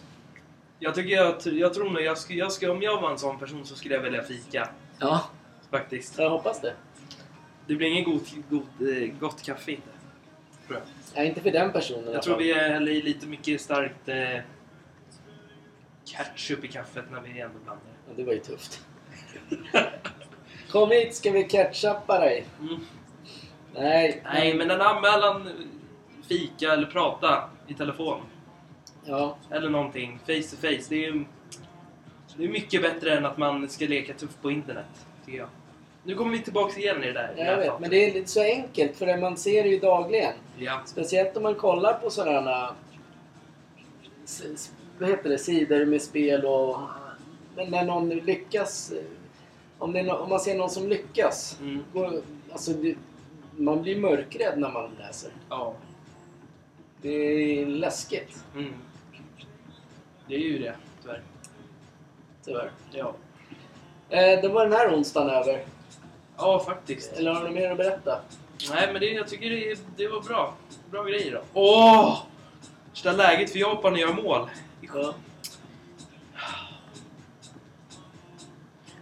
Jag 0.86 0.96
tycker 0.96 1.16
jag, 1.16 1.36
jag 1.46 1.74
tror 1.74 1.90
nog 1.90 2.02
jag 2.02 2.18
jag 2.30 2.72
om 2.72 2.82
jag 2.82 3.02
var 3.02 3.12
en 3.12 3.18
sån 3.18 3.40
person 3.40 3.66
så 3.66 3.76
skulle 3.76 3.96
jag 3.96 4.02
välja 4.02 4.24
fika. 4.24 4.70
Ja, 5.00 5.30
Faktiskt. 5.72 6.20
jag 6.20 6.30
hoppas 6.30 6.62
det. 6.62 6.74
Det 7.68 7.76
blir 7.76 7.88
ingen 7.88 8.04
god, 8.04 8.22
god, 8.50 8.64
eh, 8.90 9.10
gott 9.20 9.42
kaffe 9.42 9.72
inte. 9.72 9.90
Tror 10.68 10.80
jag. 10.80 10.88
Nej, 11.16 11.28
inte 11.28 11.42
för 11.42 11.52
den 11.52 11.72
personen 11.72 12.14
Jag 12.14 12.22
tror 12.22 12.38
vi 12.38 12.54
häller 12.54 12.92
i 12.92 13.02
lite 13.02 13.28
mycket 13.28 13.62
starkt 13.62 14.10
eh, 14.10 14.42
ketchup 16.06 16.64
i 16.64 16.68
kaffet 16.68 17.06
när 17.12 17.22
vi 17.22 17.40
ändå 17.40 17.60
blandar. 17.64 17.86
Ja, 18.08 18.14
det 18.16 18.24
var 18.24 18.34
ju 18.34 18.40
tufft. 18.40 18.82
Kom 20.72 20.92
hit 20.92 21.16
ska 21.16 21.32
vi 21.32 21.44
ketchuppa 21.44 22.20
dig. 22.20 22.46
Mm. 22.60 22.86
Nej. 23.74 24.22
Nej, 24.24 24.54
men 24.54 24.72
en 24.72 24.82
anmälan, 24.82 25.50
fika 26.30 26.74
eller 26.74 26.88
prata 26.88 27.50
i 27.68 27.74
telefon. 27.74 28.22
Ja, 29.06 29.38
Eller 29.50 29.70
någonting, 29.70 30.20
face 30.26 30.42
to 30.50 30.56
face. 30.56 30.86
Det 30.90 30.96
är 31.06 31.12
ju 31.14 31.26
det 32.38 32.44
är 32.44 32.50
mycket 32.50 32.82
bättre 32.82 33.18
än 33.18 33.26
att 33.26 33.38
man 33.38 33.70
ska 33.70 33.86
leka 33.86 34.14
tuff 34.14 34.38
på 34.42 34.52
internet, 34.52 34.86
tycker 35.26 35.38
jag. 35.38 35.48
Nu 36.04 36.16
kommer 36.16 36.32
vi 36.32 36.40
tillbaka 36.40 36.80
igen 36.80 37.04
i 37.04 37.08
det 37.08 37.14
där. 37.14 37.34
jag 37.38 37.58
vet. 37.58 37.80
Men 37.80 37.90
det 37.90 37.98
är 38.10 38.14
lite 38.14 38.32
så 38.32 38.42
enkelt 38.44 38.98
för 38.98 39.18
man 39.18 39.38
ser 39.38 39.64
det 39.64 39.70
ju 39.70 39.80
dagligen. 39.80 40.34
Ja. 40.58 40.82
Speciellt 40.86 41.38
om 41.38 41.44
man 41.44 41.56
kollar 41.56 41.94
på 41.94 42.10
sådana... 42.10 42.76
Vad 45.00 45.10
heter 45.10 45.30
det? 45.30 45.38
Sidor 45.38 45.86
med 45.86 46.02
spel 46.02 46.46
och... 46.46 46.78
Men 47.56 47.72
när 47.72 47.86
någon 47.86 48.10
lyckas... 48.10 48.94
Om, 49.78 49.94
det 49.94 50.00
är 50.00 50.04
nå- 50.04 50.18
om 50.18 50.30
man 50.30 50.40
ser 50.40 50.58
någon 50.58 50.70
som 50.70 50.88
lyckas. 50.90 51.58
Mm. 51.62 51.84
Går, 51.94 52.22
alltså 52.52 52.72
det, 52.72 52.96
man 53.58 53.82
blir 53.82 54.00
mörkrädd 54.00 54.60
när 54.60 54.72
man 54.72 54.92
läser. 55.00 55.32
Ja. 55.50 55.74
Det 57.02 57.10
är 57.10 57.66
läskigt. 57.66 58.44
Mm. 58.56 58.74
Det 60.28 60.36
är 60.36 60.40
ju 60.40 60.60
det, 60.60 60.76
tyvärr. 61.02 61.22
Tyvärr. 62.46 62.72
Ja. 62.92 63.14
Eh, 64.10 64.42
då 64.42 64.50
var 64.50 64.64
den 64.66 64.74
här 64.74 64.96
onsdagen 64.96 65.30
över. 65.30 65.66
Ja, 66.38 66.60
faktiskt. 66.60 67.14
Eller 67.14 67.32
har 67.34 67.48
du 67.48 67.52
mer 67.52 67.72
att 67.72 67.78
berätta? 67.78 68.20
Nej, 68.70 68.90
men 68.92 69.02
det, 69.02 69.06
jag 69.06 69.28
tycker 69.28 69.50
det, 69.50 69.80
det 69.98 70.08
var 70.08 70.22
bra. 70.22 70.54
Bra 70.92 71.04
grejer 71.04 71.32
då. 71.32 71.42
Åh! 71.54 72.18
Värsta 72.92 73.12
läget 73.12 73.52
för 73.52 73.60
Japan 73.60 73.94
att 73.94 74.00
göra 74.00 74.14
mål. 74.14 74.50
Ja. 74.94 75.14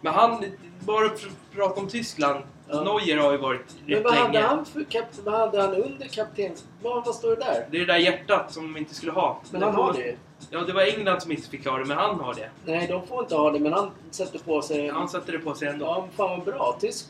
Men 0.01 0.13
han, 0.13 0.45
bara 0.79 1.09
för 1.09 1.27
att 1.27 1.51
prata 1.55 1.79
om 1.81 1.87
Tyskland. 1.87 2.43
Ja. 2.69 2.83
Neuer 2.83 3.17
har 3.17 3.31
ju 3.31 3.37
varit 3.37 3.75
Men 3.85 3.95
rätt 3.95 4.03
vad 4.03 4.13
hade, 4.13 4.33
länge. 4.33 4.45
han 4.45 4.65
för 4.65 4.83
kap, 4.83 5.05
vad 5.23 5.33
hade 5.33 5.61
han 5.61 5.75
under 5.75 6.07
kaptens... 6.07 6.65
Vad, 6.81 7.05
vad 7.05 7.15
står 7.15 7.29
det 7.29 7.35
där? 7.35 7.67
Det 7.71 7.77
är 7.77 7.79
det 7.85 7.93
där 7.93 7.99
hjärtat 7.99 8.53
som 8.53 8.73
de 8.73 8.79
inte 8.79 8.95
skulle 8.95 9.11
ha. 9.11 9.41
Men 9.51 9.61
han 9.61 9.75
har 9.75 9.93
det 9.93 9.99
ju. 9.99 10.17
Ja, 10.51 10.59
det 10.61 10.73
var 10.73 10.81
England 10.81 11.21
som 11.21 11.31
inte 11.31 11.49
fick 11.49 11.67
ha 11.67 11.77
det, 11.77 11.85
men 11.85 11.97
han 11.97 12.19
har 12.19 12.33
det. 12.33 12.49
Nej, 12.65 12.87
de 12.87 13.07
får 13.07 13.19
inte 13.23 13.35
ha 13.35 13.51
det, 13.51 13.59
men 13.59 13.73
han 13.73 13.91
sätter 14.11 14.39
på 14.39 14.61
sig... 14.61 14.89
Han 14.89 15.09
sätter 15.09 15.31
det 15.33 15.39
på 15.39 15.53
sig 15.55 15.67
ändå. 15.67 15.85
Ja, 15.85 16.01
men 16.07 16.15
fan 16.15 16.29
vad 16.29 16.45
bra. 16.55 16.77
Tysk, 16.79 17.05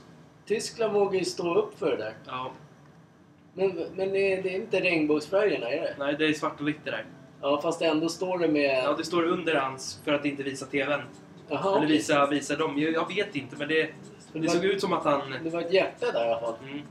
Tyskland 0.45 0.93
vågar 0.93 1.19
ju 1.19 1.25
stå 1.25 1.55
upp 1.55 1.79
för 1.79 1.91
det 1.91 1.97
där. 1.97 2.13
Ja. 2.25 2.51
Men, 3.53 3.85
men 3.95 4.11
det, 4.11 4.33
är, 4.33 4.43
det 4.43 4.49
inte 4.49 4.79
regnbågsfärgerna, 4.79 5.69
är 5.69 5.81
det? 5.81 5.95
Nej, 5.99 6.15
det 6.19 6.25
är 6.25 6.33
svart 6.33 6.59
och 6.61 6.67
vitt 6.67 6.79
det 6.85 6.91
där. 6.91 7.05
Ja, 7.41 7.61
fast 7.61 7.81
ändå 7.81 8.09
står 8.09 8.37
det 8.37 8.47
med... 8.47 8.83
Ja, 8.83 8.93
det 8.97 9.03
står 9.03 9.23
under 9.23 9.55
hans 9.55 10.01
för 10.05 10.13
att 10.13 10.25
inte 10.25 10.43
visa 10.43 10.65
TVn. 10.65 11.01
Jaha, 11.49 11.59
Eller 11.71 11.77
okej. 11.77 11.87
visa, 11.97 12.25
visa 12.27 12.55
dem. 12.55 12.77
Jag, 12.79 12.93
jag 12.93 13.07
vet 13.15 13.35
inte, 13.35 13.55
men 13.57 13.67
det, 13.67 13.89
det 14.33 14.39
var- 14.39 14.47
såg 14.47 14.65
ut 14.65 14.81
som 14.81 14.93
att 14.93 15.03
han... 15.05 15.21
Det 15.43 15.49
var 15.49 15.61
ett 15.61 15.73
hjärta 15.73 16.11
där 16.11 16.25
i 16.25 16.31
alla 16.31 16.39
fall. 16.41 16.53
Mm, 16.63 16.81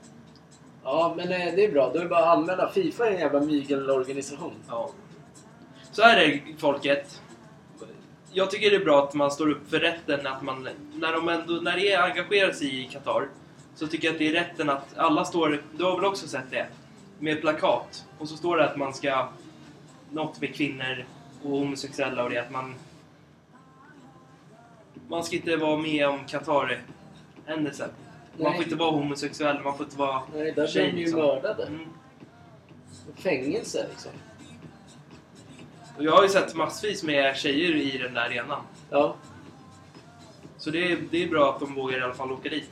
Ja, 0.84 1.14
men 1.16 1.32
eh, 1.32 1.54
det 1.54 1.64
är 1.64 1.72
bra. 1.72 1.90
Då 1.92 1.98
är 1.98 2.02
det 2.02 2.08
bara 2.08 2.20
att 2.32 2.38
anmäla. 2.38 2.68
Fifa 2.70 3.06
är 3.08 3.12
en 3.12 3.18
jävla 3.20 3.40
mygelorganisation. 3.40 4.52
ja. 4.68 4.90
Så 5.92 6.02
här 6.02 6.16
är 6.16 6.28
det, 6.28 6.40
folket. 6.58 7.22
Jag 8.32 8.50
tycker 8.50 8.70
det 8.70 8.76
är 8.76 8.84
bra 8.84 9.04
att 9.04 9.14
man 9.14 9.30
står 9.30 9.50
upp 9.50 9.70
för 9.70 9.78
rätten 9.78 10.26
att 10.26 10.42
man... 10.42 10.68
När 10.94 11.12
de 11.12 11.28
ändå, 11.28 11.54
när 11.54 11.76
det 11.76 11.92
är 11.92 12.02
engagerat 12.02 12.56
sig 12.56 12.80
i 12.80 12.84
Qatar 12.84 13.28
så 13.74 13.86
tycker 13.86 14.08
jag 14.08 14.12
att 14.12 14.18
det 14.18 14.28
är 14.28 14.32
rätten 14.32 14.70
att 14.70 14.98
alla 14.98 15.24
står... 15.24 15.62
Du 15.76 15.84
har 15.84 15.96
väl 15.96 16.04
också 16.04 16.28
sett 16.28 16.50
det? 16.50 16.66
Med 17.18 17.40
plakat. 17.40 18.04
Och 18.18 18.28
så 18.28 18.36
står 18.36 18.56
det 18.56 18.70
att 18.70 18.76
man 18.76 18.94
ska... 18.94 19.28
Något 20.10 20.40
med 20.40 20.54
kvinnor 20.54 21.04
och 21.42 21.50
homosexuella 21.50 22.24
och 22.24 22.30
det. 22.30 22.38
Att 22.38 22.50
man... 22.50 22.74
Man 25.08 25.24
ska 25.24 25.36
inte 25.36 25.56
vara 25.56 25.76
med 25.76 26.08
om 26.08 26.18
Qatar-händelsen. 26.26 27.90
Man 28.36 28.54
får 28.54 28.64
inte 28.64 28.76
vara 28.76 28.90
homosexuell, 28.90 29.62
man 29.64 29.76
får 29.76 29.86
inte 29.86 29.98
vara 29.98 30.22
Nej, 30.34 30.44
där 30.44 30.52
blir 30.52 30.66
tjej, 30.66 30.90
de 30.90 30.98
ju 30.98 31.04
liksom. 31.04 31.20
mördade. 31.20 31.66
Mm. 31.66 31.86
Fängelse 33.16 33.86
liksom. 33.90 34.12
Och 35.98 36.04
jag 36.04 36.12
har 36.12 36.22
ju 36.22 36.28
sett 36.28 36.54
massvis 36.54 37.02
med 37.02 37.36
tjejer 37.36 37.76
i 37.76 37.98
den 37.98 38.14
där 38.14 38.20
arenan. 38.20 38.60
Ja. 38.90 39.16
Så 40.58 40.70
det 40.70 40.92
är, 40.92 40.98
det 41.10 41.22
är 41.24 41.28
bra 41.28 41.50
att 41.52 41.60
de 41.60 41.74
vågar 41.74 41.98
i 41.98 42.02
alla 42.02 42.14
fall 42.14 42.32
åka 42.32 42.48
dit. 42.48 42.70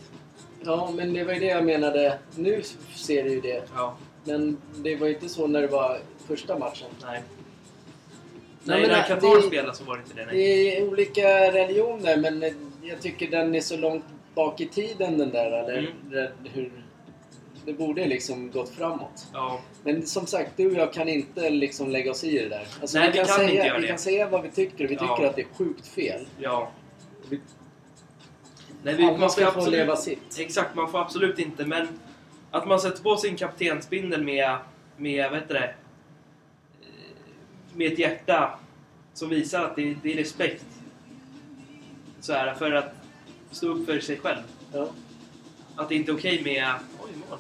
ja, 0.65 0.91
men 0.97 1.13
det 1.13 1.25
var 1.25 1.33
ju 1.33 1.41
det 1.41 1.47
jag 1.47 1.65
menade. 1.65 2.19
Nu 2.37 2.63
ser 2.95 3.25
du 3.25 3.31
ju 3.31 3.41
det. 3.41 3.63
Ja, 3.75 3.97
Men 4.25 4.57
det 4.77 4.97
var 4.97 5.07
ju 5.07 5.15
inte 5.15 5.29
så 5.29 5.47
när 5.47 5.61
det 5.61 5.67
var 5.67 5.99
första 6.27 6.59
matchen. 6.59 6.89
nej. 7.03 7.11
Nej, 7.13 7.23
Nej, 8.65 8.81
men 8.81 8.91
när 8.91 9.03
Qatar 9.09 9.41
spelade 9.41 9.75
så 9.77 9.85
var 9.85 9.97
det 9.97 10.03
inte 10.03 10.15
det. 10.15 10.27
Nej. 10.27 10.35
Det 10.37 10.79
är 10.79 10.89
olika 10.89 11.53
religioner, 11.53 12.17
men 12.17 12.45
jag 12.83 13.01
tycker 13.03 13.31
den 13.31 13.55
är 13.55 13.61
så 13.61 13.77
långt 13.77 14.05
bak 14.35 14.61
i 14.61 14.69
tiden 14.69 15.19
den 15.19 15.31
där. 15.31 15.47
Eller 15.53 15.79
Mm. 15.79 16.29
hur... 16.53 16.73
Det 17.65 17.73
borde 17.73 18.07
liksom 18.07 18.51
gått 18.51 18.69
framåt. 18.71 19.27
Ja, 19.33 19.61
Men 19.85 20.07
som 20.07 20.27
sagt, 20.27 20.51
du 20.57 20.67
och 20.67 20.73
jag 20.77 20.93
kan 20.93 21.09
inte 21.09 21.51
liksom 21.51 21.91
lägga 21.91 22.11
oss 22.11 22.25
i 22.25 22.39
det 22.39 22.49
där. 22.49 22.67
Alltså, 22.81 22.99
Nej, 22.99 23.11
vi 23.11 23.17
kan 23.19 23.27
säga, 23.27 23.43
inte 23.51 23.55
göra 23.67 23.77
Vi 23.77 23.83
det. 23.83 23.89
kan 23.89 23.99
säga 23.99 24.29
vad 24.29 24.43
vi 24.43 24.51
tycker 24.51 24.85
och 24.85 24.91
vi 24.91 24.95
Ja. 24.95 25.17
tycker 25.17 25.29
att 25.31 25.37
det 25.37 25.43
är 25.43 25.49
sjukt 25.59 25.87
fel. 25.89 26.27
ja. 26.39 26.71
Vi, 27.29 27.41
Nej, 28.83 28.95
vi, 28.95 29.05
alla 29.05 29.19
man 29.19 29.31
ska 29.31 29.43
ska 29.43 29.51
få 29.53 29.59
absolut, 29.59 29.79
leva 29.81 29.97
sitt. 29.97 30.39
Exakt, 30.39 30.75
man 30.75 30.91
får 30.91 30.99
absolut 31.01 31.39
inte. 31.39 31.67
Men 31.67 31.89
att 32.51 32.67
man 32.69 32.81
sätter 32.81 33.03
på 33.03 33.17
sin 33.17 33.37
kaptensbindel 33.37 34.25
med, 34.25 34.57
med 34.97 35.31
vad 35.31 35.39
heter 35.41 35.55
det? 35.55 35.65
Eh, 36.81 36.87
Med 37.77 37.93
ett 37.93 37.99
hjärta 37.99 38.59
som 39.15 39.29
visar 39.29 39.65
att 39.65 39.77
det, 39.77 39.97
det 40.03 40.13
är 40.13 40.17
respekt. 40.17 40.65
Så 42.21 42.33
här, 42.33 42.55
för 42.55 42.73
att 42.73 42.93
stå 43.51 43.69
upp 43.69 43.87
för 43.87 44.01
sig 44.01 44.19
själv. 44.19 44.43
Ja. 44.73 44.89
Att 45.77 45.89
det 45.89 45.95
inte 45.95 46.13
är 46.13 46.17
okej 46.17 46.43
med... 46.45 46.75
Oj, 47.05 47.11
mål. 47.31 47.39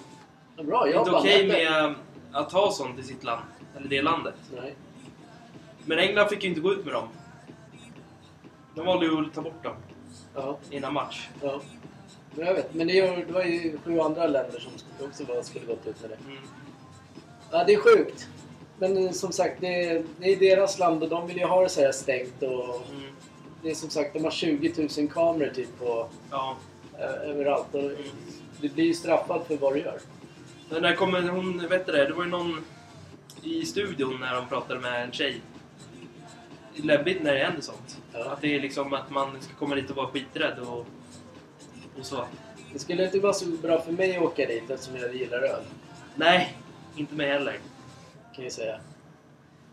Bra, 0.64 0.84
Det 0.84 0.92
är 0.92 0.98
inte 0.98 1.10
okej 1.10 1.46
med 1.48 1.94
att 2.32 2.52
ha 2.52 2.72
sånt 2.72 2.98
i 2.98 3.02
sitt 3.02 3.24
land. 3.24 3.42
Eller 3.76 3.88
det 3.88 4.02
landet. 4.02 4.34
Nej. 4.62 4.74
Men 5.84 5.98
England 5.98 6.28
fick 6.28 6.42
ju 6.42 6.48
inte 6.48 6.60
gå 6.60 6.72
ut 6.72 6.84
med 6.84 6.94
dem. 6.94 7.08
De 8.74 8.86
valde 8.86 9.06
ju 9.06 9.26
att 9.26 9.34
ta 9.34 9.42
bort 9.42 9.62
dem 9.64 9.74
Ja, 10.34 10.58
innan 10.70 10.92
match. 10.94 11.28
ja. 11.42 11.60
Men 12.34 12.46
jag 12.46 12.54
vet, 12.54 12.74
men 12.74 12.86
det, 12.86 12.92
gör, 12.92 13.16
det 13.26 13.32
var 13.32 13.44
ju 13.44 13.78
sju 13.84 14.00
andra 14.00 14.26
länder 14.26 14.60
som 14.60 14.72
också 15.06 15.24
var, 15.24 15.42
skulle 15.42 15.66
gått 15.66 15.86
ut 15.86 16.00
med 16.00 16.10
det. 16.10 16.16
Mm. 16.30 16.42
Ja, 17.50 17.64
det 17.64 17.74
är 17.74 17.78
sjukt. 17.80 18.28
Men 18.78 18.96
eh, 19.06 19.10
som 19.12 19.32
sagt, 19.32 19.60
det 19.60 19.84
är, 19.84 20.04
det 20.18 20.26
är 20.32 20.36
deras 20.56 20.78
land 20.78 21.02
och 21.02 21.08
de 21.08 21.26
vill 21.26 21.36
ju 21.36 21.44
ha 21.44 21.62
det 21.62 21.68
så 21.68 21.80
här 21.80 21.92
stängt. 21.92 22.42
Och 22.42 22.64
Mm. 22.90 23.10
det 23.62 23.70
är 23.70 23.74
som 23.74 23.90
sagt, 23.90 24.12
de 24.14 24.24
har 24.24 24.30
20 24.30 24.88
000 24.98 25.08
kameror 25.08 25.50
typ 25.54 25.78
på, 25.78 26.08
Ja. 26.30 26.56
eh, 26.98 27.30
överallt. 27.30 27.74
Och 27.74 27.80
Mm. 27.80 27.96
du 28.60 28.68
blir 28.68 28.84
ju 28.84 28.94
straffad 28.94 29.46
för 29.46 29.56
vad 29.56 29.74
du 29.74 29.80
gör. 29.80 29.98
Men 30.70 30.82
när 30.82 30.94
kommer 30.94 31.22
hon, 31.22 31.68
vet 31.68 31.86
du 31.86 31.92
det? 31.92 32.06
Det 32.06 32.12
var 32.12 32.24
ju 32.24 32.30
någon 32.30 32.64
i 33.42 33.64
studion 33.64 34.20
när 34.20 34.34
de 34.34 34.48
pratade 34.48 34.80
med 34.80 35.04
en 35.04 35.12
tjej. 35.12 35.40
läbbigt 36.74 37.22
när 37.22 37.34
det 37.34 37.44
händer 37.44 37.62
sånt. 37.62 37.98
Ja. 38.12 38.32
Att 38.32 38.40
det 38.40 38.56
är 38.56 38.60
liksom 38.60 38.92
att 38.92 39.10
man 39.10 39.36
ska 39.40 39.54
komma 39.54 39.74
dit 39.74 39.90
och 39.90 39.96
vara 39.96 40.06
skiträdd 40.06 40.58
och, 40.58 40.86
och 41.98 42.06
så. 42.06 42.24
Det 42.72 42.78
skulle 42.78 43.04
inte 43.04 43.20
vara 43.20 43.32
så 43.32 43.46
bra 43.46 43.80
för 43.80 43.92
mig 43.92 44.16
att 44.16 44.22
åka 44.22 44.46
dit 44.46 44.70
eftersom 44.70 44.96
jag 44.96 45.14
gillar 45.14 45.38
öl. 45.42 45.62
Nej, 46.14 46.56
inte 46.96 47.14
mig 47.14 47.28
heller. 47.28 47.58
Kan 48.34 48.44
jag 48.44 48.52
säga. 48.52 48.80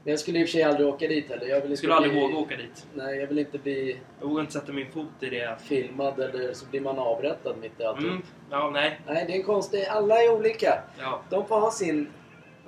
Men 0.08 0.12
jag 0.12 0.20
skulle 0.20 0.39
i 0.39 0.43
och 0.43 0.47
för 0.47 0.51
sig 0.51 0.64
aldrig 0.64 0.88
åka 0.88 1.08
dit 1.08 1.30
heller. 1.30 1.47
Jag 1.47 1.62
vill 1.62 1.78
skulle 1.78 1.93
aldrig 1.93 2.14
bli, 2.14 2.22
våga 2.22 2.38
åka 2.38 2.58
dit. 2.58 2.88
Nej, 2.93 3.18
jag 3.20 3.28
vill 3.28 3.39
inte 3.39 3.58
bli 3.58 3.99
Jag 4.20 4.28
vågar 4.28 4.41
inte 4.41 4.53
sätta 4.53 4.72
min 4.74 4.91
fot 4.91 5.08
i 5.20 5.30
det. 5.30 5.58
filmad 5.64 6.20
eller 6.20 6.53
så 6.53 6.66
blir 6.66 6.82
man 6.82 6.99
avrättad 6.99 7.55
mitt 7.62 7.80
i 7.80 7.84
alltihop. 7.84 8.12
Mm. 8.12 8.24
Ja, 8.49 8.70
nej. 8.74 8.99
Nej, 9.08 9.24
det 9.28 9.34
är 9.34 9.38
en 9.38 9.43
konstig... 9.43 9.86
Alla 9.86 10.16
är 10.24 10.34
olika. 10.36 10.84
Ja. 10.99 11.22
De 11.30 11.47
får 11.47 11.60
ha 11.60 11.72
sin 11.72 12.10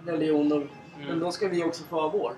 religion 0.05 0.51
och, 0.51 0.59
men 0.97 1.07
Mm. 1.07 1.19
då 1.19 1.31
ska 1.31 1.47
vi 1.47 1.63
också 1.63 1.83
få 1.83 2.01
ha 2.01 2.09
vår. 2.09 2.33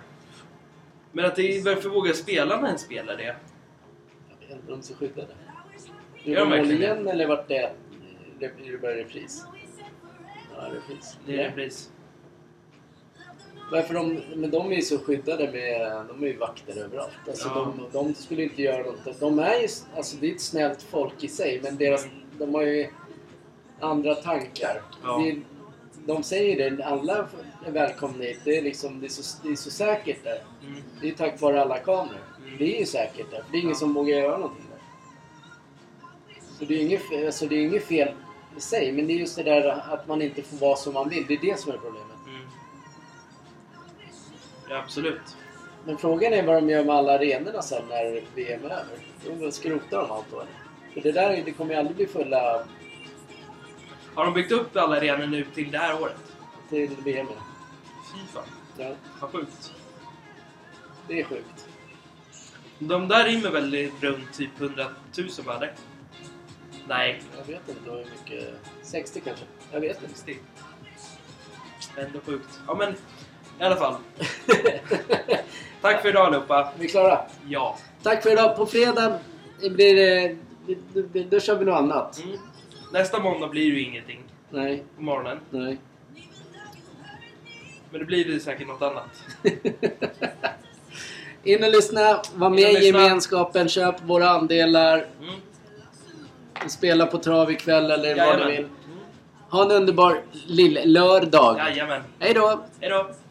Men 1.11 1.25
att 1.25 1.35
det 1.35 1.41
är, 1.57 1.63
varför 1.65 1.89
vågar 1.89 2.13
spelarna 2.13 2.67
ens 2.67 2.81
spela 2.81 3.15
det? 3.15 3.23
Jag 3.23 4.47
vet 4.47 4.51
inte, 4.55 4.67
de 4.67 4.77
är 4.79 4.83
så 4.83 4.95
skyddade. 4.95 5.33
Gör 6.23 6.39
de 6.39 6.49
verkligen 6.49 6.81
igen 6.81 7.07
eller 7.07 7.27
vart 7.27 7.47
det 7.47 7.71
det 8.39 8.81
bara 8.81 8.95
repris? 8.95 9.45
Ja, 10.57 10.67
repris. 10.73 11.17
Det 11.25 11.41
är 11.41 11.47
Nej. 13.71 13.81
Varför 13.81 13.93
de, 13.93 14.19
men 14.35 14.51
de 14.51 14.71
är 14.71 14.75
ju 14.75 14.81
så 14.81 14.99
skyddade 14.99 15.51
med... 15.51 16.05
De 16.07 16.23
är 16.23 16.27
ju 16.27 16.37
vakter 16.37 16.77
överallt. 16.83 17.11
Alltså 17.27 17.47
Ja. 17.55 17.73
de, 17.91 18.05
de 18.07 18.13
skulle 18.15 18.43
inte 18.43 18.61
göra 18.61 18.83
något. 18.83 19.19
De 19.19 19.39
är 19.39 19.59
ju... 19.59 19.67
Alltså 19.95 20.17
det 20.19 20.29
är 20.31 20.35
ett 20.35 20.41
snällt 20.41 20.81
folk 20.81 21.23
i 21.23 21.27
sig 21.27 21.59
men 21.63 21.77
deras... 21.77 22.05
De 22.37 22.53
har 22.55 22.61
ju 22.61 22.87
andra 23.79 24.15
tankar. 24.15 24.81
Ja. 25.03 25.17
Det, 25.25 25.41
de 26.05 26.23
säger 26.23 26.71
det, 26.71 26.85
alla 26.85 27.27
är 27.65 27.71
välkomna 27.71 28.23
hit. 28.23 28.39
Det 28.45 28.57
är 28.57 28.61
liksom... 28.61 28.99
Det 28.99 29.07
är 29.07 29.09
så, 29.09 29.37
det 29.43 29.51
är 29.51 29.55
så 29.55 29.71
säkert 29.71 30.23
där. 30.23 30.39
Mm. 30.67 30.81
Det 31.01 31.07
är 31.09 31.13
tack 31.13 31.41
vare 31.41 31.61
alla 31.61 31.77
kameror. 31.77 32.17
Mm. 32.45 32.57
Det 32.57 32.75
är 32.75 32.79
ju 32.79 32.85
säkert 32.85 33.31
där. 33.31 33.41
För 33.41 33.51
det 33.51 33.57
är 33.57 33.59
ingen 33.61 33.69
Ja. 33.69 33.75
som 33.75 33.93
vågar 33.93 34.17
göra 34.17 34.37
någonting 34.37 34.65
där. 34.71 34.81
Så 36.59 36.65
det 36.65 36.73
är 36.75 36.81
inget, 36.81 37.25
alltså 37.25 37.45
det 37.47 37.55
är 37.55 37.59
inget 37.61 37.83
fel 37.83 38.09
i 38.57 38.61
sig. 38.61 38.91
Men 38.91 39.07
det 39.07 39.13
är 39.13 39.17
just 39.17 39.35
det 39.35 39.43
där 39.43 39.67
att 39.93 40.07
man 40.07 40.21
inte 40.21 40.41
får 40.41 40.57
vara 40.57 40.75
som 40.75 40.93
man 40.93 41.09
vill. 41.09 41.25
Det 41.27 41.33
är 41.33 41.39
det 41.41 41.59
som 41.59 41.71
är 41.71 41.77
problemet. 41.77 42.10
Ja, 44.71 44.77
absolut. 44.77 45.37
Men 45.85 45.97
frågan 45.97 46.33
är 46.33 46.43
vad 46.43 46.55
de 46.55 46.69
gör 46.69 46.83
med 46.83 46.95
alla 46.95 47.13
arenorna 47.13 47.61
sen 47.61 47.87
när 47.89 48.21
VM 48.35 48.65
är 48.65 48.69
över. 48.69 49.39
Då 49.45 49.51
skrotar 49.51 50.01
de 50.01 50.11
allt 50.11 50.25
då? 50.31 50.43
För 50.93 51.01
det 51.01 51.11
där 51.11 51.41
det 51.45 51.51
kommer 51.51 51.73
ju 51.73 51.79
aldrig 51.79 51.95
bli 51.95 52.07
fulla 52.07 52.65
Har 54.15 54.25
de 54.25 54.33
byggt 54.33 54.51
upp 54.51 54.75
alla 54.77 54.97
arenor 54.97 55.27
nu 55.27 55.45
till 55.55 55.71
det 55.71 55.77
här 55.77 56.01
året? 56.01 56.15
till 56.69 56.95
VM. 57.03 57.27
Fy 58.13 58.19
fan. 58.33 58.43
Ja, 58.77 58.93
Vad 59.21 59.31
sjukt. 59.31 59.73
det 61.07 61.19
är 61.19 61.23
sjukt. 61.23 61.67
De 62.79 63.07
där 63.07 63.25
rymmer 63.25 63.49
väl 63.49 63.91
runt 64.01 64.33
typ 64.33 64.61
100 64.61 64.85
000 65.17 65.27
va? 65.45 65.67
Nej, 66.87 67.21
Jag 67.37 67.45
vet 67.45 67.69
inte 67.69 67.91
hur 67.91 67.97
mycket... 68.19 68.53
60 68.81 69.21
kanske? 69.21 69.45
Jag 69.71 69.79
vet 69.79 70.03
inte. 70.03 70.15
60. 70.15 70.37
Ändå 71.97 72.19
sjukt. 72.25 72.59
Ja 72.67 72.75
men, 72.75 72.95
i 73.61 73.63
alla 73.63 73.75
fall. 73.75 73.95
Tack 75.81 76.01
för 76.01 76.09
idag 76.09 76.25
allihopa. 76.25 76.71
Vi 76.79 76.85
är 76.85 76.89
klara. 76.89 77.21
Ja. 77.47 77.77
Tack 78.03 78.23
för 78.23 78.31
idag. 78.31 78.55
På 78.57 78.65
fredag 78.65 79.19
blir 79.59 79.95
det... 79.95 80.35
Då, 80.67 81.01
då, 81.13 81.23
då 81.29 81.39
kör 81.39 81.55
vi 81.55 81.65
något 81.65 81.77
annat. 81.77 82.23
Mm. 82.23 82.37
Nästa 82.91 83.19
måndag 83.19 83.47
blir 83.47 83.71
det 83.71 83.77
ju 83.77 83.83
ingenting 83.83 84.23
Nej, 84.49 84.83
på 84.95 85.01
morgonen. 85.01 85.39
nej. 85.49 85.77
Men 87.89 87.99
det 87.99 88.05
blir 88.05 88.25
det 88.25 88.39
säkert 88.39 88.67
något 88.67 88.81
annat. 88.81 89.23
In 91.43 91.63
och 91.63 91.71
lyssna. 91.71 92.21
Var 92.35 92.49
med 92.49 92.73
i 92.73 92.85
gemenskapen. 92.85 93.69
Köp 93.69 93.95
våra 94.03 94.29
andelar. 94.29 95.05
Mm. 95.21 95.35
Spela 96.69 97.05
på 97.05 97.17
trav 97.17 97.51
ikväll 97.51 97.91
eller 97.91 98.15
vad 98.15 98.27
Jajamän. 98.27 98.47
du 98.47 98.55
vill. 98.55 98.67
Ha 99.49 99.65
en 99.65 99.71
underbar 99.71 100.21
lill-lördag. 100.47 101.57
Jajamän. 101.57 102.01
Hej 102.19 102.33
då! 102.33 102.63
Hejdå! 102.79 103.11